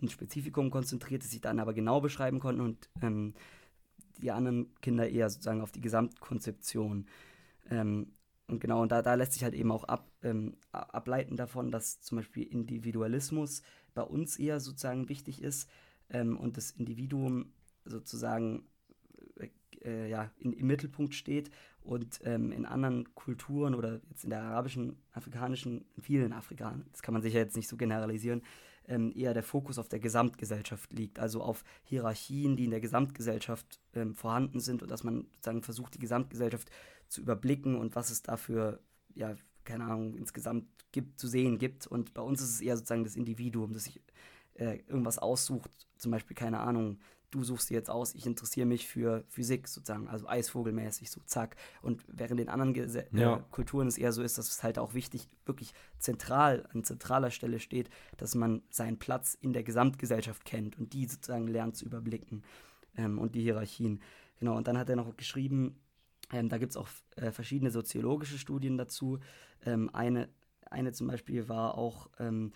ein 0.00 0.08
Spezifikum 0.08 0.70
konzentriert, 0.70 1.24
das 1.24 1.30
sie 1.30 1.40
dann 1.40 1.58
aber 1.58 1.74
genau 1.74 2.00
beschreiben 2.00 2.38
konnten 2.38 2.60
und 2.60 2.88
ähm, 3.02 3.34
die 4.20 4.30
anderen 4.30 4.74
Kinder 4.80 5.08
eher 5.08 5.30
sozusagen 5.30 5.62
auf 5.62 5.72
die 5.72 5.80
Gesamtkonzeption. 5.80 7.06
Ähm, 7.70 8.12
und 8.48 8.60
genau, 8.60 8.82
und 8.82 8.92
da, 8.92 9.02
da 9.02 9.14
lässt 9.14 9.32
sich 9.32 9.44
halt 9.44 9.54
eben 9.54 9.70
auch 9.70 9.84
ab, 9.84 10.10
ähm, 10.22 10.56
ableiten 10.72 11.36
davon, 11.36 11.70
dass 11.70 12.00
zum 12.00 12.16
Beispiel 12.16 12.44
Individualismus 12.44 13.62
bei 13.94 14.02
uns 14.02 14.38
eher 14.38 14.60
sozusagen 14.60 15.08
wichtig 15.08 15.42
ist 15.42 15.70
ähm, 16.10 16.36
und 16.36 16.56
das 16.56 16.72
Individuum 16.72 17.52
sozusagen 17.84 18.66
äh, 19.38 19.48
äh, 19.84 20.08
ja, 20.08 20.30
in, 20.38 20.52
im 20.52 20.66
Mittelpunkt 20.66 21.14
steht 21.14 21.50
und 21.82 22.20
ähm, 22.24 22.52
in 22.52 22.66
anderen 22.66 23.14
Kulturen 23.14 23.74
oder 23.74 24.00
jetzt 24.10 24.24
in 24.24 24.30
der 24.30 24.42
arabischen, 24.42 24.96
afrikanischen, 25.12 25.84
in 25.96 26.02
vielen 26.02 26.32
Afrikanern, 26.32 26.86
das 26.92 27.02
kann 27.02 27.14
man 27.14 27.22
sicher 27.22 27.38
jetzt 27.38 27.56
nicht 27.56 27.68
so 27.68 27.76
generalisieren, 27.76 28.42
ähm, 28.88 29.12
eher 29.14 29.34
der 29.34 29.42
Fokus 29.42 29.78
auf 29.78 29.88
der 29.88 30.00
Gesamtgesellschaft 30.00 30.92
liegt, 30.92 31.18
also 31.18 31.42
auf 31.42 31.64
Hierarchien, 31.84 32.56
die 32.56 32.64
in 32.64 32.70
der 32.70 32.80
Gesamtgesellschaft 32.80 33.80
ähm, 33.94 34.14
vorhanden 34.14 34.60
sind 34.60 34.82
und 34.82 34.90
dass 34.90 35.04
man 35.04 35.26
sozusagen 35.34 35.62
versucht, 35.62 35.94
die 35.94 35.98
Gesamtgesellschaft 35.98 36.70
zu 37.08 37.20
überblicken 37.20 37.76
und 37.76 37.94
was 37.94 38.10
es 38.10 38.22
dafür, 38.22 38.80
ja, 39.14 39.34
keine 39.64 39.84
Ahnung, 39.84 40.14
insgesamt 40.14 40.66
gibt, 40.90 41.20
zu 41.20 41.28
sehen 41.28 41.58
gibt. 41.58 41.86
Und 41.86 42.14
bei 42.14 42.22
uns 42.22 42.40
ist 42.40 42.50
es 42.50 42.60
eher 42.60 42.76
sozusagen 42.76 43.04
das 43.04 43.16
Individuum, 43.16 43.72
das 43.72 43.84
sich 43.84 44.00
äh, 44.54 44.78
irgendwas 44.86 45.18
aussucht, 45.18 45.70
zum 45.98 46.10
Beispiel, 46.10 46.34
keine 46.34 46.60
Ahnung, 46.60 46.98
du 47.32 47.42
suchst 47.42 47.70
dir 47.70 47.74
jetzt 47.74 47.90
aus, 47.90 48.14
ich 48.14 48.26
interessiere 48.26 48.66
mich 48.66 48.86
für 48.86 49.24
Physik 49.28 49.66
sozusagen, 49.66 50.08
also 50.08 50.28
Eisvogelmäßig, 50.28 51.10
so 51.10 51.20
zack. 51.24 51.56
Und 51.80 52.04
während 52.06 52.38
in 52.38 52.48
anderen 52.48 52.74
Gese 52.74 53.12
äh, 53.12 53.20
ja. 53.20 53.36
äh, 53.36 53.40
Kulturen 53.50 53.88
es 53.88 53.98
eher 53.98 54.12
so 54.12 54.22
ist, 54.22 54.38
dass 54.38 54.48
es 54.48 54.62
halt 54.62 54.78
auch 54.78 54.94
wichtig, 54.94 55.28
wirklich 55.44 55.72
zentral, 55.98 56.68
an 56.72 56.84
zentraler 56.84 57.30
Stelle 57.30 57.58
steht, 57.58 57.90
dass 58.18 58.34
man 58.34 58.62
seinen 58.70 58.98
Platz 58.98 59.34
in 59.40 59.52
der 59.52 59.64
Gesamtgesellschaft 59.64 60.44
kennt 60.44 60.78
und 60.78 60.92
die 60.92 61.06
sozusagen 61.06 61.48
lernt 61.48 61.76
zu 61.76 61.86
überblicken 61.86 62.44
ähm, 62.96 63.18
und 63.18 63.34
die 63.34 63.42
Hierarchien. 63.42 64.00
Genau, 64.38 64.56
und 64.56 64.68
dann 64.68 64.78
hat 64.78 64.88
er 64.88 64.96
noch 64.96 65.16
geschrieben, 65.16 65.80
ähm, 66.32 66.48
da 66.48 66.58
gibt 66.58 66.72
es 66.72 66.76
auch 66.76 66.88
äh, 67.16 67.30
verschiedene 67.30 67.70
soziologische 67.70 68.38
Studien 68.38 68.76
dazu. 68.76 69.18
Ähm, 69.64 69.90
eine, 69.94 70.28
eine 70.70 70.92
zum 70.92 71.06
Beispiel 71.06 71.48
war 71.48 71.78
auch 71.78 72.10
ähm, 72.18 72.52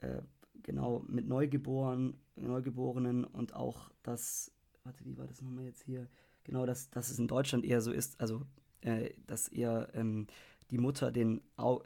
äh, 0.00 0.22
genau 0.62 1.04
mit 1.08 1.26
Neugeborenen, 1.26 2.14
Neugeborenen 2.36 3.24
und 3.24 3.54
auch 3.54 3.90
das, 4.02 4.52
warte, 4.84 5.04
wie 5.04 5.16
war 5.16 5.26
das 5.26 5.42
nochmal 5.42 5.64
jetzt 5.64 5.82
hier? 5.82 6.08
Genau, 6.44 6.66
dass, 6.66 6.90
dass 6.90 7.10
es 7.10 7.18
in 7.18 7.28
Deutschland 7.28 7.64
eher 7.64 7.80
so 7.80 7.92
ist, 7.92 8.20
also 8.20 8.42
äh, 8.82 9.10
dass 9.26 9.48
eher 9.48 9.88
ähm, 9.94 10.26
die 10.70 10.78
Mutter 10.78 11.12
den, 11.12 11.42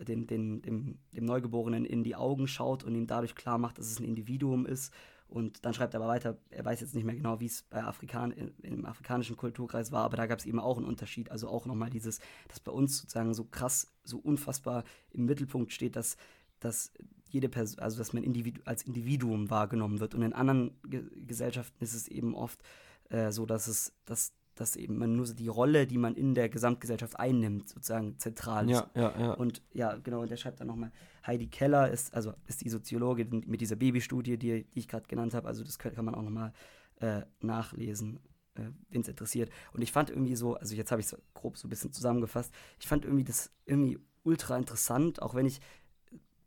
den, 0.06 0.26
den, 0.26 0.62
dem, 0.62 0.98
dem 1.12 1.24
Neugeborenen 1.24 1.84
in 1.84 2.02
die 2.02 2.16
Augen 2.16 2.46
schaut 2.46 2.84
und 2.84 2.94
ihm 2.94 3.06
dadurch 3.06 3.34
klar 3.34 3.58
macht, 3.58 3.78
dass 3.78 3.86
es 3.86 4.00
ein 4.00 4.04
Individuum 4.04 4.66
ist. 4.66 4.92
Und 5.28 5.64
dann 5.64 5.74
schreibt 5.74 5.94
er 5.94 6.00
aber 6.00 6.08
weiter, 6.08 6.38
er 6.50 6.64
weiß 6.64 6.80
jetzt 6.80 6.94
nicht 6.94 7.04
mehr 7.04 7.14
genau, 7.14 7.38
wie 7.38 7.46
es 7.46 7.62
bei 7.62 7.84
Afrikan 7.84 8.32
im 8.62 8.84
afrikanischen 8.84 9.36
Kulturkreis 9.36 9.92
war, 9.92 10.04
aber 10.04 10.16
da 10.16 10.26
gab 10.26 10.40
es 10.40 10.46
eben 10.46 10.58
auch 10.58 10.76
einen 10.76 10.86
Unterschied. 10.86 11.30
Also 11.30 11.48
auch 11.48 11.66
nochmal 11.66 11.88
dieses, 11.88 12.18
dass 12.48 12.58
bei 12.58 12.72
uns 12.72 12.98
sozusagen 12.98 13.32
so 13.32 13.44
krass, 13.44 13.92
so 14.02 14.18
unfassbar 14.18 14.82
im 15.10 15.26
Mittelpunkt 15.26 15.72
steht, 15.72 15.94
dass, 15.94 16.16
dass 16.60 16.92
jede 17.28 17.48
Person, 17.48 17.80
also 17.80 17.98
dass 17.98 18.12
man 18.12 18.22
Individu 18.22 18.60
als 18.64 18.82
Individuum 18.82 19.50
wahrgenommen 19.50 20.00
wird. 20.00 20.14
Und 20.14 20.22
in 20.22 20.32
anderen 20.32 20.72
Ge 20.84 21.04
Gesellschaften 21.26 21.82
ist 21.82 21.94
es 21.94 22.08
eben 22.08 22.34
oft 22.34 22.60
äh, 23.08 23.30
so, 23.30 23.46
dass 23.46 23.68
es, 23.68 23.92
dass, 24.04 24.32
dass 24.54 24.76
eben 24.76 24.98
man 24.98 25.16
nur 25.16 25.26
die 25.26 25.48
Rolle, 25.48 25.86
die 25.86 25.98
man 25.98 26.14
in 26.14 26.34
der 26.34 26.48
Gesamtgesellschaft 26.48 27.18
einnimmt, 27.18 27.68
sozusagen 27.68 28.18
zentral 28.18 28.68
ist. 28.68 28.72
Ja, 28.72 28.90
ja, 28.94 29.20
ja. 29.20 29.32
Und 29.34 29.62
ja, 29.72 29.96
genau, 29.96 30.22
und 30.22 30.30
der 30.30 30.36
schreibt 30.36 30.60
dann 30.60 30.66
nochmal, 30.68 30.92
Heidi 31.26 31.46
Keller 31.46 31.90
ist, 31.90 32.14
also 32.14 32.34
ist 32.46 32.62
die 32.62 32.68
Soziologin 32.68 33.44
mit 33.46 33.60
dieser 33.60 33.76
Babystudie, 33.76 34.36
die, 34.36 34.64
die 34.64 34.78
ich 34.78 34.88
gerade 34.88 35.06
genannt 35.06 35.34
habe, 35.34 35.48
also 35.48 35.62
das 35.64 35.78
kann, 35.78 35.94
kann 35.94 36.04
man 36.04 36.14
auch 36.14 36.22
nochmal 36.22 36.52
äh, 36.96 37.22
nachlesen, 37.40 38.20
äh, 38.54 38.70
wen 38.88 39.02
es 39.02 39.08
interessiert. 39.08 39.50
Und 39.72 39.82
ich 39.82 39.92
fand 39.92 40.10
irgendwie 40.10 40.36
so, 40.36 40.54
also 40.54 40.74
jetzt 40.74 40.90
habe 40.90 41.00
ich 41.00 41.06
es 41.06 41.16
grob 41.34 41.56
so 41.56 41.66
ein 41.66 41.70
bisschen 41.70 41.92
zusammengefasst, 41.92 42.52
ich 42.78 42.88
fand 42.88 43.04
irgendwie 43.04 43.24
das 43.24 43.52
irgendwie 43.66 43.98
ultra 44.22 44.56
interessant, 44.56 45.22
auch 45.22 45.34
wenn 45.34 45.46
ich 45.46 45.60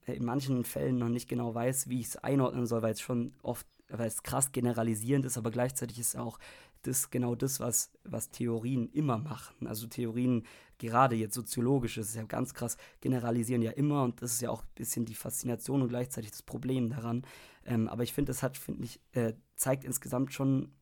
in 0.05 0.25
manchen 0.25 0.63
Fällen 0.65 0.97
noch 0.97 1.09
nicht 1.09 1.29
genau 1.29 1.53
weiß, 1.53 1.89
wie 1.89 1.99
ich 1.99 2.07
es 2.07 2.17
einordnen 2.17 2.65
soll, 2.65 2.81
weil 2.81 2.93
es 2.93 3.01
schon 3.01 3.33
oft, 3.41 3.65
weil 3.89 4.07
es 4.07 4.23
krass 4.23 4.51
generalisierend 4.51 5.25
ist, 5.25 5.37
aber 5.37 5.51
gleichzeitig 5.51 5.99
ist 5.99 6.17
auch 6.17 6.39
das 6.83 7.09
genau 7.09 7.35
das, 7.35 7.59
was, 7.59 7.91
was 8.03 8.29
Theorien 8.29 8.89
immer 8.89 9.17
machen. 9.17 9.67
Also 9.67 9.87
Theorien, 9.87 10.45
gerade 10.77 11.15
jetzt 11.15 11.33
soziologisch, 11.33 11.97
ist 11.97 12.15
ja 12.15 12.23
ganz 12.23 12.53
krass, 12.53 12.77
generalisieren 12.99 13.61
ja 13.61 13.71
immer 13.71 14.03
und 14.03 14.21
das 14.21 14.33
ist 14.33 14.41
ja 14.41 14.49
auch 14.49 14.63
ein 14.63 14.75
bisschen 14.75 15.05
die 15.05 15.15
Faszination 15.15 15.81
und 15.81 15.87
gleichzeitig 15.87 16.31
das 16.31 16.43
Problem 16.43 16.89
daran. 16.89 17.23
Ähm, 17.65 17.87
aber 17.87 18.03
ich 18.03 18.13
finde, 18.13 18.31
das 18.31 18.43
hat, 18.43 18.57
finde 18.57 18.83
ich, 18.83 18.99
äh, 19.13 19.33
zeigt 19.55 19.85
insgesamt 19.85 20.33
schon 20.33 20.73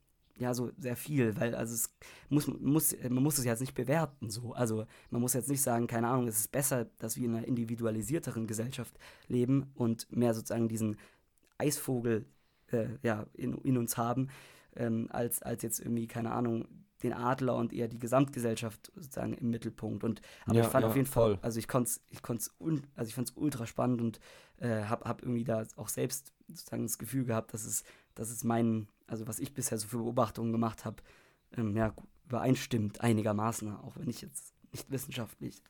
ja 0.41 0.53
so 0.53 0.71
sehr 0.77 0.95
viel, 0.95 1.39
weil 1.39 1.55
also 1.55 1.73
es 1.73 1.95
muss, 2.29 2.47
muss, 2.47 2.95
man 3.01 3.23
muss 3.23 3.37
es 3.37 3.45
jetzt 3.45 3.61
nicht 3.61 3.75
bewerten 3.75 4.29
so. 4.29 4.53
Also 4.53 4.85
man 5.09 5.21
muss 5.21 5.33
jetzt 5.33 5.49
nicht 5.49 5.61
sagen, 5.61 5.87
keine 5.87 6.07
Ahnung, 6.07 6.27
es 6.27 6.39
ist 6.39 6.51
besser, 6.51 6.85
dass 6.97 7.17
wir 7.17 7.25
in 7.25 7.35
einer 7.35 7.47
individualisierteren 7.47 8.47
Gesellschaft 8.47 8.97
leben 9.27 9.71
und 9.75 10.11
mehr 10.11 10.33
sozusagen 10.33 10.67
diesen 10.67 10.97
Eisvogel 11.57 12.25
äh, 12.71 12.87
ja, 13.03 13.25
in, 13.33 13.57
in 13.59 13.77
uns 13.77 13.97
haben, 13.97 14.29
ähm, 14.75 15.07
als, 15.11 15.41
als 15.41 15.63
jetzt 15.63 15.79
irgendwie, 15.79 16.07
keine 16.07 16.31
Ahnung, 16.31 16.67
den 17.03 17.13
Adler 17.13 17.55
und 17.55 17.73
eher 17.73 17.87
die 17.87 17.99
Gesamtgesellschaft 17.99 18.91
sozusagen 18.95 19.33
im 19.33 19.49
Mittelpunkt. 19.49 20.03
Und 20.03 20.21
aber 20.45 20.57
ja, 20.57 20.61
ich 20.61 20.67
fand 20.67 20.83
ja, 20.83 20.89
auf 20.89 20.95
jeden 20.95 21.07
voll. 21.07 21.35
Fall, 21.35 21.43
also 21.43 21.59
ich 21.59 21.67
konnte 21.67 21.91
ich 22.09 22.21
konnte 22.21 22.49
also 22.95 23.07
ich 23.07 23.15
fand 23.15 23.29
es 23.29 23.37
ultra 23.37 23.65
spannend 23.65 24.01
und 24.01 24.19
äh, 24.57 24.83
habe 24.83 25.05
hab 25.05 25.21
irgendwie 25.21 25.43
da 25.43 25.65
auch 25.75 25.89
selbst 25.89 26.31
sozusagen 26.47 26.83
das 26.83 26.97
Gefühl 26.97 27.25
gehabt, 27.25 27.53
dass 27.53 27.65
es, 27.65 27.83
dass 28.15 28.29
es 28.29 28.43
mein, 28.43 28.87
also 29.11 29.27
was 29.27 29.39
ich 29.39 29.53
bisher 29.53 29.77
so 29.77 29.87
für 29.87 29.97
Beobachtungen 29.97 30.51
gemacht 30.51 30.85
habe, 30.85 30.97
ähm, 31.57 31.75
ja, 31.75 31.93
übereinstimmt 32.27 33.01
einigermaßen, 33.01 33.75
auch 33.75 33.97
wenn 33.97 34.09
ich 34.09 34.21
jetzt 34.21 34.53
nicht 34.71 34.89
wissenschaftlich 34.89 35.61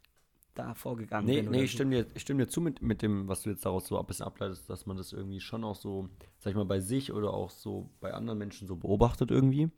da 0.53 0.75
vorgegangen 0.75 1.25
nee, 1.25 1.41
bin. 1.41 1.51
Nee, 1.51 1.63
ich 1.63 1.71
stimme, 1.71 2.03
dir, 2.03 2.05
ich 2.13 2.21
stimme 2.21 2.43
dir 2.45 2.49
zu 2.49 2.61
mit, 2.61 2.81
mit 2.81 3.01
dem, 3.01 3.27
was 3.27 3.41
du 3.41 3.49
jetzt 3.49 3.65
daraus 3.65 3.87
so 3.87 3.97
ein 3.97 4.05
bisschen 4.05 4.25
ableitest, 4.27 4.69
dass 4.69 4.85
man 4.85 4.97
das 4.97 5.11
irgendwie 5.11 5.39
schon 5.39 5.63
auch 5.63 5.75
so, 5.75 6.07
sag 6.37 6.51
ich 6.51 6.55
mal, 6.55 6.65
bei 6.65 6.79
sich 6.79 7.11
oder 7.11 7.33
auch 7.33 7.49
so 7.49 7.89
bei 7.99 8.13
anderen 8.13 8.37
Menschen 8.37 8.67
so 8.67 8.75
beobachtet 8.75 9.31
irgendwie. 9.31 9.71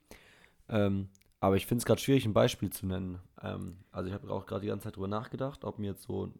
Ähm, 0.67 1.09
aber 1.39 1.55
ich 1.55 1.65
finde 1.65 1.81
es 1.81 1.85
gerade 1.85 2.01
schwierig, 2.01 2.25
ein 2.25 2.33
Beispiel 2.33 2.69
zu 2.69 2.85
nennen. 2.85 3.19
Ähm, 3.41 3.77
also 3.91 4.07
ich 4.09 4.13
habe 4.13 4.29
auch 4.31 4.45
gerade 4.45 4.61
die 4.61 4.67
ganze 4.67 4.85
Zeit 4.85 4.95
drüber 4.97 5.07
nachgedacht, 5.07 5.63
ob 5.63 5.79
mir 5.79 5.91
jetzt 5.91 6.03
so 6.03 6.33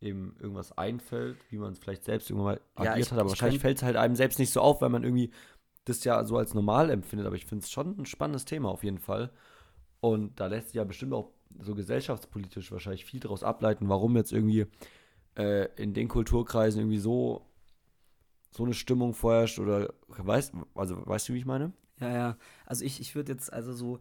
eben 0.00 0.36
irgendwas 0.38 0.76
einfällt, 0.76 1.38
wie 1.50 1.58
man 1.58 1.72
es 1.72 1.78
vielleicht 1.78 2.04
selbst 2.04 2.30
irgendwann 2.30 2.54
mal 2.54 2.84
Ja, 2.84 2.92
agiert 2.92 3.06
ich- 3.06 3.12
hat. 3.12 3.18
Aber 3.18 3.26
ich 3.28 3.32
wahrscheinlich 3.32 3.60
fällt 3.60 3.78
es 3.78 3.82
halt 3.82 3.96
einem 3.96 4.16
selbst 4.16 4.38
nicht 4.38 4.50
so 4.52 4.60
auf, 4.60 4.80
weil 4.80 4.90
man 4.90 5.04
irgendwie 5.04 5.30
das 5.84 6.04
ja 6.04 6.24
so 6.24 6.36
als 6.36 6.54
normal 6.54 6.90
empfindet. 6.90 7.26
Aber 7.26 7.36
ich 7.36 7.46
finde 7.46 7.64
es 7.64 7.70
schon 7.70 7.98
ein 7.98 8.06
spannendes 8.06 8.44
Thema 8.44 8.70
auf 8.70 8.84
jeden 8.84 8.98
Fall. 8.98 9.30
Und 10.00 10.38
da 10.40 10.46
lässt 10.46 10.68
sich 10.68 10.76
ja 10.76 10.84
bestimmt 10.84 11.12
auch 11.12 11.30
so 11.60 11.74
gesellschaftspolitisch 11.74 12.72
wahrscheinlich 12.72 13.04
viel 13.04 13.20
daraus 13.20 13.42
ableiten, 13.42 13.88
warum 13.88 14.16
jetzt 14.16 14.32
irgendwie 14.32 14.66
äh, 15.36 15.68
in 15.76 15.94
den 15.94 16.08
Kulturkreisen 16.08 16.80
irgendwie 16.80 16.98
so, 16.98 17.46
so 18.50 18.64
eine 18.64 18.74
Stimmung 18.74 19.14
vorherrscht 19.14 19.58
oder 19.58 19.94
weißt, 20.08 20.52
also 20.74 21.06
weißt 21.06 21.28
du, 21.28 21.34
wie 21.34 21.38
ich 21.38 21.46
meine? 21.46 21.72
Ja, 22.00 22.12
ja. 22.12 22.36
Also 22.66 22.84
ich, 22.84 23.00
ich 23.00 23.14
würde 23.14 23.32
jetzt, 23.32 23.52
also 23.52 23.72
so, 23.72 23.98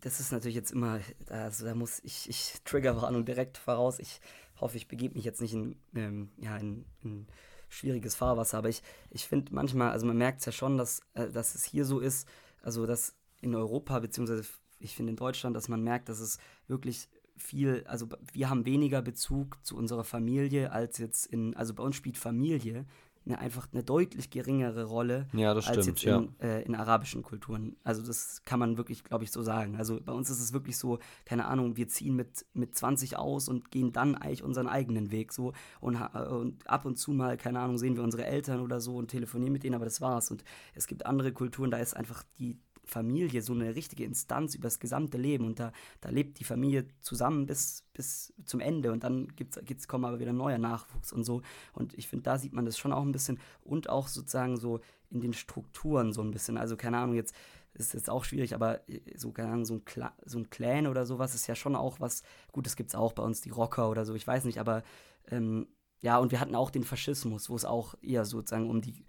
das 0.00 0.20
ist 0.20 0.32
natürlich 0.32 0.56
jetzt 0.56 0.72
immer, 0.72 1.00
also 1.28 1.64
da 1.64 1.74
muss 1.74 2.00
ich, 2.04 2.28
ich 2.28 2.54
Triggerwarnung 2.64 3.24
direkt 3.24 3.58
voraus. 3.58 3.98
Ich 3.98 4.20
hoffe, 4.60 4.76
ich 4.76 4.88
begebe 4.88 5.14
mich 5.14 5.24
jetzt 5.24 5.40
nicht 5.40 5.54
in, 5.54 5.76
ähm, 5.94 6.30
ja, 6.38 6.56
in, 6.56 6.84
in 7.02 7.26
schwieriges 7.68 8.14
Fahrwasser, 8.14 8.58
aber 8.58 8.68
ich, 8.68 8.82
ich 9.10 9.26
finde 9.26 9.54
manchmal, 9.54 9.90
also 9.90 10.06
man 10.06 10.16
merkt 10.16 10.40
es 10.40 10.46
ja 10.46 10.52
schon, 10.52 10.78
dass, 10.78 11.00
äh, 11.14 11.28
dass 11.30 11.54
es 11.54 11.64
hier 11.64 11.84
so 11.84 12.00
ist, 12.00 12.28
also 12.62 12.86
dass 12.86 13.14
in 13.40 13.54
Europa, 13.54 13.98
beziehungsweise 14.00 14.44
ich 14.80 14.94
finde 14.94 15.10
in 15.10 15.16
Deutschland, 15.16 15.56
dass 15.56 15.68
man 15.68 15.82
merkt, 15.82 16.08
dass 16.08 16.20
es 16.20 16.38
wirklich 16.66 17.08
viel, 17.36 17.84
also 17.86 18.08
wir 18.32 18.50
haben 18.50 18.66
weniger 18.66 19.02
Bezug 19.02 19.64
zu 19.64 19.76
unserer 19.76 20.04
Familie 20.04 20.72
als 20.72 20.98
jetzt 20.98 21.26
in, 21.26 21.56
also 21.56 21.74
bei 21.74 21.82
uns 21.82 21.96
spielt 21.96 22.18
Familie 22.18 22.84
eine, 23.26 23.38
einfach 23.38 23.68
eine 23.72 23.82
deutlich 23.82 24.30
geringere 24.30 24.84
Rolle 24.84 25.26
Ja, 25.32 25.52
als 25.52 25.66
stimmt, 25.66 25.86
jetzt 25.86 26.02
ja. 26.02 26.18
in, 26.18 26.40
äh, 26.40 26.62
in 26.62 26.74
arabischen 26.74 27.22
Kulturen. 27.22 27.76
Also 27.84 28.02
das 28.02 28.44
kann 28.44 28.58
man 28.58 28.76
wirklich, 28.76 29.04
glaube 29.04 29.24
ich, 29.24 29.30
so 29.30 29.42
sagen. 29.42 29.76
Also 29.76 30.00
bei 30.00 30.12
uns 30.12 30.30
ist 30.30 30.40
es 30.40 30.52
wirklich 30.52 30.76
so, 30.76 30.98
keine 31.24 31.46
Ahnung, 31.46 31.76
wir 31.76 31.88
ziehen 31.88 32.16
mit, 32.16 32.46
mit 32.54 32.74
20 32.74 33.16
aus 33.16 33.48
und 33.48 33.70
gehen 33.70 33.92
dann 33.92 34.14
eigentlich 34.14 34.42
unseren 34.42 34.68
eigenen 34.68 35.10
Weg 35.10 35.32
so 35.32 35.52
und, 35.80 35.96
äh, 35.96 36.18
und 36.18 36.68
ab 36.68 36.84
und 36.84 36.96
zu 36.96 37.12
mal, 37.12 37.36
keine 37.36 37.60
Ahnung, 37.60 37.78
sehen 37.78 37.96
wir 37.96 38.02
unsere 38.02 38.24
Eltern 38.24 38.60
oder 38.60 38.80
so 38.80 38.96
und 38.96 39.08
telefonieren 39.08 39.52
mit 39.52 39.64
denen, 39.64 39.74
aber 39.74 39.84
das 39.84 40.00
war's. 40.00 40.30
Und 40.30 40.44
es 40.74 40.86
gibt 40.86 41.06
andere 41.06 41.32
Kulturen, 41.32 41.70
da 41.70 41.78
ist 41.78 41.96
einfach 41.96 42.22
die 42.38 42.58
Familie 42.88 43.42
so 43.42 43.52
eine 43.52 43.74
richtige 43.74 44.04
Instanz 44.04 44.54
über 44.54 44.64
das 44.64 44.80
gesamte 44.80 45.18
Leben. 45.18 45.44
Und 45.44 45.60
da, 45.60 45.72
da 46.00 46.08
lebt 46.10 46.40
die 46.40 46.44
Familie 46.44 46.86
zusammen 47.00 47.46
bis, 47.46 47.84
bis 47.92 48.32
zum 48.44 48.60
Ende. 48.60 48.92
Und 48.92 49.04
dann 49.04 49.28
gibt's, 49.36 49.58
gibt's, 49.64 49.88
kommen 49.88 50.04
aber 50.04 50.20
wieder 50.20 50.32
neuer 50.32 50.58
Nachwuchs 50.58 51.12
und 51.12 51.24
so. 51.24 51.42
Und 51.72 51.94
ich 51.94 52.08
finde, 52.08 52.24
da 52.24 52.38
sieht 52.38 52.52
man 52.52 52.64
das 52.64 52.78
schon 52.78 52.92
auch 52.92 53.02
ein 53.02 53.12
bisschen. 53.12 53.38
Und 53.62 53.88
auch 53.88 54.08
sozusagen 54.08 54.56
so 54.56 54.80
in 55.10 55.20
den 55.20 55.32
Strukturen 55.32 56.12
so 56.12 56.22
ein 56.22 56.30
bisschen, 56.30 56.58
also 56.58 56.76
keine 56.76 56.98
Ahnung, 56.98 57.14
jetzt 57.14 57.34
ist 57.74 57.94
jetzt 57.94 58.10
auch 58.10 58.24
schwierig, 58.24 58.54
aber 58.54 58.88
äh, 58.88 59.00
so, 59.16 59.32
keine 59.32 59.50
Ahnung, 59.50 59.64
so 59.64 59.74
ein, 59.74 59.84
Cla 59.84 60.12
so 60.24 60.38
ein 60.38 60.50
Clan 60.50 60.86
oder 60.86 61.06
sowas 61.06 61.34
ist 61.34 61.46
ja 61.46 61.54
schon 61.54 61.76
auch 61.76 62.00
was, 62.00 62.22
gut, 62.52 62.66
das 62.66 62.76
gibt 62.76 62.90
es 62.90 62.94
auch 62.94 63.12
bei 63.12 63.22
uns, 63.22 63.40
die 63.40 63.50
Rocker 63.50 63.88
oder 63.88 64.04
so, 64.04 64.14
ich 64.14 64.26
weiß 64.26 64.44
nicht, 64.44 64.58
aber 64.58 64.82
ähm, 65.30 65.68
ja, 66.00 66.18
und 66.18 66.30
wir 66.30 66.40
hatten 66.40 66.54
auch 66.54 66.70
den 66.70 66.84
Faschismus, 66.84 67.50
wo 67.50 67.56
es 67.56 67.64
auch 67.64 67.94
eher 68.02 68.24
sozusagen 68.24 68.70
um 68.70 68.80
die, 68.80 69.04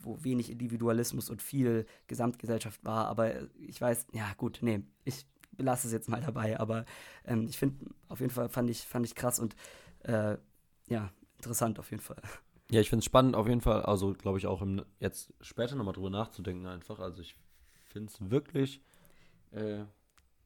wo 0.00 0.22
wenig 0.24 0.50
Individualismus 0.50 1.30
und 1.30 1.42
viel 1.42 1.86
Gesamtgesellschaft 2.06 2.84
war, 2.84 3.06
aber 3.06 3.32
ich 3.58 3.80
weiß, 3.80 4.06
ja 4.12 4.32
gut, 4.36 4.58
nee, 4.62 4.82
ich 5.04 5.26
belasse 5.56 5.86
es 5.86 5.92
jetzt 5.92 6.08
mal 6.08 6.20
dabei, 6.20 6.58
aber 6.58 6.84
ähm, 7.24 7.46
ich 7.48 7.58
finde, 7.58 7.86
auf 8.08 8.20
jeden 8.20 8.32
Fall 8.32 8.48
fand 8.48 8.70
ich, 8.70 8.82
fand 8.82 9.04
ich 9.06 9.14
krass 9.14 9.38
und 9.38 9.54
äh, 10.00 10.36
ja, 10.88 11.10
interessant 11.36 11.78
auf 11.78 11.90
jeden 11.90 12.02
Fall. 12.02 12.20
Ja, 12.70 12.80
ich 12.80 12.88
finde 12.88 13.00
es 13.00 13.04
spannend 13.04 13.36
auf 13.36 13.48
jeden 13.48 13.60
Fall, 13.60 13.82
also 13.82 14.14
glaube 14.14 14.38
ich 14.38 14.46
auch 14.46 14.62
im, 14.62 14.84
jetzt 14.98 15.32
später 15.40 15.76
nochmal 15.76 15.94
drüber 15.94 16.10
nachzudenken 16.10 16.66
einfach. 16.66 17.00
Also 17.00 17.20
ich 17.20 17.36
finde 17.88 18.10
es 18.10 18.30
wirklich, 18.30 18.80
äh, 19.50 19.84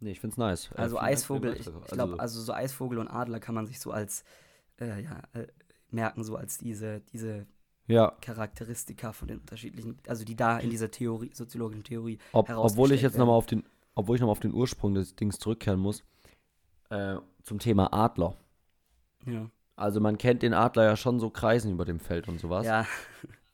nee, 0.01 0.11
ich 0.11 0.21
finde 0.21 0.35
es 0.35 0.39
nice. 0.39 0.71
Äh, 0.73 0.79
Also 0.79 0.97
den 0.97 1.05
Eisvogel, 1.05 1.53
ich, 1.55 1.67
ich 1.67 1.87
glaube, 1.87 2.19
also 2.19 2.41
so 2.41 2.53
Eisvogel 2.53 2.99
und 2.99 3.09
Adler 3.09 3.39
kann 3.39 3.55
man 3.55 3.67
sich 3.67 3.79
so 3.79 3.93
als, 3.93 4.25
äh, 4.81 5.03
ja, 5.03 5.23
äh, 5.35 5.47
merken, 5.91 6.25
so 6.25 6.37
als 6.37 6.59
diese, 6.59 7.01
diese 7.13 7.47
ja, 7.87 8.13
Charakteristika 8.21 9.13
von 9.13 9.29
den 9.29 9.39
unterschiedlichen, 9.41 9.99
also 10.07 10.25
die 10.25 10.37
da 10.37 10.59
in 10.59 10.71
dieser 10.71 10.91
Theorie, 10.91 11.31
soziologischen 11.33 11.85
Theorie 11.85 12.19
Ob, 12.33 12.49
obwohl 12.51 12.93
ich 12.93 13.03
jetzt 13.03 13.17
nochmal 13.19 13.37
auf 13.37 13.47
den, 13.47 13.65
obwohl 13.95 14.17
ich 14.17 14.21
nochmal 14.21 14.33
auf 14.33 14.41
den 14.41 14.53
Ursprung 14.55 14.95
des 14.95 15.15
Dings 15.17 15.39
zurückkehren 15.39 15.81
muss, 15.81 16.03
äh, 16.91 17.17
zum 17.43 17.59
Thema 17.59 17.93
Adler. 17.93 18.35
Ja, 19.25 19.51
Also 19.77 20.01
man 20.01 20.19
kennt 20.19 20.43
den 20.43 20.55
Adler 20.55 20.85
ja 20.85 20.97
schon 20.97 21.19
so 21.21 21.31
kreisen 21.31 21.73
über 21.73 21.85
dem 21.85 22.01
Feld 22.01 22.29
und 22.29 22.41
sowas. 22.41 22.67
ja, 22.67 22.87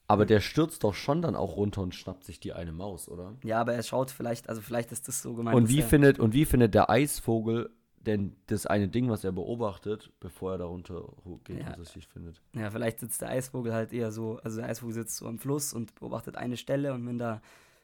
Aber 0.06 0.26
der 0.26 0.40
stürzt 0.40 0.84
doch 0.84 0.94
schon 0.94 1.22
dann 1.22 1.36
auch 1.36 1.56
runter 1.56 1.80
und 1.82 1.94
schnappt 1.94 2.24
sich 2.24 2.40
die 2.40 2.52
eine 2.52 2.72
Maus, 2.72 3.08
oder? 3.08 3.34
ja, 3.42 3.60
aber 3.60 3.72
er 3.74 3.82
schaut 3.82 4.10
vielleicht, 4.10 4.48
also 4.48 4.60
vielleicht 4.60 4.92
ist 4.92 5.08
das 5.08 5.22
so 5.22 5.34
gemeint. 5.34 5.56
Und 5.56 5.68
wie 5.68 5.82
findet, 5.82 6.18
und 6.18 6.34
wie 6.34 6.44
findet 6.44 6.74
der 6.74 6.90
Eisvogel 6.90 7.70
denn 8.06 8.34
das 8.46 8.66
eine 8.66 8.88
Ding, 8.88 9.08
was 9.08 9.24
er 9.24 9.32
beobachtet, 9.32 10.10
bevor 10.20 10.52
er 10.52 10.58
da 10.58 10.64
runter 10.64 11.04
geht 11.44 11.60
Ja. 11.60 11.74
und 11.74 11.80
es 11.82 11.92
sich 11.92 12.06
findet? 12.08 12.40
Ja, 12.54 12.70
vielleicht 12.70 13.00
sitzt 13.00 13.20
der 13.22 13.30
Eisvogel 13.30 13.72
halt 13.72 13.92
eher 13.92 14.10
so, 14.12 14.38
also 14.42 14.58
der 14.60 14.68
Eisvogel 14.68 14.94
sitzt 14.94 15.16
so 15.16 15.26
am 15.26 15.38
Fluss 15.38 15.72
und 15.72 15.94
beobachtet 15.94 16.36
eine 16.36 16.56
Stelle 16.56 16.92
und 16.94 17.06
wenn 17.06 17.18
da 17.18 17.40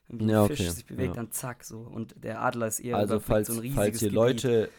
irgendwie 0.08 0.26
ein 0.26 0.30
Ja, 0.30 0.46
Fisch 0.46 0.60
okay, 0.60 0.70
sich 0.70 0.86
bewegt, 0.86 1.08
ja. 1.08 1.22
dann 1.22 1.30
zack 1.32 1.64
so. 1.64 1.80
Und 1.80 2.14
der 2.22 2.42
Adler 2.42 2.66
ist 2.66 2.80
eher 2.80 2.96
Also 2.96 3.20
falls, 3.20 3.48
so 3.48 3.54
ein 3.54 3.58
riesiges 3.60 3.76
falls 3.76 3.98
hier 4.00 4.08
Gebiet. 4.08 4.16
Leute, 4.16 4.70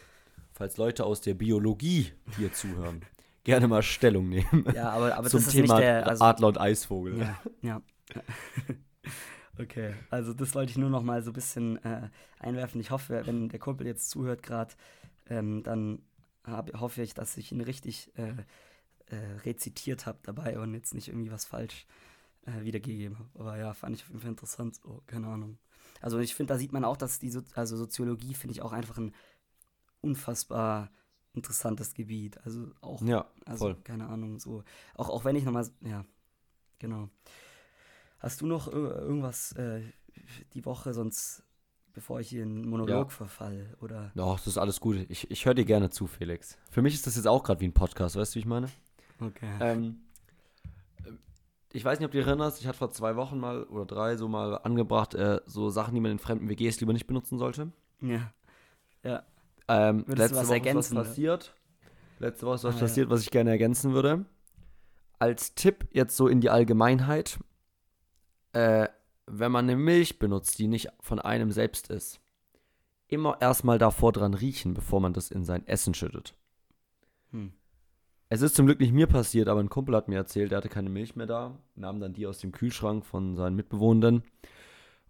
falls 0.52 0.76
Leute 0.76 1.04
aus 1.04 1.20
der 1.20 1.34
Biologie 1.34 2.12
hier 2.36 2.52
zuhören, 2.52 3.02
gerne 3.44 3.68
mal 3.68 3.82
Stellung 3.82 4.28
nehmen 4.28 4.64
Ja, 4.74 4.90
aber, 4.90 5.16
aber 5.16 5.28
zum 5.28 5.38
das 5.40 5.46
ist 5.48 5.52
Thema 5.54 5.80
der, 5.80 6.06
also, 6.06 6.24
Adler 6.24 6.48
und 6.48 6.60
Eisvogel. 6.60 7.18
Ja, 7.18 7.40
ja. 7.62 7.82
okay, 9.58 9.94
also 10.10 10.32
das 10.32 10.54
wollte 10.54 10.70
ich 10.72 10.78
nur 10.78 10.90
noch 10.90 11.02
mal 11.02 11.22
so 11.22 11.30
ein 11.30 11.34
bisschen 11.34 11.82
äh, 11.84 12.08
einwerfen. 12.38 12.80
Ich 12.80 12.90
hoffe, 12.90 13.22
wenn 13.24 13.48
der 13.48 13.58
Kumpel 13.58 13.86
jetzt 13.86 14.10
zuhört 14.10 14.42
gerade, 14.42 14.74
ähm, 15.30 15.62
dann 15.62 16.02
hab, 16.44 16.72
hoffe 16.78 17.02
ich, 17.02 17.14
dass 17.14 17.36
ich 17.38 17.52
ihn 17.52 17.62
richtig 17.62 18.12
äh, 18.18 18.34
äh, 19.06 19.16
rezitiert 19.44 20.06
habe 20.06 20.18
dabei 20.22 20.58
und 20.60 20.74
jetzt 20.74 20.94
nicht 20.94 21.08
irgendwie 21.08 21.32
was 21.32 21.46
falsch 21.46 21.86
äh, 22.46 22.62
wiedergegeben 22.64 23.18
habe. 23.18 23.30
Aber 23.34 23.56
ja, 23.58 23.74
fand 23.74 23.96
ich 23.96 24.02
auf 24.02 24.08
jeden 24.08 24.20
Fall 24.20 24.30
interessant. 24.30 24.76
So, 24.76 25.02
keine 25.06 25.28
Ahnung. 25.28 25.58
Also 26.00 26.18
ich 26.18 26.34
finde, 26.34 26.54
da 26.54 26.58
sieht 26.58 26.72
man 26.72 26.84
auch, 26.84 26.96
dass 26.96 27.18
die 27.18 27.30
so 27.30 27.42
also 27.54 27.76
Soziologie 27.76 28.34
finde 28.34 28.52
ich 28.52 28.62
auch 28.62 28.72
einfach 28.72 28.98
ein 28.98 29.14
unfassbar 30.00 30.90
interessantes 31.34 31.94
Gebiet. 31.94 32.38
Also 32.44 32.72
auch 32.80 33.02
Ja, 33.02 33.30
also, 33.46 33.66
voll. 33.66 33.76
keine 33.84 34.08
Ahnung, 34.08 34.38
so. 34.38 34.64
Auch, 34.94 35.08
auch 35.10 35.24
wenn 35.24 35.36
ich 35.36 35.44
nochmal, 35.44 35.68
ja, 35.82 36.04
genau. 36.78 37.08
Hast 38.18 38.40
du 38.40 38.46
noch 38.46 38.68
ir- 38.68 38.96
irgendwas 39.00 39.52
äh, 39.52 39.82
die 40.54 40.64
Woche, 40.64 40.92
sonst, 40.94 41.42
bevor 41.94 42.20
ich 42.20 42.28
hier 42.28 42.42
in 42.42 42.50
einen 42.50 42.68
Monolog 42.68 42.88
Ja. 42.88 43.08
verfall, 43.08 43.76
oder? 43.80 44.10
Doch, 44.14 44.36
das 44.38 44.46
ist 44.46 44.58
alles 44.58 44.80
gut. 44.80 44.96
Ich, 45.08 45.30
ich 45.30 45.44
höre 45.46 45.54
dir 45.54 45.64
gerne 45.64 45.90
zu, 45.90 46.06
Felix. 46.06 46.58
Für 46.70 46.82
mich 46.82 46.94
ist 46.94 47.06
das 47.06 47.16
jetzt 47.16 47.26
auch 47.26 47.42
gerade 47.42 47.60
wie 47.60 47.66
ein 47.68 47.72
Podcast, 47.72 48.16
weißt 48.16 48.34
du, 48.34 48.36
wie 48.36 48.40
ich 48.40 48.46
meine? 48.46 48.68
Okay. 49.20 49.48
Ähm, 49.60 50.00
ich 51.72 51.84
weiß 51.84 51.98
nicht, 52.00 52.06
ob 52.06 52.12
du 52.12 52.18
dich 52.18 52.26
erinnerst, 52.26 52.60
ich 52.60 52.66
hatte 52.66 52.78
vor 52.78 52.90
zwei 52.90 53.14
Wochen 53.16 53.38
mal 53.38 53.62
oder 53.64 53.86
drei 53.86 54.16
so 54.16 54.28
mal 54.28 54.56
angebracht, 54.58 55.14
äh, 55.14 55.40
so 55.46 55.70
Sachen, 55.70 55.94
die 55.94 56.00
man 56.00 56.10
in 56.12 56.18
fremden 56.18 56.48
WGs 56.48 56.80
lieber 56.80 56.92
nicht 56.92 57.06
benutzen 57.06 57.38
sollte. 57.38 57.70
Ja. 58.00 58.32
Ja. 59.04 59.22
Ähm, 59.68 60.04
letzte 60.08 60.36
was 60.36 60.46
Woche 60.48 60.54
ergänzen, 60.54 60.96
was 60.96 61.08
passiert. 61.08 61.54
Letzte 62.18 62.44
Woche 62.46 62.56
ist 62.56 62.64
was 62.64 62.74
Ah, 62.74 62.78
ja. 62.78 62.82
passiert, 62.82 63.10
was 63.10 63.22
ich 63.22 63.30
gerne 63.30 63.50
ergänzen 63.50 63.92
würde. 63.92 64.24
Als 65.20 65.54
Tipp 65.54 65.86
jetzt 65.92 66.16
so 66.16 66.26
in 66.28 66.40
die 66.40 66.50
Allgemeinheit, 66.50 67.38
äh, 68.52 68.88
wenn 69.32 69.52
man 69.52 69.68
eine 69.68 69.76
Milch 69.76 70.18
benutzt, 70.18 70.58
die 70.58 70.66
nicht 70.66 70.88
von 71.00 71.18
einem 71.18 71.52
selbst 71.52 71.88
ist, 71.88 72.20
immer 73.08 73.40
erstmal 73.40 73.78
davor 73.78 74.12
dran 74.12 74.34
riechen, 74.34 74.74
bevor 74.74 75.00
man 75.00 75.12
das 75.12 75.30
in 75.30 75.44
sein 75.44 75.66
Essen 75.66 75.94
schüttet. 75.94 76.34
Hm. 77.30 77.52
Es 78.28 78.42
ist 78.42 78.54
zum 78.54 78.66
Glück 78.66 78.78
nicht 78.78 78.92
mir 78.92 79.08
passiert, 79.08 79.48
aber 79.48 79.60
ein 79.60 79.68
Kumpel 79.68 79.96
hat 79.96 80.08
mir 80.08 80.16
erzählt, 80.16 80.52
der 80.52 80.58
hatte 80.58 80.68
keine 80.68 80.88
Milch 80.88 81.16
mehr 81.16 81.26
da, 81.26 81.58
nahm 81.74 81.98
dann 81.98 82.12
die 82.12 82.26
aus 82.26 82.38
dem 82.38 82.52
Kühlschrank 82.52 83.04
von 83.04 83.34
seinen 83.36 83.56
Mitbewohnenden. 83.56 84.22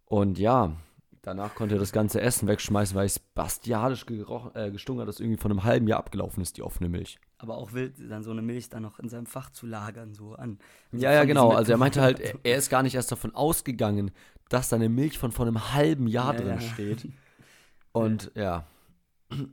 Und 0.06 0.38
ja, 0.38 0.76
danach 1.22 1.54
konnte 1.54 1.76
er 1.76 1.78
das 1.78 1.92
ganze 1.92 2.20
Essen 2.20 2.48
wegschmeißen, 2.48 2.96
weil 2.96 3.06
es 3.06 3.18
bastialisch 3.18 4.06
gerochen, 4.06 4.54
äh, 4.54 4.70
gestunken 4.70 5.02
hat, 5.02 5.08
dass 5.08 5.20
irgendwie 5.20 5.40
von 5.40 5.50
einem 5.50 5.64
halben 5.64 5.86
Jahr 5.88 5.98
abgelaufen 5.98 6.42
ist, 6.42 6.56
die 6.56 6.62
offene 6.62 6.88
Milch. 6.88 7.18
Aber 7.38 7.56
auch 7.56 7.72
wild, 7.72 7.94
dann 8.10 8.22
so 8.22 8.30
eine 8.30 8.42
Milch 8.42 8.68
dann 8.68 8.82
noch 8.82 8.98
in 8.98 9.08
seinem 9.08 9.26
Fach 9.26 9.50
zu 9.50 9.66
lagern, 9.66 10.12
so 10.14 10.34
an. 10.34 10.58
Ja, 10.92 11.12
ja, 11.12 11.20
von 11.20 11.28
genau. 11.28 11.50
Also 11.52 11.72
er 11.72 11.78
meinte 11.78 12.02
halt, 12.02 12.20
er, 12.20 12.38
er 12.42 12.56
ist 12.56 12.68
gar 12.68 12.82
nicht 12.82 12.94
erst 12.94 13.10
davon 13.12 13.34
ausgegangen, 13.34 14.10
dass 14.48 14.68
da 14.68 14.76
eine 14.76 14.88
Milch 14.88 15.18
von 15.18 15.32
vor 15.32 15.46
einem 15.46 15.72
halben 15.72 16.06
Jahr 16.06 16.34
Ja, 16.34 16.40
drin 16.40 16.60
ja. 16.60 16.60
steht. 16.60 17.08
Und 17.92 18.30
ja, 18.34 18.66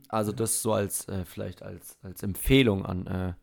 also 0.08 0.32
das 0.32 0.62
so 0.62 0.72
als, 0.72 1.08
äh, 1.08 1.24
vielleicht 1.24 1.62
als, 1.62 1.98
als 2.02 2.22
Empfehlung 2.22 2.84
an 2.86 3.06
äh, 3.06 3.34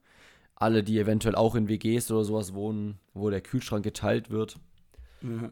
alle, 0.56 0.84
die 0.84 1.00
eventuell 1.00 1.36
auch 1.36 1.56
in 1.56 1.70
WGs 1.70 2.12
oder 2.12 2.24
sowas 2.26 2.54
wohnen, 2.54 3.00
wo 3.14 3.30
der 3.30 3.42
Kühlschrank 3.42 3.84
geteilt 3.84 4.30
wird. 4.32 4.60
Ja, 5.22 5.52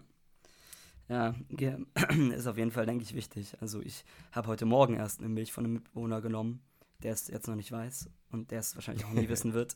ja 1.09 1.33
ist 2.35 2.47
auf 2.47 2.57
jeden 2.57 2.71
Fall, 2.71 2.85
denke 2.85 3.03
ich, 3.03 3.13
wichtig. 3.13 3.55
Also 3.61 3.81
ich 3.81 4.05
habe 4.31 4.47
heute 4.47 4.65
Morgen 4.65 4.95
erst 4.95 5.19
eine 5.19 5.29
Milch 5.29 5.51
von 5.51 5.65
einem 5.65 5.73
Mitbewohner 5.75 6.21
genommen, 6.21 6.61
der 7.01 7.13
es 7.13 7.27
jetzt 7.27 7.47
noch 7.47 7.55
nicht 7.55 7.71
weiß 7.71 8.09
und 8.31 8.51
der 8.51 8.59
es 8.61 8.75
wahrscheinlich 8.75 9.05
auch 9.05 9.11
nie 9.11 9.27
wissen 9.29 9.53
wird. 9.53 9.75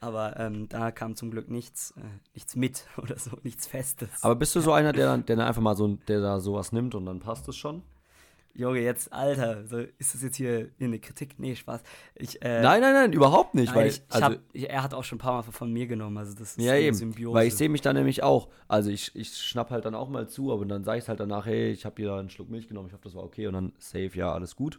Aber 0.00 0.38
ähm, 0.38 0.68
da 0.68 0.90
kam 0.92 1.16
zum 1.16 1.30
Glück 1.30 1.50
nichts, 1.50 1.92
äh, 1.96 2.02
nichts 2.34 2.54
mit 2.56 2.86
oder 2.96 3.18
so, 3.18 3.32
nichts 3.42 3.66
Festes. 3.66 4.08
Aber 4.22 4.36
bist 4.36 4.54
du 4.54 4.60
so 4.60 4.72
einer, 4.72 4.92
der, 4.92 5.06
dann- 5.06 5.26
der 5.26 5.38
einfach 5.46 5.62
mal 5.62 5.76
so, 5.76 5.88
der 6.08 6.20
da 6.20 6.40
sowas 6.40 6.72
nimmt 6.72 6.94
und 6.94 7.06
dann 7.06 7.20
passt 7.20 7.48
es 7.48 7.56
schon? 7.56 7.82
Junge, 8.56 8.80
jetzt, 8.80 9.12
Alter, 9.12 9.66
so, 9.66 9.78
ist 9.78 10.14
das 10.14 10.22
jetzt 10.22 10.36
hier 10.36 10.70
eine 10.78 11.00
Kritik? 11.00 11.38
Nee, 11.38 11.56
Spaß. 11.56 11.82
Ich, 12.14 12.40
äh, 12.40 12.62
nein, 12.62 12.80
nein, 12.80 12.92
nein, 12.92 13.12
überhaupt 13.12 13.54
nicht. 13.54 13.66
nein, 13.66 13.76
weil, 13.76 13.86
ich, 13.88 13.96
ich 13.96 14.14
also, 14.14 14.26
hab, 14.26 14.38
ich, 14.52 14.70
er 14.70 14.82
hat 14.82 14.94
auch 14.94 15.02
schon 15.02 15.16
ein 15.16 15.20
paar 15.20 15.32
Mal 15.32 15.42
von 15.42 15.72
mir 15.72 15.88
genommen, 15.88 16.16
also 16.16 16.34
das 16.34 16.56
ist 16.56 16.60
ja, 16.64 16.76
eben. 16.76 16.94
Symbiose. 16.94 17.34
Weil 17.34 17.48
ich 17.48 17.56
sehe 17.56 17.68
mich 17.68 17.80
da 17.80 17.92
nämlich 17.92 18.22
auch. 18.22 18.48
Also 18.68 18.90
ich, 18.90 19.14
ich 19.16 19.36
schnapp 19.36 19.70
halt 19.70 19.84
dann 19.84 19.96
auch 19.96 20.08
mal 20.08 20.28
zu, 20.28 20.52
aber 20.52 20.64
dann 20.66 20.84
sage 20.84 21.00
ich 21.00 21.08
halt 21.08 21.18
danach, 21.18 21.46
hey, 21.46 21.72
ich 21.72 21.84
habe 21.84 22.00
hier 22.00 22.14
einen 22.14 22.30
Schluck 22.30 22.48
Milch 22.48 22.68
genommen, 22.68 22.86
ich 22.86 22.94
hoffe, 22.94 23.04
das 23.04 23.16
war 23.16 23.24
okay 23.24 23.48
und 23.48 23.54
dann 23.54 23.72
safe, 23.78 24.12
ja, 24.14 24.32
alles 24.32 24.54
gut. 24.54 24.78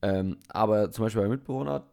Ähm, 0.00 0.38
aber 0.48 0.90
zum 0.90 1.04
Beispiel 1.04 1.22
bei 1.22 1.28
Mitbewohner, 1.28 1.86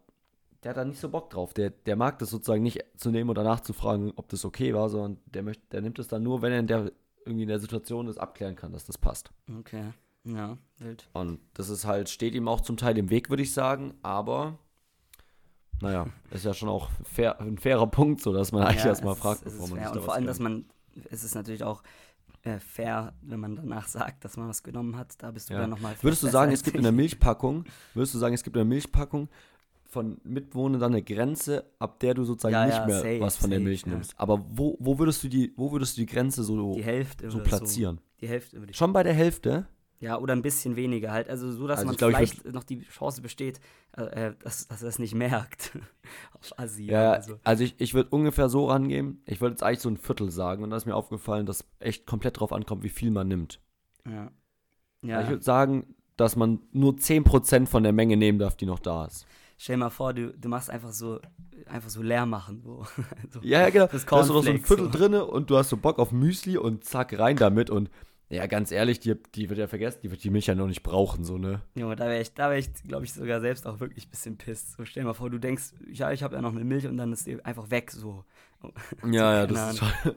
der 0.62 0.70
hat 0.70 0.76
da 0.76 0.84
nicht 0.84 1.00
so 1.00 1.10
Bock 1.10 1.28
drauf. 1.28 1.52
Der, 1.52 1.70
der 1.70 1.96
mag 1.96 2.18
das 2.18 2.30
sozusagen 2.30 2.62
nicht 2.62 2.82
zu 2.96 3.10
nehmen 3.10 3.28
und 3.28 3.36
danach 3.36 3.60
zu 3.60 3.74
fragen, 3.74 4.12
ob 4.16 4.28
das 4.28 4.44
okay 4.44 4.72
war, 4.72 4.88
sondern 4.88 5.18
der, 5.26 5.42
möchte, 5.42 5.64
der 5.70 5.82
nimmt 5.82 5.98
es 5.98 6.08
dann 6.08 6.22
nur, 6.22 6.40
wenn 6.40 6.52
er 6.52 6.60
in 6.60 6.66
der, 6.66 6.92
irgendwie 7.26 7.42
in 7.42 7.48
der 7.48 7.58
Situation 7.58 8.06
das 8.06 8.16
abklären 8.16 8.56
kann, 8.56 8.72
dass 8.72 8.86
das 8.86 8.96
passt. 8.96 9.32
Okay, 9.58 9.84
ja, 10.24 10.56
wild. 10.78 11.08
Und 11.12 11.40
das 11.54 11.68
ist 11.68 11.84
halt, 11.84 12.08
steht 12.08 12.34
ihm 12.34 12.48
auch 12.48 12.60
zum 12.60 12.76
Teil 12.76 12.96
im 12.98 13.10
Weg, 13.10 13.30
würde 13.30 13.42
ich 13.42 13.52
sagen, 13.52 13.94
aber 14.02 14.58
naja, 15.80 16.06
ist 16.30 16.44
ja 16.44 16.54
schon 16.54 16.68
auch 16.68 16.90
fair, 17.04 17.40
ein 17.40 17.58
fairer 17.58 17.86
Punkt, 17.86 18.20
so 18.20 18.32
dass 18.32 18.52
man 18.52 18.62
eigentlich 18.62 18.84
Ja, 18.84 18.90
erstmal 18.90 19.16
fragt, 19.16 19.44
bevor 19.44 19.68
man 19.68 19.78
fair. 19.78 19.88
sich 19.88 19.92
da 19.92 19.98
Und 19.98 20.04
vor 20.04 20.14
allem, 20.14 20.26
dass 20.26 20.38
man, 20.38 20.66
es 21.10 21.24
ist 21.24 21.34
natürlich 21.34 21.64
auch 21.64 21.82
äh, 22.42 22.58
fair, 22.58 23.14
wenn 23.22 23.40
man 23.40 23.56
danach 23.56 23.88
sagt, 23.88 24.24
dass 24.24 24.36
man 24.36 24.48
was 24.48 24.62
genommen 24.62 24.96
hat. 24.96 25.14
Da 25.22 25.30
bist 25.30 25.50
du 25.50 25.54
Ja. 25.54 25.60
dann 25.60 25.70
nochmal 25.70 25.94
Würdest 26.00 26.22
du 26.22 26.28
sagen, 26.28 26.52
es 26.52 26.62
gibt 26.62 26.76
in 26.76 26.82
der 26.82 26.92
Milchpackung, 26.92 27.64
würdest 27.94 28.14
du 28.14 28.18
sagen, 28.18 28.34
es 28.34 28.42
gibt 28.42 28.56
in 28.56 28.60
der 28.60 28.64
Milchpackung 28.66 29.28
von 29.84 30.18
Mitwohnern 30.24 30.80
dann 30.80 30.92
eine 30.92 31.02
Grenze, 31.02 31.70
ab 31.78 32.00
der 32.00 32.14
du 32.14 32.24
sozusagen 32.24 32.54
Ja, 32.54 32.64
nicht 32.66 32.78
ja, 32.78 32.86
mehr 32.86 32.98
safe, 32.98 33.20
was 33.20 33.36
von 33.36 33.50
der 33.50 33.58
safe, 33.58 33.68
Milch 33.68 33.82
ja. 33.84 33.92
nimmst. 33.92 34.18
Aber 34.18 34.42
wo, 34.48 34.76
wo 34.80 34.98
würdest 34.98 35.22
du 35.22 35.28
die, 35.28 35.52
wo 35.56 35.70
würdest 35.70 35.96
du 35.96 36.00
die 36.00 36.06
Grenze 36.06 36.42
so, 36.42 36.74
die 36.74 36.82
Hälfte 36.82 37.30
so 37.30 37.40
platzieren? 37.40 37.96
So. 37.98 38.02
Die 38.22 38.28
Hälfte. 38.28 38.60
Schon 38.72 38.92
bei 38.92 39.02
der 39.02 39.12
Hälfte? 39.14 39.66
Ja, 40.02 40.18
oder 40.18 40.32
ein 40.34 40.42
bisschen 40.42 40.74
weniger 40.74 41.12
halt. 41.12 41.30
Also 41.30 41.52
so, 41.52 41.68
dass 41.68 41.78
Also 41.78 41.86
man 41.86 41.92
ich 41.94 41.98
glaub, 41.98 42.10
ich 42.10 42.16
vielleicht 42.16 42.52
noch 42.52 42.64
die 42.64 42.80
Chance 42.80 43.22
besteht, 43.22 43.60
äh, 43.96 44.02
äh, 44.02 44.34
dass, 44.42 44.66
dass 44.66 44.82
er 44.82 44.88
es 44.88 44.98
nicht 44.98 45.14
merkt. 45.14 45.78
Auf 46.32 46.58
Assi. 46.58 46.86
Ja, 46.86 47.12
Also. 47.12 47.38
also 47.44 47.62
ich, 47.62 47.76
ich 47.78 47.94
würde 47.94 48.10
ungefähr 48.10 48.48
so 48.48 48.66
rangehen. 48.66 49.22
Ich 49.26 49.40
würde 49.40 49.52
jetzt 49.52 49.62
eigentlich 49.62 49.78
so 49.78 49.88
ein 49.88 49.96
Viertel 49.96 50.32
sagen. 50.32 50.64
Und 50.64 50.70
da 50.70 50.76
ist 50.76 50.86
mir 50.86 50.96
aufgefallen, 50.96 51.46
dass 51.46 51.64
echt 51.78 52.04
komplett 52.04 52.40
drauf 52.40 52.52
ankommt, 52.52 52.82
wie 52.82 52.88
viel 52.88 53.12
man 53.12 53.28
nimmt. 53.28 53.60
Ja. 54.04 54.32
Ich 55.02 55.08
ja. 55.08 55.28
würde 55.28 55.44
sagen, 55.44 55.94
dass 56.16 56.34
man 56.34 56.58
nur 56.72 56.94
10% 56.94 57.68
von 57.68 57.84
der 57.84 57.92
Menge 57.92 58.16
nehmen 58.16 58.40
darf, 58.40 58.56
die 58.56 58.66
noch 58.66 58.80
da 58.80 59.04
ist. 59.04 59.24
Stell 59.56 59.76
dir 59.76 59.84
mal 59.84 59.90
vor, 59.90 60.12
du, 60.14 60.36
du 60.36 60.48
machst 60.48 60.68
einfach 60.68 60.90
so, 60.90 61.20
einfach 61.66 61.90
so 61.90 62.02
leer 62.02 62.26
machen. 62.26 62.60
So. 62.64 62.84
so. 63.30 63.38
Ja, 63.42 63.60
ja, 63.60 63.70
genau. 63.70 63.86
Das 63.86 64.04
Da 64.04 64.16
hast 64.16 64.30
du 64.30 64.34
noch 64.34 64.42
so 64.42 64.50
ein 64.50 64.64
Viertel 64.64 64.86
so. 64.86 64.98
drinne 64.98 65.24
und 65.24 65.48
du 65.48 65.56
hast 65.56 65.68
so 65.68 65.76
Bock 65.76 66.00
auf 66.00 66.10
Müsli 66.10 66.58
und 66.58 66.82
zack, 66.82 67.16
rein 67.16 67.36
damit. 67.36 67.70
Und 67.70 67.88
ja, 68.32 68.46
ganz 68.46 68.72
ehrlich, 68.72 68.98
die, 69.00 69.14
die 69.34 69.48
wird 69.50 69.58
ja 69.58 69.66
vergessen, 69.68 70.00
die 70.02 70.10
wird 70.10 70.24
die 70.24 70.30
Milch 70.30 70.46
ja 70.46 70.54
noch 70.54 70.66
nicht 70.66 70.82
brauchen, 70.82 71.22
so, 71.24 71.36
ne? 71.38 71.60
Junge, 71.74 71.96
da 71.96 72.06
wäre 72.06 72.20
ich, 72.22 72.32
da 72.34 72.50
wär 72.50 72.58
ich 72.58 72.72
glaube 72.84 73.04
ich, 73.04 73.12
sogar 73.12 73.40
selbst 73.40 73.66
auch 73.66 73.78
wirklich 73.80 74.06
ein 74.06 74.10
bisschen 74.10 74.38
pisst. 74.38 74.72
So, 74.76 74.84
stell 74.84 75.02
dir 75.02 75.08
mal 75.08 75.14
vor, 75.14 75.28
du 75.30 75.38
denkst, 75.38 75.74
ja, 75.92 76.10
ich 76.12 76.22
habe 76.22 76.34
ja 76.36 76.40
noch 76.42 76.54
eine 76.54 76.64
Milch 76.64 76.86
und 76.86 76.96
dann 76.96 77.12
ist 77.12 77.26
die 77.26 77.44
einfach 77.44 77.70
weg, 77.70 77.90
so. 77.90 78.24
Ja, 79.04 79.10
ja, 79.10 79.46
keine 79.46 79.52
das 79.52 79.72
ist 79.72 79.78
schon. 79.78 79.88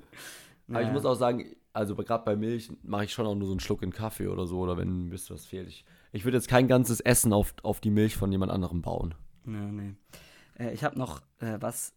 Aber 0.70 0.82
ich 0.82 0.88
Ja. 0.88 0.94
muss 0.94 1.06
auch 1.06 1.16
sagen, 1.16 1.56
also 1.74 1.96
gerade 1.96 2.24
bei 2.24 2.36
Milch 2.36 2.72
mache 2.84 3.04
ich 3.04 3.12
schon 3.14 3.26
auch 3.28 3.36
nur 3.36 3.48
so 3.48 3.54
einen 3.54 3.60
Schluck 3.60 3.82
in 3.84 3.92
Kaffee 3.92 4.28
oder 4.28 4.48
so, 4.48 4.60
oder 4.60 4.78
wenn 4.78 5.08
ein 5.08 5.10
bisschen 5.10 5.36
was 5.36 5.46
fehlt. 5.46 5.68
Ich, 5.68 5.84
ich 6.14 6.24
würde 6.24 6.38
jetzt 6.38 6.48
kein 6.48 6.68
ganzes 6.68 7.02
Essen 7.02 7.34
auf, 7.34 7.54
auf 7.64 7.82
die 7.82 7.92
Milch 7.92 8.16
von 8.16 8.32
jemand 8.32 8.52
anderem 8.52 8.82
bauen. 8.82 9.14
Ja, 9.46 9.52
nee. 9.72 9.94
Äh, 10.58 10.74
ich 10.74 10.84
habe 10.84 10.98
noch 10.98 11.22
äh, 11.40 11.58
was, 11.60 11.94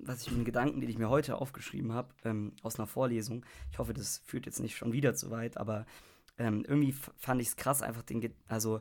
was 0.00 0.22
ich 0.22 0.32
einen 0.32 0.44
Gedanken, 0.44 0.80
den 0.80 0.90
ich 0.90 0.98
mir 0.98 1.08
heute 1.08 1.36
aufgeschrieben 1.36 1.92
habe, 1.92 2.14
ähm, 2.24 2.52
aus 2.62 2.78
einer 2.78 2.86
Vorlesung. 2.86 3.44
Ich 3.70 3.78
hoffe, 3.78 3.94
das 3.94 4.18
führt 4.24 4.46
jetzt 4.46 4.60
nicht 4.60 4.76
schon 4.76 4.92
wieder 4.92 5.14
zu 5.14 5.30
weit, 5.30 5.56
aber 5.56 5.86
ähm, 6.38 6.64
irgendwie 6.66 6.94
fand 7.16 7.40
ich 7.40 7.48
es 7.48 7.56
krass, 7.56 7.82
einfach 7.82 8.02
den, 8.02 8.34
also 8.48 8.80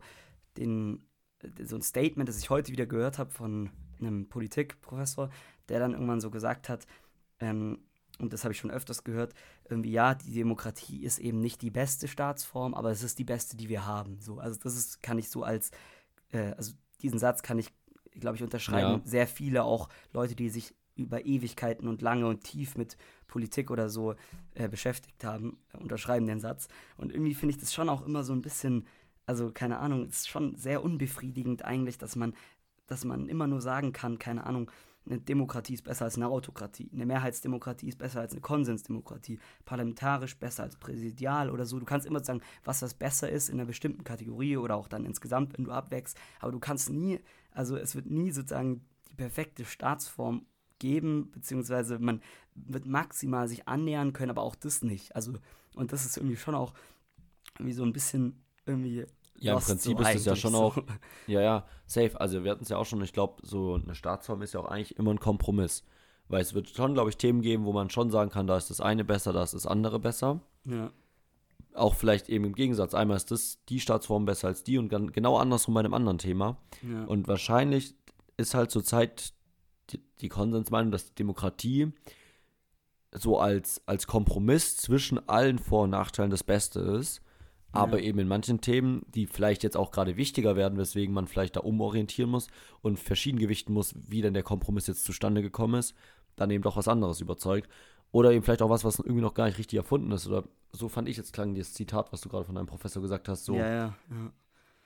den, 0.58 1.06
äh, 1.40 1.66
so 1.66 1.76
ein 1.76 1.82
Statement, 1.82 2.28
das 2.28 2.40
ich 2.40 2.50
heute 2.50 2.72
wieder 2.72 2.86
gehört 2.86 3.20
habe 3.20 3.32
von 3.32 3.70
einem 4.00 4.28
Politikprofessor, 4.28 5.30
der 5.70 5.80
dann 5.80 5.94
irgendwann 5.94 6.22
so 6.22 6.32
gesagt 6.32 6.70
hat, 6.70 6.88
ähm, 7.40 7.80
und 8.20 8.34
das 8.34 8.44
habe 8.44 8.54
ich 8.54 8.60
schon 8.60 8.72
öfters 8.72 9.04
gehört, 9.04 9.34
irgendwie, 9.70 9.92
ja, 9.92 10.14
die 10.14 10.34
Demokratie 10.34 11.04
ist 11.04 11.20
eben 11.20 11.40
nicht 11.40 11.62
die 11.62 11.72
beste 11.72 12.08
Staatsform, 12.08 12.74
aber 12.74 12.92
es 12.92 13.04
ist 13.04 13.20
die 13.20 13.24
beste, 13.24 13.58
die 13.58 13.70
wir 13.70 13.86
haben. 13.86 14.20
So, 14.20 14.40
also 14.40 14.60
das 14.62 14.76
ist, 14.76 15.02
kann 15.02 15.18
ich 15.18 15.30
so 15.30 15.44
als, 15.44 15.72
äh, 16.32 16.54
also 16.54 16.74
diesen 17.02 17.20
Satz 17.20 17.42
kann 17.42 17.58
ich, 17.58 17.72
glaube 18.20 18.36
ich, 18.38 18.44
unterschreiben. 18.44 19.02
Ja. 19.02 19.02
Sehr 19.04 19.28
viele 19.28 19.64
auch 19.64 19.90
Leute, 20.14 20.36
die 20.36 20.50
sich 20.50 20.74
über 20.96 21.26
Ewigkeiten 21.26 21.88
und 21.88 22.02
lange 22.02 22.28
und 22.28 22.44
tief 22.44 22.78
mit 22.78 22.98
Politik 23.28 23.72
oder 23.72 23.90
so 23.90 24.16
äh, 24.56 24.68
beschäftigt 24.68 25.24
haben, 25.24 25.58
äh, 25.74 25.78
unterschreiben 25.78 26.28
den 26.28 26.40
Satz. 26.40 26.68
Und 26.98 27.12
irgendwie 27.12 27.34
finde 27.34 27.56
ich 27.56 27.62
das 27.62 27.74
schon 27.74 27.90
auch 27.90 28.06
immer 28.06 28.24
so 28.24 28.34
ein 28.34 28.42
bisschen, 28.42 28.86
also 29.26 29.52
keine 29.52 29.80
Ahnung, 29.80 30.04
es 30.04 30.18
ist 30.18 30.30
schon 30.30 30.56
sehr 30.56 30.84
unbefriedigend 30.84 31.64
eigentlich, 31.64 31.98
dass 31.98 32.16
man, 32.16 32.34
dass 32.88 33.06
man 33.06 33.28
immer 33.30 33.48
nur 33.48 33.62
sagen 33.62 33.94
kann, 33.94 34.20
keine 34.20 34.46
Ahnung, 34.46 34.70
eine 35.06 35.20
Demokratie 35.20 35.74
ist 35.74 35.84
besser 35.84 36.06
als 36.06 36.16
eine 36.16 36.28
Autokratie, 36.28 36.90
eine 36.94 37.06
Mehrheitsdemokratie 37.06 37.90
ist 37.90 37.98
besser 37.98 38.22
als 38.22 38.34
eine 38.34 38.42
Konsensdemokratie, 38.42 39.40
parlamentarisch 39.66 40.38
besser 40.38 40.64
als 40.64 40.76
präsidial 40.76 41.50
oder 41.50 41.66
so. 41.66 41.80
Du 41.80 41.86
kannst 41.86 42.06
immer 42.06 42.24
sagen, 42.24 42.42
was 42.64 42.82
das 42.82 42.94
besser 42.94 43.30
ist 43.30 43.50
in 43.50 43.60
einer 43.60 43.66
bestimmten 43.66 44.04
Kategorie 44.04 44.58
oder 44.58 44.76
auch 44.76 44.88
dann 44.88 45.06
insgesamt, 45.06 45.58
wenn 45.58 45.66
du 45.66 45.72
abwächst, 45.72 46.18
aber 46.40 46.52
du 46.52 46.60
kannst 46.60 46.90
nie, 46.90 47.20
also 47.52 47.78
es 47.78 47.96
wird 47.96 48.06
nie 48.06 48.32
sozusagen 48.32 48.86
die 49.10 49.16
perfekte 49.16 49.66
Staatsform 49.66 50.46
geben, 50.80 51.32
beziehungsweise 51.32 52.00
man 52.00 52.22
wird 52.56 52.86
maximal 52.86 53.48
sich 53.48 53.68
annähern 53.68 54.14
können, 54.14 54.32
aber 54.32 54.42
auch 54.42 54.56
das 54.56 54.84
nicht. 54.84 55.16
Also, 55.16 55.34
und 55.76 55.94
das 55.94 56.06
ist 56.06 56.18
irgendwie 56.18 56.38
schon 56.38 56.56
auch 56.56 56.74
irgendwie 57.58 57.74
so 57.74 57.84
ein 57.84 57.94
bisschen 57.94 58.44
irgendwie. 58.66 59.06
Ja, 59.42 59.54
im 59.56 59.60
Prinzip 59.60 60.00
ist 60.00 60.16
es 60.16 60.26
ja 60.26 60.36
schon 60.36 60.52
so. 60.52 60.58
auch, 60.60 60.78
ja, 61.28 61.42
ja, 61.42 61.66
safe. 61.86 62.20
Also 62.20 62.44
wir 62.44 62.52
hatten 62.52 62.64
es 62.64 62.70
ja 62.70 62.78
auch 62.78 62.86
schon, 62.86 63.02
ich 63.02 63.14
glaube, 63.14 63.46
so 63.46 63.76
eine 63.76 63.96
Staatsform 63.96 64.42
ist 64.42 64.54
ja 64.54 64.60
auch 64.60 64.68
eigentlich 64.68 64.98
immer 64.98 65.12
ein 65.12 65.20
Kompromiss. 65.20 65.84
Weil 66.28 66.42
es 66.42 66.54
wird 66.54 66.70
schon, 66.70 66.94
glaube 66.94 67.10
ich, 67.10 67.18
Themen 67.18 67.42
geben, 67.42 67.66
wo 67.66 67.74
man 67.74 67.90
schon 67.90 68.10
sagen 68.10 68.30
kann, 68.30 68.48
da 68.48 68.56
ist 68.56 68.70
das 68.70 68.80
eine 68.80 69.04
besser, 69.04 69.34
da 69.34 69.44
ist 69.44 69.54
das 69.54 69.66
andere 69.68 70.00
besser. 70.00 70.40
Ja, 70.64 70.92
Auch 71.74 71.96
vielleicht 71.96 72.30
eben 72.30 72.46
im 72.46 72.56
Gegensatz. 72.56 72.94
Einmal 72.94 73.18
ist 73.18 73.32
das 73.32 73.60
die 73.68 73.82
Staatsform 73.82 74.26
besser 74.26 74.48
als 74.48 74.64
die 74.64 74.78
und 74.78 74.90
genau 74.90 75.38
andersrum 75.38 75.74
bei 75.74 75.82
einem 75.82 75.94
anderen 75.94 76.20
Thema. 76.20 76.58
ja. 76.84 77.04
Und 77.04 77.28
wahrscheinlich 77.28 77.96
ist 78.38 78.54
halt 78.54 78.72
zurzeit 78.72 79.34
die, 79.90 80.00
die 80.22 80.30
Konsensmeinung, 80.30 80.92
dass 80.92 81.08
die 81.08 81.16
Demokratie 81.16 81.92
so 83.14 83.38
als, 83.40 83.82
als 83.86 84.08
Kompromiss 84.08 84.78
zwischen 84.78 85.28
allen 85.28 85.60
Vor- 85.60 85.84
und 85.84 85.90
Nachteilen 85.90 86.32
das 86.32 86.44
Beste 86.44 86.80
ist. 86.80 87.22
Aber 87.74 88.00
Ja. 88.00 88.04
eben 88.06 88.20
in 88.20 88.28
manchen 88.28 88.60
Themen, 88.62 89.06
die 89.14 89.28
vielleicht 89.28 89.64
jetzt 89.64 89.78
auch 89.78 89.92
gerade 89.92 90.18
wichtiger 90.18 90.56
werden, 90.56 90.78
weswegen 90.78 91.14
man 91.14 91.28
vielleicht 91.28 91.56
da 91.56 91.62
umorientieren 91.62 92.30
muss 92.30 92.48
und 92.82 93.00
verschieden 93.00 93.40
gewichten 93.40 93.74
muss, 93.74 93.96
wie 93.96 94.22
denn 94.22 94.34
der 94.34 94.44
Kompromiss 94.44 94.88
jetzt 94.88 95.06
zustande 95.06 95.42
gekommen 95.42 95.76
ist, 95.76 95.96
dann 96.36 96.50
eben 96.52 96.64
doch 96.64 96.76
was 96.78 96.88
anderes 96.88 97.22
überzeugt. 97.22 97.70
Oder 98.12 98.34
eben 98.34 98.44
vielleicht 98.44 98.62
auch 98.62 98.70
was, 98.70 98.84
was 98.84 99.00
irgendwie 99.00 99.22
noch 99.22 99.34
gar 99.34 99.46
nicht 99.46 99.58
richtig 99.58 99.78
erfunden 99.78 100.12
ist. 100.12 100.28
Oder 100.28 100.44
so 100.74 100.90
fand 100.90 101.08
ich 101.08 101.16
jetzt 101.16 101.32
klang 101.32 101.54
dieses 101.54 101.74
Zitat, 101.74 102.12
was 102.12 102.20
du 102.20 102.28
gerade 102.28 102.44
von 102.46 102.56
deinem 102.56 102.68
Professor 102.68 103.02
gesagt 103.02 103.30
hast. 103.30 103.46
So, 103.46 103.56
ja, 103.56 103.68
ja, 103.68 103.86
ja. 104.10 104.32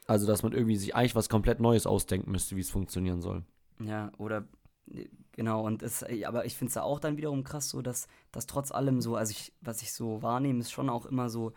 Also, 0.07 0.27
dass 0.27 0.43
man 0.43 0.53
irgendwie 0.53 0.75
sich 0.75 0.95
eigentlich 0.95 1.15
was 1.15 1.29
komplett 1.29 1.59
Neues 1.59 1.87
ausdenken 1.87 2.29
müsste, 2.31 2.55
wie 2.55 2.61
es 2.61 2.69
funktionieren 2.69 3.21
soll. 3.21 3.43
Ja, 3.79 4.11
oder 4.19 4.47
äh, 4.91 5.07
genau, 5.31 5.65
und 5.65 5.81
es, 5.81 6.03
äh, 6.03 6.25
aber 6.25 6.45
ich 6.45 6.55
finde 6.55 6.69
es 6.69 6.77
auch 6.77 6.99
dann 6.99 7.17
wiederum 7.17 7.43
krass, 7.43 7.69
so 7.69 7.81
dass, 7.81 8.07
dass 8.31 8.45
trotz 8.45 8.71
allem 8.71 9.01
so, 9.01 9.15
also 9.15 9.31
ich, 9.31 9.53
was 9.61 9.81
ich 9.81 9.91
so 9.93 10.21
wahrnehme, 10.21 10.59
ist 10.59 10.71
schon 10.71 10.89
auch 10.89 11.07
immer 11.07 11.29
so, 11.29 11.53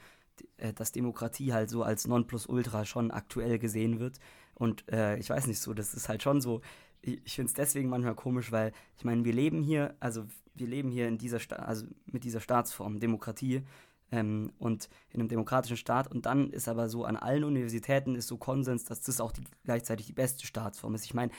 dass 0.75 0.93
Demokratie 0.93 1.53
halt 1.53 1.71
so 1.71 1.83
als 1.83 2.07
Nonplusultra 2.07 2.85
schon 2.85 3.11
aktuell 3.11 3.59
gesehen 3.59 4.01
wird. 4.01 4.19
Und 4.55 4.91
äh, 4.91 5.17
ich 5.19 5.31
weiß 5.31 5.47
nicht 5.47 5.61
so, 5.61 5.75
das 5.75 5.95
ist 5.95 6.09
halt 6.09 6.23
schon 6.23 6.41
so, 6.41 6.61
ich, 7.01 7.21
ich 7.25 7.35
finde 7.35 7.49
es 7.49 7.55
deswegen 7.55 7.89
manchmal 7.89 8.15
komisch, 8.15 8.51
weil 8.53 8.73
ich 8.97 9.05
meine, 9.05 9.25
wir 9.25 9.33
leben 9.33 9.63
hier, 9.63 9.95
also 10.01 10.25
wir 10.55 10.67
leben 10.67 10.91
hier 10.91 11.09
in 11.09 11.19
dieser 11.19 11.39
Sta 11.39 11.57
also 11.57 11.87
mit 12.07 12.25
dieser 12.25 12.41
Staatsform, 12.41 12.99
Demokratie. 12.99 13.63
Ähm, 14.11 14.53
und 14.59 14.89
in 15.11 15.21
einem 15.21 15.29
demokratischen 15.29 15.77
Staat. 15.77 16.11
Und 16.11 16.25
dann 16.25 16.51
ist 16.51 16.67
aber 16.67 16.89
so, 16.89 17.05
an 17.05 17.17
allen 17.17 17.45
Universitäten 17.45 18.15
ist 18.15 18.29
so 18.29 18.39
Konsens, 18.39 18.85
dass 18.85 19.03
das 19.03 19.21
auch 19.21 19.33
die, 19.33 19.45
gleichzeitig 19.65 20.07
die 20.07 20.15
beste 20.15 20.47
Staatsform 20.47 20.95
ist. 20.95 21.05
Ich 21.05 21.13
meine, 21.13 21.31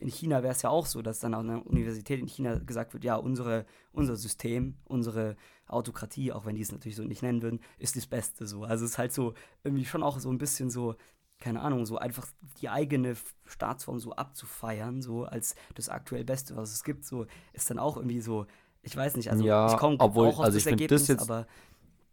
in 0.00 0.08
China 0.08 0.42
wäre 0.42 0.52
es 0.52 0.60
ja 0.60 0.68
auch 0.68 0.84
so, 0.84 1.00
dass 1.00 1.20
dann 1.20 1.32
an 1.32 1.48
einer 1.48 1.66
Universität 1.66 2.20
in 2.20 2.26
China 2.26 2.58
gesagt 2.58 2.92
wird, 2.92 3.04
ja, 3.04 3.16
unsere, 3.16 3.64
unser 3.92 4.16
System, 4.16 4.76
unsere 4.84 5.36
Autokratie, 5.68 6.32
auch 6.32 6.44
wenn 6.44 6.54
die 6.54 6.62
es 6.62 6.72
natürlich 6.72 6.96
so 6.96 7.04
nicht 7.04 7.22
nennen 7.22 7.40
würden, 7.42 7.60
ist 7.78 7.96
das 7.96 8.06
Beste 8.06 8.46
so. 8.46 8.64
Also 8.64 8.84
es 8.84 8.92
ist 8.92 8.98
halt 8.98 9.12
so 9.12 9.34
irgendwie 9.64 9.84
schon 9.86 10.02
auch 10.02 10.18
so 10.18 10.30
ein 10.30 10.38
bisschen 10.38 10.70
so, 10.70 10.96
keine 11.40 11.60
Ahnung, 11.60 11.86
so 11.86 11.96
einfach 11.98 12.26
die 12.60 12.68
eigene 12.68 13.16
Staatsform 13.46 14.00
so 14.00 14.12
abzufeiern, 14.12 15.00
so 15.02 15.24
als 15.24 15.54
das 15.74 15.88
aktuell 15.88 16.24
Beste, 16.24 16.56
was 16.56 16.72
es 16.72 16.84
gibt, 16.84 17.04
so 17.04 17.26
ist 17.52 17.70
dann 17.70 17.78
auch 17.78 17.96
irgendwie 17.96 18.20
so, 18.20 18.46
Ich 18.82 18.96
weiß 18.96 19.16
nicht, 19.16 19.28
also 19.30 19.44
Ja, 19.44 19.72
ich 19.72 19.76
komme 19.76 19.96
auch 19.98 20.38
auf 20.38 20.40
also 20.40 20.56
das 20.56 20.64
Ergebnis, 20.66 21.02
das 21.02 21.08
jetzt- 21.08 21.22
aber 21.22 21.46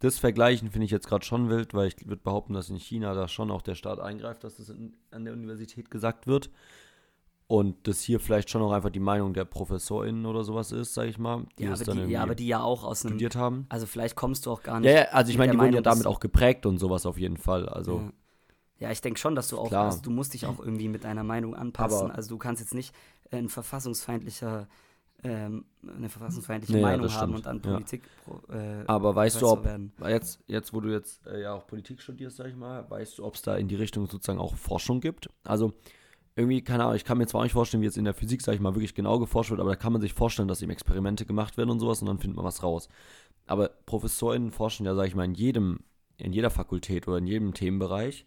Das 0.00 0.18
Vergleichen 0.18 0.70
finde 0.70 0.84
ich 0.84 0.90
jetzt 0.90 1.08
gerade 1.08 1.24
schon 1.24 1.48
wild, 1.48 1.72
weil 1.72 1.88
ich 1.88 2.06
würde 2.06 2.20
behaupten, 2.22 2.52
dass 2.52 2.68
in 2.68 2.76
China 2.76 3.14
da 3.14 3.28
schon 3.28 3.50
auch 3.50 3.62
der 3.62 3.74
Staat 3.74 3.98
eingreift, 3.98 4.44
dass 4.44 4.56
das 4.56 4.68
in, 4.68 4.94
an 5.10 5.24
der 5.24 5.32
Universität 5.32 5.90
gesagt 5.90 6.26
wird. 6.26 6.50
Und 7.48 7.86
das 7.86 8.00
hier 8.00 8.18
vielleicht 8.18 8.50
schon 8.50 8.60
auch 8.60 8.72
einfach 8.72 8.90
die 8.90 8.98
Meinung 9.00 9.32
der 9.32 9.44
ProfessorInnen 9.44 10.26
oder 10.26 10.42
sowas 10.42 10.72
ist, 10.72 10.94
sage 10.94 11.08
ich 11.10 11.18
mal, 11.18 11.46
die 11.58 11.62
ja, 11.64 11.72
aber 11.74 11.84
dann 11.84 12.06
die, 12.08 12.12
ja, 12.12 12.22
aber 12.24 12.34
die 12.34 12.48
ja 12.48 12.60
auch 12.60 12.82
aus 12.82 13.04
einem, 13.04 13.12
studiert 13.12 13.36
haben. 13.36 13.66
also 13.68 13.86
vielleicht 13.86 14.16
kommst 14.16 14.46
du 14.46 14.50
auch 14.50 14.62
gar 14.64 14.80
nicht. 14.80 14.90
Ja, 14.90 15.02
ja, 15.02 15.08
also 15.12 15.30
ich 15.30 15.38
meine, 15.38 15.52
die 15.52 15.58
wurden 15.58 15.72
ja 15.74 15.80
damit 15.80 16.06
auch 16.06 16.18
geprägt 16.18 16.66
und 16.66 16.78
sowas 16.78 17.06
auf 17.06 17.18
jeden 17.18 17.36
Fall. 17.36 17.68
Also, 17.68 17.98
Ja. 18.00 18.12
Ja, 18.78 18.90
ich 18.90 19.00
denke 19.00 19.18
schon, 19.18 19.34
dass 19.34 19.48
du 19.48 19.58
auch, 19.58 19.72
also 19.72 20.02
du 20.02 20.10
musst 20.10 20.34
dich 20.34 20.44
auch 20.44 20.58
irgendwie 20.60 20.88
mit 20.88 21.04
deiner 21.04 21.24
Meinung 21.24 21.54
anpassen. 21.54 22.08
Aber- 22.08 22.14
also 22.14 22.28
du 22.30 22.36
kannst 22.36 22.60
jetzt 22.60 22.74
nicht 22.74 22.94
äh, 23.30 23.38
ein 23.38 23.48
verfassungsfeindlicher, 23.48 24.68
ähm, 25.26 25.64
eine 25.96 26.08
verfassungsfeindliche 26.08 26.74
Nee, 26.74 26.80
ja, 26.80 26.86
Meinung 26.88 27.12
haben 27.12 27.34
und 27.34 27.46
dann 27.46 27.56
ja. 27.56 27.72
Politik 27.72 28.02
pro- 28.24 28.52
äh, 28.52 28.84
aber 28.86 29.14
weißt 29.14 29.42
du, 29.42 29.48
ob, 29.48 29.64
werden. 29.64 29.92
Jetzt, 30.06 30.40
jetzt, 30.46 30.72
wo 30.72 30.80
du 30.80 30.90
jetzt 30.90 31.26
äh, 31.26 31.42
ja 31.42 31.52
auch 31.54 31.66
Politik 31.66 32.00
studierst, 32.00 32.36
sag 32.36 32.48
ich 32.48 32.56
mal, 32.56 32.88
weißt 32.90 33.18
du, 33.18 33.24
ob 33.24 33.34
es 33.34 33.42
da 33.42 33.56
in 33.56 33.68
die 33.68 33.74
Richtung 33.76 34.06
sozusagen 34.06 34.38
auch 34.38 34.54
Forschung 34.56 35.00
gibt? 35.00 35.28
Also 35.44 35.72
irgendwie, 36.34 36.62
keine 36.62 36.84
Ahnung, 36.84 36.96
ich 36.96 37.04
kann 37.04 37.18
mir 37.18 37.26
zwar 37.26 37.40
auch 37.40 37.44
nicht 37.44 37.54
vorstellen, 37.54 37.80
wie 37.80 37.86
jetzt 37.86 37.96
in 37.96 38.04
der 38.04 38.14
Physik, 38.14 38.42
sag 38.42 38.54
ich 38.54 38.60
mal, 38.60 38.74
wirklich 38.74 38.94
genau 38.94 39.18
geforscht 39.18 39.50
wird, 39.50 39.60
aber 39.60 39.70
da 39.70 39.76
kann 39.76 39.92
man 39.92 40.02
sich 40.02 40.12
vorstellen, 40.12 40.48
dass 40.48 40.60
eben 40.62 40.70
Experimente 40.70 41.24
gemacht 41.24 41.56
werden 41.56 41.70
und 41.70 41.80
sowas 41.80 42.00
und 42.02 42.08
dann 42.08 42.18
findet 42.18 42.36
man 42.36 42.44
was 42.44 42.62
raus. 42.62 42.88
Aber 43.46 43.68
ProfessorInnen 43.86 44.50
forschen 44.50 44.86
ja, 44.86 44.94
sag 44.94 45.06
ich 45.06 45.14
mal, 45.14 45.24
in 45.24 45.34
jedem, 45.34 45.80
in 46.18 46.32
jeder 46.32 46.50
Fakultät 46.50 47.08
oder 47.08 47.18
in 47.18 47.26
jedem 47.26 47.54
Themenbereich. 47.54 48.26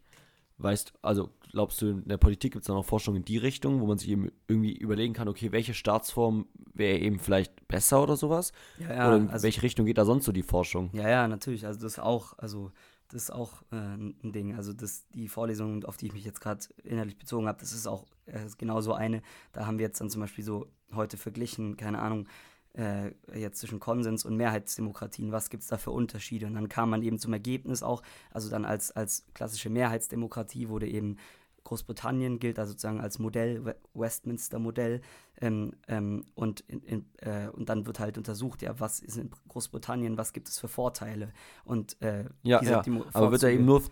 Weißt, 0.59 0.93
also 1.01 1.29
glaubst 1.51 1.81
du, 1.81 1.87
in 1.87 2.07
der 2.07 2.17
Politik 2.17 2.53
gibt 2.53 2.63
es 2.63 2.67
dann 2.67 2.75
auch 2.75 2.85
Forschung 2.85 3.15
in 3.15 3.23
die 3.23 3.37
Richtung, 3.37 3.79
wo 3.79 3.87
man 3.87 3.97
sich 3.97 4.09
eben 4.09 4.29
irgendwie 4.47 4.73
überlegen 4.73 5.13
kann, 5.13 5.29
okay, 5.29 5.51
welche 5.53 5.73
Staatsform 5.73 6.47
wäre 6.73 6.99
eben 6.99 7.17
vielleicht 7.17 7.67
besser 7.67 8.03
oder 8.03 8.17
sowas? 8.17 8.51
Ja, 8.77 8.93
ja, 8.93 9.07
oder 9.07 9.17
in 9.17 9.29
also, 9.29 9.43
welche 9.43 9.63
Richtung 9.63 9.85
geht 9.85 9.97
da 9.97 10.05
sonst 10.05 10.25
so 10.25 10.31
die 10.31 10.43
Forschung? 10.43 10.89
ja, 10.93 11.09
ja, 11.09 11.27
natürlich. 11.27 11.65
Also 11.65 11.79
das 11.79 11.97
auch, 11.97 12.37
also 12.37 12.71
das 13.07 13.23
ist 13.23 13.31
auch 13.31 13.63
äh, 13.71 13.75
ein 13.75 14.31
Ding. 14.33 14.55
Also 14.55 14.73
das, 14.73 15.07
die 15.09 15.29
Vorlesung, 15.29 15.83
auf 15.85 15.97
die 15.97 16.07
ich 16.07 16.13
mich 16.13 16.25
jetzt 16.25 16.41
gerade 16.41 16.61
inhaltlich 16.83 17.17
bezogen 17.17 17.47
habe, 17.47 17.59
das 17.59 17.73
ist 17.73 17.87
auch 17.87 18.05
äh, 18.25 18.39
genau 18.57 18.81
so 18.81 18.93
eine. 18.93 19.21
Da 19.53 19.65
haben 19.65 19.79
wir 19.79 19.85
jetzt 19.85 20.01
dann 20.01 20.09
zum 20.09 20.21
Beispiel 20.21 20.43
so 20.43 20.67
heute 20.93 21.17
verglichen, 21.17 21.77
keine 21.77 21.99
Ahnung, 21.99 22.27
äh, 22.73 23.11
jetzt 23.33 23.59
zwischen 23.59 23.79
Konsens 23.79 24.25
und 24.25 24.35
Mehrheitsdemokratien, 24.37 25.31
was 25.31 25.49
gibt 25.49 25.63
es 25.63 25.69
da 25.69 25.77
für 25.77 25.91
Unterschiede? 25.91 26.45
Und 26.47 26.55
dann 26.55 26.69
kam 26.69 26.89
man 26.89 27.01
eben 27.03 27.19
zum 27.19 27.33
Ergebnis 27.33 27.83
auch, 27.83 28.01
also 28.31 28.49
dann 28.49 28.65
als, 28.65 28.91
als 28.91 29.25
klassische 29.33 29.69
Mehrheitsdemokratie 29.69 30.69
wurde 30.69 30.87
eben 30.87 31.17
Großbritannien 31.65 32.39
gilt 32.39 32.57
da 32.57 32.65
sozusagen 32.65 32.99
als 33.01 33.19
Modell, 33.19 33.63
We- 33.65 33.75
Westminster-Modell. 33.93 35.01
Ähm, 35.41 35.73
ähm, 35.87 36.25
und, 36.33 36.61
in, 36.61 36.81
in, 36.83 37.05
äh, 37.17 37.49
und 37.49 37.69
dann 37.69 37.85
wird 37.85 37.99
halt 37.99 38.17
untersucht, 38.17 38.61
ja, 38.61 38.79
was 38.79 38.99
ist 39.01 39.17
in 39.17 39.29
Großbritannien, 39.49 40.17
was 40.17 40.33
gibt 40.33 40.47
es 40.47 40.57
für 40.57 40.67
Vorteile? 40.67 41.31
Und 41.65 42.01
äh, 42.01 42.25
Ja, 42.43 42.63
ja. 42.63 42.81
Demo- 42.81 43.05
Aber 43.13 43.31
wird 43.31 43.43
da 43.43 43.49
eben 43.49 43.65
nur 43.65 43.83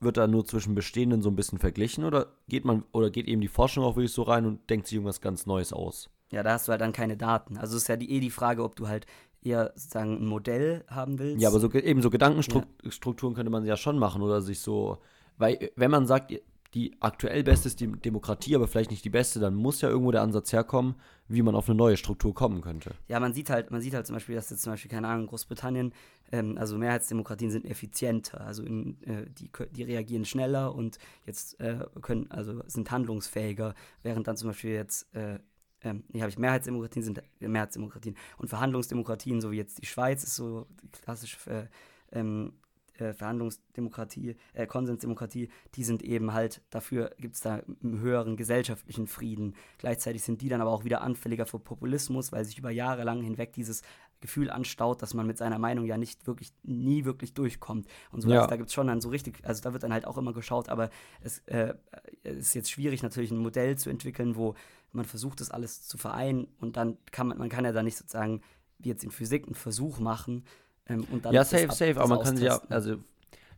wird 0.00 0.18
da 0.18 0.26
nur 0.26 0.44
zwischen 0.44 0.74
bestehenden 0.74 1.22
so 1.22 1.30
ein 1.30 1.36
bisschen 1.36 1.58
verglichen 1.58 2.04
oder 2.04 2.36
geht 2.46 2.66
man 2.66 2.84
oder 2.92 3.08
geht 3.10 3.26
eben 3.26 3.40
die 3.40 3.48
Forschung 3.48 3.84
auch 3.84 3.96
wirklich 3.96 4.12
so 4.12 4.22
rein 4.22 4.44
und 4.44 4.68
denkt 4.68 4.86
sich 4.86 4.96
irgendwas 4.96 5.22
ganz 5.22 5.46
Neues 5.46 5.72
aus? 5.72 6.10
Ja, 6.32 6.42
da 6.42 6.54
hast 6.54 6.66
du 6.66 6.72
halt 6.72 6.80
dann 6.80 6.92
keine 6.92 7.16
Daten. 7.16 7.58
Also 7.58 7.76
es 7.76 7.82
ist 7.82 7.88
ja 7.88 7.96
die, 7.96 8.10
eh 8.10 8.20
die 8.20 8.30
Frage, 8.30 8.64
ob 8.64 8.74
du 8.74 8.88
halt 8.88 9.06
eher 9.42 9.72
sozusagen 9.74 10.16
ein 10.18 10.26
Modell 10.26 10.84
haben 10.88 11.18
willst. 11.18 11.42
Ja, 11.42 11.48
aber 11.48 11.60
so 11.60 11.70
eben 11.72 12.02
so 12.02 12.10
Gedankenstrukturen 12.10 13.34
könnte 13.34 13.50
man 13.50 13.64
ja 13.64 13.76
schon 13.76 13.98
machen 13.98 14.22
oder 14.22 14.40
sich 14.40 14.60
so, 14.60 14.98
weil 15.36 15.70
wenn 15.76 15.90
man 15.90 16.06
sagt, 16.06 16.32
die 16.74 16.96
aktuell 17.00 17.44
beste 17.44 17.68
ist 17.68 17.80
die 17.80 17.86
Demokratie, 17.86 18.54
aber 18.54 18.66
vielleicht 18.66 18.90
nicht 18.90 19.04
die 19.04 19.10
beste, 19.10 19.40
dann 19.40 19.54
muss 19.54 19.82
ja 19.82 19.90
irgendwo 19.90 20.10
der 20.10 20.22
Ansatz 20.22 20.52
herkommen, 20.52 20.94
wie 21.28 21.42
man 21.42 21.54
auf 21.54 21.68
eine 21.68 21.76
neue 21.76 21.98
Struktur 21.98 22.34
kommen 22.34 22.62
könnte. 22.62 22.92
Ja, 23.08 23.20
man 23.20 23.34
sieht 23.34 23.50
halt, 23.50 23.70
man 23.70 23.82
sieht 23.82 23.92
halt 23.92 24.06
zum 24.06 24.16
Beispiel, 24.16 24.34
dass 24.36 24.48
jetzt 24.48 24.62
zum 24.62 24.72
Beispiel, 24.72 24.90
keine 24.90 25.08
Ahnung, 25.08 25.26
Großbritannien, 25.26 25.92
ähm, 26.30 26.56
also 26.56 26.78
Mehrheitsdemokratien 26.78 27.50
sind 27.50 27.66
effizienter, 27.66 28.40
also 28.40 28.62
in, 28.62 28.96
äh, 29.02 29.26
die, 29.28 29.50
die 29.72 29.82
reagieren 29.82 30.24
schneller 30.24 30.74
und 30.74 30.98
jetzt 31.26 31.60
äh, 31.60 31.84
können, 32.00 32.30
also 32.30 32.62
sind 32.66 32.90
handlungsfähiger, 32.90 33.74
während 34.02 34.26
dann 34.26 34.38
zum 34.38 34.48
Beispiel 34.48 34.72
jetzt, 34.72 35.14
äh, 35.14 35.40
ähm, 35.84 36.04
nee, 36.08 36.20
habe 36.20 36.30
ich 36.30 36.38
Mehrheitsdemokratien 36.38 37.02
sind 37.02 37.22
Mehrheitsdemokratien 37.40 38.16
und 38.38 38.48
Verhandlungsdemokratien, 38.48 39.40
so 39.40 39.50
wie 39.50 39.56
jetzt 39.56 39.80
die 39.82 39.86
Schweiz, 39.86 40.22
ist 40.24 40.36
so 40.36 40.66
die 40.82 41.00
klassische 41.00 41.50
äh, 41.50 41.66
ähm, 42.12 42.52
äh, 42.98 43.12
Verhandlungsdemokratie, 43.14 44.36
äh, 44.52 44.66
Konsensdemokratie, 44.66 45.48
die 45.74 45.84
sind 45.84 46.02
eben 46.02 46.32
halt, 46.34 46.60
dafür 46.70 47.10
gibt 47.18 47.34
es 47.36 47.40
da 47.40 47.62
einen 47.82 48.00
höheren 48.00 48.36
gesellschaftlichen 48.36 49.06
Frieden. 49.06 49.54
Gleichzeitig 49.78 50.22
sind 50.22 50.42
die 50.42 50.48
dann 50.48 50.60
aber 50.60 50.70
auch 50.70 50.84
wieder 50.84 51.00
anfälliger 51.02 51.46
für 51.46 51.58
Populismus, 51.58 52.32
weil 52.32 52.44
sich 52.44 52.58
über 52.58 52.70
Jahre 52.70 53.04
lang 53.04 53.22
hinweg 53.22 53.52
dieses 53.54 53.82
Gefühl 54.20 54.50
anstaut, 54.50 55.02
dass 55.02 55.14
man 55.14 55.26
mit 55.26 55.38
seiner 55.38 55.58
Meinung 55.58 55.84
ja 55.86 55.96
nicht 55.96 56.26
wirklich, 56.26 56.52
nie 56.62 57.04
wirklich 57.04 57.34
durchkommt. 57.34 57.88
Und 58.12 58.20
so, 58.20 58.28
Ja. 58.28 58.36
also 58.40 58.50
da 58.50 58.56
gibt 58.56 58.68
es 58.68 58.74
schon 58.74 58.86
dann 58.86 59.00
so 59.00 59.08
richtig, 59.08 59.40
also 59.42 59.62
da 59.62 59.72
wird 59.72 59.82
dann 59.82 59.92
halt 59.92 60.06
auch 60.06 60.18
immer 60.18 60.32
geschaut, 60.32 60.68
aber 60.68 60.90
es 61.22 61.38
äh, 61.46 61.74
es 62.22 62.36
ist 62.36 62.54
jetzt 62.54 62.70
schwierig 62.70 63.02
natürlich 63.02 63.30
ein 63.32 63.38
Modell 63.38 63.76
zu 63.76 63.90
entwickeln, 63.90 64.36
wo 64.36 64.54
man 64.92 65.04
versucht, 65.04 65.40
das 65.40 65.50
alles 65.50 65.86
zu 65.86 65.98
vereinen 65.98 66.48
und 66.60 66.76
dann 66.76 66.98
kann 67.10 67.28
man, 67.28 67.38
man 67.38 67.48
kann 67.48 67.64
ja 67.64 67.72
da 67.72 67.82
nicht 67.82 67.96
sozusagen, 67.96 68.42
wie 68.78 68.88
jetzt 68.90 69.04
in 69.04 69.10
Physik, 69.10 69.46
einen 69.46 69.54
Versuch 69.54 69.98
machen 69.98 70.44
ähm, 70.86 71.04
und 71.04 71.24
dann 71.24 71.34
ja, 71.34 71.44
safe, 71.44 71.66
ab- 71.68 71.76
safe, 71.76 72.00
aber 72.00 72.08
man 72.08 72.20
kann 72.20 72.36
sich 72.36 72.46
ja, 72.46 72.62
also 72.70 72.96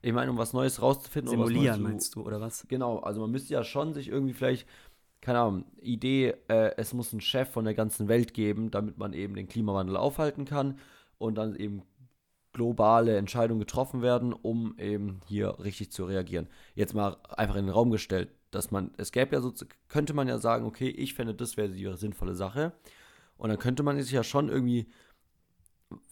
ich 0.03 0.13
meine, 0.13 0.31
um 0.31 0.39
was 0.39 0.53
Neues 0.53 0.83
rauszufinden 0.83 1.29
simulieren, 1.31 1.77
zu, 1.77 1.83
meinst 1.83 2.15
du, 2.15 2.23
oder 2.23 2.41
was? 2.41 2.67
Genau, 2.69 2.99
also 2.99 3.21
man 3.21 3.31
müsste 3.31 3.55
ja 3.55 3.65
schon 3.65 3.95
sich 3.95 4.09
irgendwie 4.09 4.35
vielleicht, 4.35 4.69
keine 5.23 5.41
Ahnung, 5.41 5.65
Idee, 5.81 6.35
äh, 6.49 6.73
es 6.77 6.95
muss 6.95 7.13
einen 7.13 7.21
Chef 7.23 7.51
von 7.51 7.65
der 7.65 7.75
ganzen 7.75 8.09
Welt 8.09 8.35
geben, 8.35 8.71
damit 8.71 8.99
man 8.99 9.13
eben 9.15 9.35
den 9.35 9.49
Klimawandel 9.49 9.97
aufhalten 9.97 10.45
kann 10.45 10.79
und 11.19 11.37
dann 11.37 11.57
eben 11.57 11.83
globale 12.53 13.17
Entscheidungen 13.17 13.61
getroffen 13.61 14.03
werden, 14.03 14.33
um 14.33 14.79
eben 14.79 15.21
hier 15.27 15.59
richtig 15.61 15.93
zu 15.93 16.05
reagieren. 16.05 16.49
Jetzt 16.75 16.95
mal 16.95 17.17
einfach 17.31 17.57
in 17.57 17.67
den 17.67 17.75
Raum 17.75 17.91
gestellt, 17.91 18.31
dass 18.55 18.71
man, 18.71 18.93
es 18.97 19.13
gäbe 19.13 19.35
ja 19.35 19.41
so, 19.41 19.53
könnte 19.89 20.15
man 20.15 20.29
ja 20.29 20.39
sagen, 20.39 20.65
okay, 20.65 20.89
ich 20.89 21.15
fände, 21.15 21.35
das 21.35 21.57
wäre 21.57 21.69
die 21.69 21.91
sinnvolle 21.97 22.35
Sache. 22.35 22.73
Und 23.37 23.49
dann 23.49 23.59
könnte 23.59 23.83
man 23.83 24.01
sich 24.01 24.13
ja 24.13 24.23
schon 24.23 24.49
irgendwie, 24.49 24.87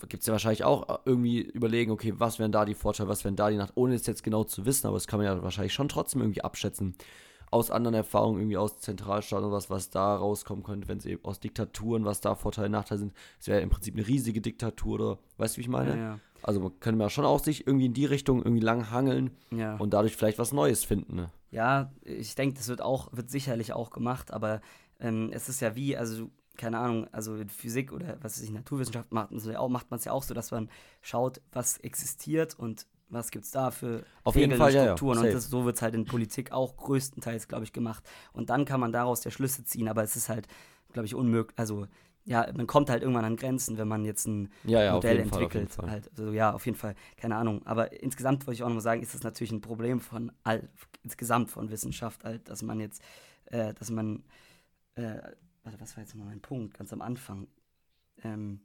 gibt 0.09 0.23
es 0.23 0.27
ja 0.27 0.33
wahrscheinlich 0.33 0.65
auch 0.65 1.01
irgendwie 1.05 1.41
überlegen, 1.41 1.91
okay, 1.93 2.15
was 2.17 2.39
wären 2.39 2.53
da 2.53 2.65
die 2.65 2.75
Vorteile, 2.75 3.09
was 3.09 3.25
wären 3.25 3.37
da 3.37 3.51
die 3.51 3.57
Nacht, 3.57 3.73
ohne 3.77 3.95
es 3.95 4.07
jetzt 4.07 4.23
genau 4.23 4.45
zu 4.45 4.67
wissen, 4.67 4.87
aber 4.87 4.97
das 4.97 5.07
kann 5.07 5.19
man 5.19 5.27
ja 5.27 5.43
wahrscheinlich 5.43 5.75
schon 5.75 5.89
trotzdem 5.89 6.21
irgendwie 6.21 6.43
abschätzen. 6.43 6.95
Aus 7.51 7.71
anderen 7.71 7.95
Erfahrungen, 7.95 8.41
irgendwie 8.41 8.57
aus 8.57 8.79
Zentralstaaten 8.79 9.45
oder 9.45 9.55
was, 9.55 9.69
was 9.69 9.91
da 9.91 10.17
rauskommen 10.17 10.65
könnte, 10.65 10.89
wenn 10.89 10.99
es 10.99 11.07
eben 11.07 11.23
aus 11.25 11.39
Diktaturen, 11.39 12.05
was 12.05 12.23
da 12.23 12.35
Vorteile, 12.35 12.71
Nachteile 12.71 13.01
sind. 13.01 13.13
Es 13.39 13.47
wäre 13.47 13.61
im 13.61 13.69
Prinzip 13.69 13.95
eine 13.95 14.07
riesige 14.07 14.41
Diktatur 14.41 14.95
oder, 14.95 15.19
weißt 15.37 15.57
du, 15.57 15.59
wie 15.59 15.63
ich 15.63 15.69
meine? 15.69 15.91
Ja, 15.91 15.97
ja. 15.97 16.19
Also 16.43 16.61
man 16.61 16.79
könnte 16.81 17.03
ja 17.03 17.11
schon 17.11 17.25
auch 17.25 17.43
sich 17.43 17.67
irgendwie 17.67 17.87
in 17.87 17.95
die 17.95 18.07
Richtung 18.07 18.43
irgendwie 18.43 18.63
lang 18.63 18.91
hangeln 18.91 19.31
ja. 19.51 19.77
und 19.77 19.93
dadurch 19.93 20.17
vielleicht 20.17 20.39
was 20.39 20.53
Neues 20.53 20.85
finden. 20.85 21.17
Ne? 21.17 21.31
Ja, 21.51 21.93
ich 22.03 22.35
denke, 22.35 22.57
das 22.57 22.69
wird 22.69 22.83
auch, 22.83 23.09
wird 23.13 23.31
sicherlich 23.31 23.73
auch 23.73 23.91
gemacht, 23.91 24.33
aber 24.33 24.61
ähm, 25.01 25.31
es 25.33 25.49
ist 25.49 25.61
ja 25.61 25.75
wie, 25.77 25.97
also 25.97 26.31
keine 26.57 26.79
Ahnung, 26.79 27.07
also 27.13 27.37
in 27.37 27.49
Physik 27.49 27.93
oder 27.93 28.19
was 28.21 28.37
weiß 28.37 28.43
ich, 28.43 28.51
Naturwissenschaft 28.51 29.13
macht 29.13 29.31
man 29.31 29.39
es 29.39 29.47
ja 29.47 29.59
auch, 29.59 29.69
macht 29.69 29.91
man 29.91 29.99
es 29.99 30.05
ja 30.05 30.13
auch 30.13 30.23
so, 30.23 30.35
dass 30.35 30.51
man 30.51 30.69
schaut, 31.01 31.41
was 31.53 31.79
existiert 31.79 32.59
und 32.59 32.87
was 33.09 33.31
gibt 33.31 33.45
es 33.45 33.51
da 33.51 33.71
für 33.71 34.05
Auf 34.25 34.37
jeden 34.37 34.53
Regeln 34.53 34.59
Fall, 34.59 34.71
und 34.71 34.75
ja, 34.75 34.85
ja, 34.85 34.97
Strukturen. 34.97 35.19
und 35.19 35.35
das, 35.35 35.51
so 35.51 35.65
wird 35.65 35.77
es 35.77 35.83
halt 35.83 35.95
in 35.95 36.07
Politik 36.07 36.53
auch 36.53 36.77
größtenteils, 36.77 37.47
glaube 37.47 37.65
ich, 37.65 37.73
gemacht. 37.73 38.03
Und 38.33 38.49
dann 38.49 38.65
kann 38.65 38.81
man 38.81 38.91
daraus 38.91 39.23
ja 39.25 39.31
Schlüsse 39.31 39.65
ziehen, 39.65 39.89
aber 39.89 40.03
es 40.03 40.17
ist 40.17 40.31
halt, 40.31 40.49
glaube 40.93 41.07
ich, 41.07 41.15
unmöglich, 41.15 41.59
also 41.59 41.87
ja, 42.25 42.51
man 42.55 42.67
kommt 42.67 42.89
halt 42.89 43.03
irgendwann 43.03 43.25
an 43.25 43.37
Grenzen, 43.37 43.79
wenn 43.79 43.89
man 43.89 44.05
jetzt 44.05 44.27
ein 44.27 44.51
Ja, 44.65 44.83
ja, 44.83 44.95
Modell 44.95 45.19
entwickelt. 45.19 45.73
Fall. 45.73 45.91
Halt. 45.91 46.11
Also 46.11 46.33
ja, 46.33 46.53
auf 46.53 46.65
jeden 46.67 46.79
Fall, 46.79 46.95
keine 47.17 47.37
Ahnung. 47.37 47.67
Aber 47.67 48.01
insgesamt 48.01 48.47
wollte 48.47 48.57
ich 48.57 48.63
auch 48.63 48.69
nochmal 48.69 48.83
sagen, 48.83 49.03
ist 49.03 49.15
das 49.15 49.23
natürlich 49.23 49.53
ein 49.53 49.61
Problem 49.61 50.01
von 50.01 50.31
all, 50.45 50.69
insgesamt 51.03 51.51
von 51.51 51.71
Wissenschaft, 51.71 52.25
halt, 52.25 52.49
dass 52.49 52.63
man 52.63 52.79
jetzt, 52.81 53.03
äh, 53.47 53.75
dass 53.75 53.91
man, 53.91 54.25
äh, 54.95 55.19
warte, 55.65 55.81
was 55.81 55.97
war 55.97 56.05
jetzt 56.05 56.15
nochmal 56.15 56.29
mein 56.29 56.43
Punkt, 56.43 56.75
ganz 56.75 56.93
am 56.93 57.03
Anfang? 57.03 57.49
Ähm, 58.23 58.61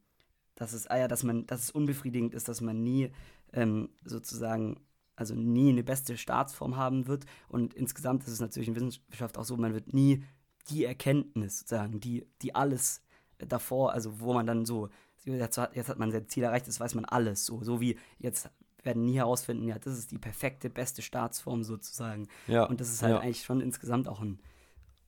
dass 0.56 0.74
es, 0.74 0.88
ah 0.88 0.98
ja, 0.98 1.08
dass 1.08 1.24
man, 1.24 1.46
dass 1.48 1.64
es 1.64 1.72
unbefriedigend 1.72 2.34
ist, 2.34 2.48
dass 2.48 2.62
man 2.62 2.84
nie 2.84 3.12
ähm, 3.54 3.90
sozusagen, 4.04 4.82
also 5.16 5.34
nie 5.34 5.70
eine 5.70 5.84
beste 5.84 6.16
Staatsform 6.18 6.76
haben 6.78 7.08
wird. 7.08 7.26
Und 7.48 7.74
insgesamt 7.74 8.24
ist 8.24 8.34
es 8.34 8.40
natürlich 8.40 8.68
in 8.68 8.76
Wissenschaft 8.76 9.38
auch 9.38 9.46
so, 9.46 9.58
man 9.58 9.74
wird 9.74 9.94
nie 9.94 10.24
die 10.70 10.86
Erkenntnis 10.86 11.60
sozusagen, 11.60 12.00
die, 12.00 12.28
die 12.42 12.54
alles 12.54 13.02
davor, 13.40 13.94
also 13.94 14.20
wo 14.20 14.34
man 14.34 14.46
dann 14.46 14.66
so, 14.66 14.90
jetzt 15.26 15.58
hat, 15.58 15.76
jetzt 15.76 15.90
hat 15.90 16.00
man 16.00 16.12
sein 16.12 16.28
Ziel 16.28 16.44
erreicht, 16.44 16.68
jetzt 16.68 16.80
weiß 16.80 16.96
man 16.96 17.06
alles 17.06 17.46
so. 17.46 17.64
So 17.64 17.82
wie 17.82 17.98
jetzt 18.20 18.50
werden 18.84 19.06
nie 19.06 19.16
herausfinden, 19.18 19.68
ja, 19.68 19.78
das 19.78 19.98
ist 19.98 20.12
die 20.12 20.18
perfekte, 20.18 20.70
beste 20.70 21.02
Staatsform 21.02 21.64
sozusagen. 21.64 22.28
Ja, 22.48 22.64
Und 22.66 22.80
das 22.80 22.90
ist 22.90 23.02
halt 23.02 23.14
ja. 23.16 23.20
eigentlich 23.20 23.44
schon 23.44 23.60
insgesamt 23.62 24.08
auch 24.08 24.22
ein, 24.22 24.40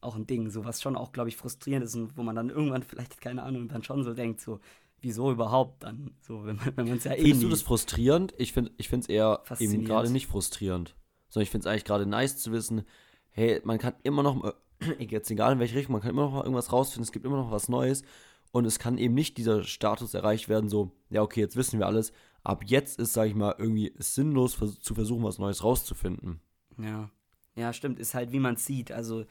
auch 0.02 0.16
ein 0.16 0.28
Ding, 0.28 0.50
so 0.50 0.66
was 0.66 0.82
schon 0.82 0.96
auch, 0.96 1.12
glaube 1.12 1.30
ich, 1.30 1.38
frustrierend 1.38 1.86
ist 1.86 1.96
und 1.96 2.18
wo 2.18 2.24
man 2.24 2.36
dann 2.36 2.50
irgendwann 2.50 2.84
vielleicht, 2.84 3.22
keine 3.22 3.44
Ahnung, 3.44 3.68
dann 3.70 3.84
schon 3.84 4.04
so 4.04 4.14
denkt, 4.14 4.42
so, 4.42 4.60
wieso 5.02 5.32
überhaupt 5.32 5.84
dann? 5.84 6.12
So, 6.22 6.46
wenn 6.46 6.58
man 6.76 6.98
es 6.98 7.06
ja 7.06 7.14
eh 7.14 7.22
Findest 7.22 7.42
nie. 7.42 7.46
du 7.46 7.50
das 7.52 7.62
frustrierend? 7.62 8.34
Ich 8.38 8.54
finde 8.54 8.72
ich 8.78 8.92
es 8.92 9.08
eher 9.08 9.42
eben 9.60 9.86
gerade 9.86 10.12
nicht 10.12 10.28
frustrierend. 10.28 10.96
Sondern 11.30 11.44
ich 11.44 11.52
finde 11.52 11.68
es 11.68 11.72
eigentlich 11.72 11.86
gerade 11.86 12.06
nice 12.06 12.38
zu 12.38 12.52
wissen, 12.52 12.84
hey, 13.30 13.62
man 13.64 13.78
kann 13.78 13.94
immer 14.04 14.24
noch, 14.24 14.36
mal- 14.36 14.56
jetzt 15.00 15.30
egal 15.32 15.54
in 15.54 15.60
welche 15.60 15.76
Richtung, 15.76 15.94
man 15.94 16.02
kann 16.02 16.12
immer 16.12 16.24
noch 16.24 16.32
mal 16.32 16.44
irgendwas 16.44 16.72
rausfinden, 16.72 17.04
es 17.04 17.12
gibt 17.12 17.26
immer 17.26 17.38
noch 17.38 17.52
was 17.52 17.70
Neues. 17.70 18.04
und 18.52 18.66
es 18.66 18.80
kann 18.80 18.98
eben 18.98 19.14
nicht 19.14 19.38
dieser 19.38 19.64
Status 19.64 20.14
erreicht 20.16 20.50
werden, 20.50 20.70
so, 20.70 20.92
ja, 21.10 21.22
okay, 21.22 21.40
jetzt 21.42 21.56
wissen 21.56 21.78
wir 21.80 21.86
alles. 21.86 22.12
Ab 22.44 22.64
jetzt 22.66 22.98
ist, 23.00 23.14
sag 23.14 23.28
ich 23.28 23.36
mal, 23.36 23.54
irgendwie 23.58 23.94
sinnlos 24.00 24.56
vers 24.56 24.80
zu 24.80 24.96
versuchen, 24.96 25.24
was 25.24 25.38
Neues 25.38 25.64
rauszufinden. 25.64 26.40
Ja. 26.78 27.10
Ja, 27.56 27.74
stimmt. 27.74 28.00
Ist 28.00 28.14
halt, 28.16 28.32
wie 28.32 28.40
man 28.40 28.56
es 28.56 28.66
sieht. 28.66 28.92
Also, 28.92 29.26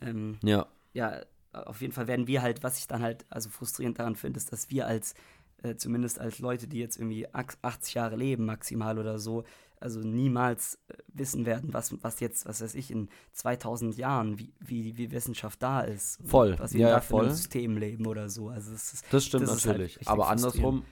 ähm, 0.00 0.38
Ja. 0.42 0.66
ja, 0.94 1.20
auf 1.52 1.80
jeden 1.82 1.92
Fall 1.92 2.08
werden 2.08 2.26
wir 2.26 2.42
halt, 2.42 2.62
was 2.62 2.78
ich 2.78 2.86
dann 2.88 3.02
halt 3.02 3.24
also 3.28 3.50
frustrierend 3.50 3.98
daran 3.98 4.16
finde, 4.16 4.38
ist, 4.38 4.50
dass 4.52 4.70
wir 4.70 4.86
als, 4.86 5.14
äh, 5.62 5.76
zumindest 5.76 6.18
als 6.18 6.38
Leute, 6.38 6.66
die 6.68 6.78
jetzt 6.78 6.96
irgendwie 6.96 7.26
ach- 7.32 7.54
80 7.62 7.94
Jahre 7.94 8.16
leben, 8.16 8.46
maximal 8.46 8.98
oder 8.98 9.18
so, 9.18 9.44
also 9.80 10.00
niemals 10.00 10.78
äh, 10.88 10.94
wissen 11.08 11.46
werden, 11.46 11.72
was, 11.72 11.94
was 12.02 12.20
jetzt, 12.20 12.46
was 12.46 12.62
weiß 12.62 12.74
ich, 12.74 12.90
in 12.90 13.08
2000 13.32 13.96
Jahren, 13.96 14.38
wie, 14.38 14.52
wie, 14.60 14.96
wie 14.96 15.10
Wissenschaft 15.10 15.62
da 15.62 15.80
ist. 15.80 16.20
Voll. 16.24 16.58
Was 16.58 16.72
wir 16.74 16.80
Ja, 16.80 16.90
da 16.90 17.00
für 17.00 17.16
ein 17.16 17.20
voll. 17.26 17.30
System 17.30 17.76
leben 17.76 18.06
oder 18.06 18.28
so. 18.28 18.48
Also 18.48 18.72
es 18.72 18.94
ist, 18.94 19.04
Das 19.10 19.24
stimmt 19.24 19.44
Das 19.44 19.50
halt 19.50 19.64
natürlich. 19.66 19.96
richtig 19.96 20.08
aber 20.08 20.28
andersrum, 20.28 20.84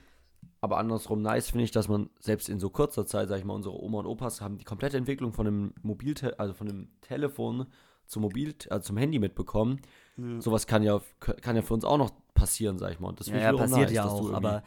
aber 0.61 0.77
andersrum 0.77 1.21
nice 1.21 1.49
finde 1.49 1.63
ich, 1.65 1.71
dass 1.71 1.87
man 1.87 2.09
selbst 2.19 2.49
in 2.49 2.59
so 2.59 2.69
kurzer 2.69 3.05
Zeit, 3.05 3.29
sag 3.29 3.39
ich 3.39 3.45
mal, 3.45 3.53
unsere 3.53 3.79
Oma 3.81 3.99
und 3.99 4.05
Opas 4.07 4.41
haben 4.41 4.57
die 4.57 4.63
komplette 4.63 4.97
Entwicklung 4.97 5.33
von 5.33 5.47
einem 5.47 5.73
Mobilte 5.81 6.39
also 6.39 6.53
von 6.53 6.69
einem 6.69 6.87
Telefon 7.01 7.67
zum 8.07 8.21
Mobil 8.21 8.53
also 8.69 8.87
zum 8.87 8.97
Handy 8.97 9.19
mitbekommen. 9.19 9.81
Ja. 10.17 10.39
Sowas 10.41 10.67
kann 10.67 10.83
ja 10.83 11.01
kann 11.19 11.55
ja 11.55 11.61
für 11.61 11.73
uns 11.73 11.85
auch 11.85 11.97
noch 11.97 12.11
passieren, 12.33 12.77
sag 12.77 12.91
ich 12.91 12.99
mal. 12.99 13.09
Und 13.09 13.19
das 13.19 13.27
ja, 13.27 13.37
ja, 13.37 13.53
passiert 13.53 13.87
nice, 13.87 13.93
ja 13.93 14.05
auch, 14.05 14.31
aber 14.33 14.63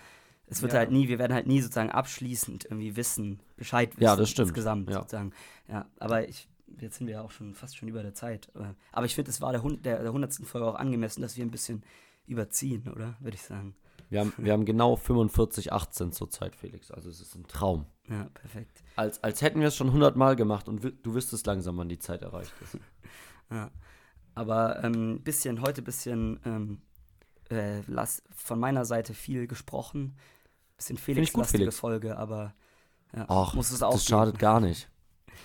es 0.50 0.62
wird 0.62 0.72
Ja. 0.72 0.78
halt 0.80 0.90
nie, 0.90 1.08
wir 1.08 1.18
werden 1.18 1.32
halt 1.34 1.46
nie 1.46 1.60
sozusagen 1.60 1.90
abschließend 1.90 2.64
irgendwie 2.64 2.96
wissen, 2.96 3.40
Bescheid 3.56 3.90
wissen. 3.92 4.02
Ja, 4.04 4.16
das 4.16 4.30
stimmt. 4.30 4.48
Insgesamt 4.48 4.90
Ja. 4.90 5.00
sozusagen. 5.00 5.32
Ja, 5.68 5.86
aber 5.98 6.28
ich, 6.28 6.48
jetzt 6.80 6.98
sind 6.98 7.06
wir 7.06 7.14
ja 7.14 7.22
auch 7.22 7.30
schon 7.30 7.54
fast 7.54 7.76
schon 7.76 7.88
über 7.88 8.02
der 8.02 8.14
Zeit. 8.14 8.50
Aber- 8.92 9.04
ich 9.06 9.14
finde, 9.14 9.30
es 9.30 9.40
war 9.40 9.52
der, 9.52 9.62
Hund, 9.62 9.84
der, 9.86 10.02
der 10.02 10.12
100. 10.12 10.46
Folge 10.46 10.66
auch 10.66 10.74
angemessen, 10.76 11.22
dass 11.22 11.36
wir 11.36 11.44
ein 11.44 11.50
bisschen 11.50 11.82
überziehen, 12.26 12.88
oder? 12.88 13.16
Würde 13.20 13.36
ich 13.36 13.42
sagen. 13.42 13.74
wir 14.10 14.20
haben 14.20 14.32
wir 14.38 14.52
haben 14.52 14.64
genau 14.64 14.96
45 14.96 15.72
18 15.72 16.12
zur 16.12 16.30
Zeit, 16.30 16.56
Felix. 16.56 16.90
Also 16.90 17.10
es 17.10 17.20
ist 17.20 17.34
ein 17.34 17.46
Traum. 17.46 17.86
Ja, 18.08 18.24
perfekt. 18.34 18.82
Als, 18.96 19.22
als 19.22 19.42
hätten 19.42 19.60
wir 19.60 19.68
es 19.68 19.76
schon 19.76 19.88
100 19.88 20.16
Mal 20.16 20.34
gemacht 20.36 20.66
und 20.68 20.82
du 21.02 21.14
wüsstest 21.14 21.46
langsam, 21.46 21.76
wann 21.76 21.88
die 21.90 21.98
Zeit 21.98 22.22
erreicht 22.22 22.52
ist. 22.62 22.78
Ja. 23.50 23.70
Aber 24.34 24.84
ähm, 24.84 25.22
bisschen, 25.24 25.62
heute 25.62 25.80
bisschen 25.82 26.38
ähm, 26.44 26.82
äh, 27.50 27.80
lass, 27.86 28.22
von 28.34 28.60
meiner 28.60 28.84
Seite 28.84 29.14
viel 29.14 29.46
gesprochen. 29.46 30.16
Bisschen 30.78 30.96
ich 30.96 31.02
Felix. 31.02 31.78
Folge, 31.78 32.16
aber 32.16 32.54
ja, 33.14 33.26
Ach, 33.28 33.54
muss 33.54 33.70
es 33.70 33.82
auch 33.82 33.92
das 33.92 34.04
schadet 34.06 34.38
gar 34.38 34.60
nicht. 34.60 34.88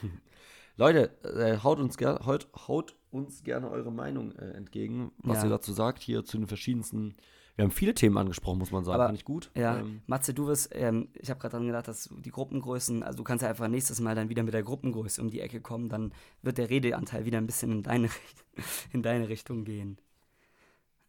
Leute, 0.78 1.12
äh, 1.24 1.58
haut, 1.64 1.80
uns 1.80 1.98
ger 1.98 2.22
haut, 2.26 2.48
haut 2.68 2.96
uns 3.12 3.44
gerne 3.44 3.70
eure 3.70 3.92
Meinung 3.92 4.32
äh, 4.34 4.52
entgegen, 4.52 5.12
was 5.18 5.38
Ja. 5.40 5.44
ihr 5.46 5.50
dazu 5.50 5.72
sagt, 5.74 6.02
hier 6.02 6.24
zu 6.24 6.38
den 6.38 6.48
verschiedensten. 6.48 7.16
Wir 7.56 7.66
haben 7.66 7.72
viele 7.72 7.94
Themen 7.94 8.18
angesprochen, 8.18 8.58
muss 8.58 8.72
man 8.72 8.84
sagen. 8.84 8.96
Aber- 8.96 9.06
Fand 9.10 9.18
ich 9.20 9.26
gut. 9.26 9.52
Ja, 9.56 9.78
Ähm, 9.78 10.02
Matze, 10.08 10.34
du 10.34 10.48
wirst, 10.48 10.70
ähm, 10.74 11.10
ich 11.14 11.30
habe 11.30 11.40
gerade 11.40 11.56
dran 11.58 11.68
gedacht, 11.68 11.88
dass 11.88 12.10
die 12.26 12.32
Gruppengrößen, 12.32 13.04
also 13.04 13.18
du 13.18 13.24
kannst 13.24 13.44
ja 13.44 13.50
einfach 13.50 13.68
nächstes 13.68 14.00
Mal 14.02 14.16
dann 14.16 14.30
wieder 14.30 14.42
mit 14.42 14.56
der 14.56 14.64
Gruppengröße 14.64 15.22
um 15.22 15.30
die 15.30 15.40
Ecke 15.42 15.62
kommen, 15.62 15.88
dann 15.90 16.14
wird 16.42 16.58
der 16.58 16.72
Redeanteil 16.72 17.26
wieder 17.26 17.38
ein 17.38 17.46
bisschen 17.46 17.72
in 17.72 17.84
deine, 17.84 18.10
in 18.94 19.04
deine 19.04 19.30
Richtung 19.30 19.66
gehen. 19.66 20.00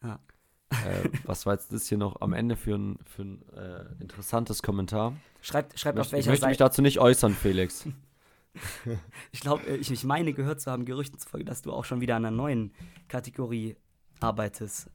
Ja. 0.02 0.18
Äh, 0.70 1.08
was 1.24 1.46
war 1.46 1.54
jetzt 1.54 1.72
das 1.72 1.86
hier 1.88 1.98
noch 1.98 2.20
am 2.20 2.32
Ende 2.32 2.56
für 2.56 2.74
ein, 2.74 2.98
für 3.04 3.22
ein 3.22 3.42
äh, 3.56 4.02
interessantes 4.02 4.62
Kommentar? 4.62 5.14
Schreibt, 5.40 5.78
schreibt 5.78 5.98
auf 5.98 6.06
Ich, 6.06 6.12
ich 6.12 6.16
welcher 6.18 6.30
möchte 6.30 6.46
mich 6.46 6.58
Seite. 6.58 6.70
dazu 6.70 6.82
nicht 6.82 6.98
äußern, 7.00 7.34
Felix. 7.34 7.86
Ich 9.32 9.40
glaube, 9.40 9.64
ich, 9.64 9.90
ich 9.90 10.04
meine 10.04 10.32
gehört 10.32 10.60
zu 10.60 10.70
haben, 10.70 10.84
Gerüchten 10.84 11.18
zufolge, 11.18 11.44
dass 11.44 11.62
du 11.62 11.72
auch 11.72 11.84
schon 11.84 12.00
wieder 12.00 12.14
an 12.14 12.24
einer 12.24 12.36
neuen 12.36 12.72
Kategorie 13.08 13.74
arbeitest. 14.20 14.88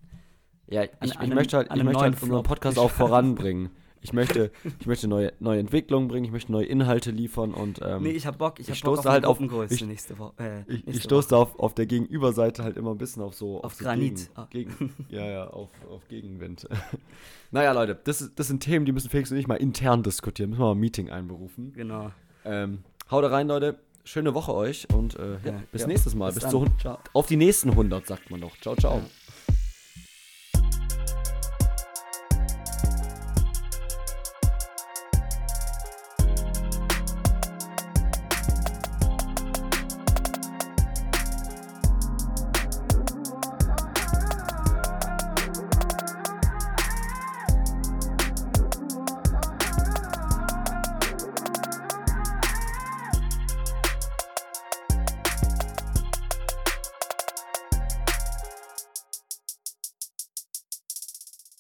Ja, 0.68 0.84
ich, 0.84 0.92
An- 1.02 1.10
ich 1.10 1.20
an 1.20 1.30
möchte 1.34 1.58
halt, 1.58 1.70
ich 1.76 1.84
möchte 1.84 2.00
halt 2.00 2.22
unseren. 2.24 2.44
Podcast 2.44 2.80
auch 2.80 2.90
voranbringen. 2.92 3.70
Ich 4.02 4.14
möchte, 4.14 4.52
ich 4.80 4.88
möchte 4.88 5.08
neue, 5.08 5.34
neue 5.40 5.60
Entwicklungen 5.60 6.08
bringen, 6.08 6.26
ich 6.26 6.32
möchte 6.32 6.52
neue 6.52 6.66
Inhalte 6.66 7.12
liefern 7.12 7.54
und 7.54 7.80
ähm, 7.84 8.04
nee, 8.04 8.12
ich 8.12 8.26
hab 8.26 8.38
Bock, 8.38 8.60
ich 8.60 8.70
ich 8.70 8.76
hab 8.76 8.86
Bock 8.86 8.96
stoße 8.96 9.00
auf 9.10 9.14
halt 9.14 9.26
auf- 9.26 9.40
ich- 9.72 9.86
nächste 9.86 10.18
Woche. 10.18 10.34
Äh, 10.38 10.60
ich, 10.62 10.68
nächste 10.86 10.92
ich 10.92 11.04
stoße 11.04 11.30
da 11.30 11.38
auf, 11.38 11.60
auf 11.60 11.74
der 11.74 11.86
Gegenüberseite 11.86 12.64
halt 12.64 12.78
immer 12.78 12.92
ein 12.92 12.98
bisschen 12.98 13.22
auf 13.22 13.34
so 13.36 13.62
Auf 13.62 13.74
so 13.74 13.84
Granit. 13.84 14.30
Ah. 14.36 14.48
Gegen, 14.50 14.72
gegen, 14.78 14.94
ja, 15.10 15.26
ja, 15.30 15.48
auf, 15.48 15.70
auf 15.92 16.08
Gegenwind. 16.08 16.68
naja, 17.52 17.72
Leute, 17.74 18.00
das, 18.04 18.32
das 18.36 18.48
sind 18.48 18.62
Themen, 18.62 18.86
die 18.86 18.92
müssen 18.94 19.10
Felix 19.10 19.32
und 19.32 19.38
ich 19.38 19.48
mal 19.48 19.56
intern 19.56 20.02
diskutieren. 20.04 20.52
Müssen 20.52 20.62
wir 20.62 20.66
mal 20.68 20.72
ein 20.72 20.80
Meeting 20.80 21.10
einberufen. 21.10 21.74
Genau. 21.74 22.12
Ähm, 22.46 22.80
haut 23.12 23.26
rein, 23.30 23.48
Leute. 23.48 23.80
Schöne 24.06 24.34
Woche 24.34 24.56
euch 24.56 24.88
und 24.94 25.20
äh, 25.20 25.34
ja, 25.44 25.52
Ja, 25.52 25.64
bis 25.72 25.82
ja. 25.82 25.88
nächstes 25.88 26.16
Mal. 26.16 26.32
Bis 26.32 26.42
Bis, 26.42 26.50
zu, 26.50 26.66
auf 27.14 27.28
die 27.28 27.36
nächsten 27.36 27.70
100, 27.72 28.08
sagt 28.08 28.32
man 28.32 28.42
doch. 28.42 28.58
Ciao, 28.62 28.76
ciao. 28.76 29.02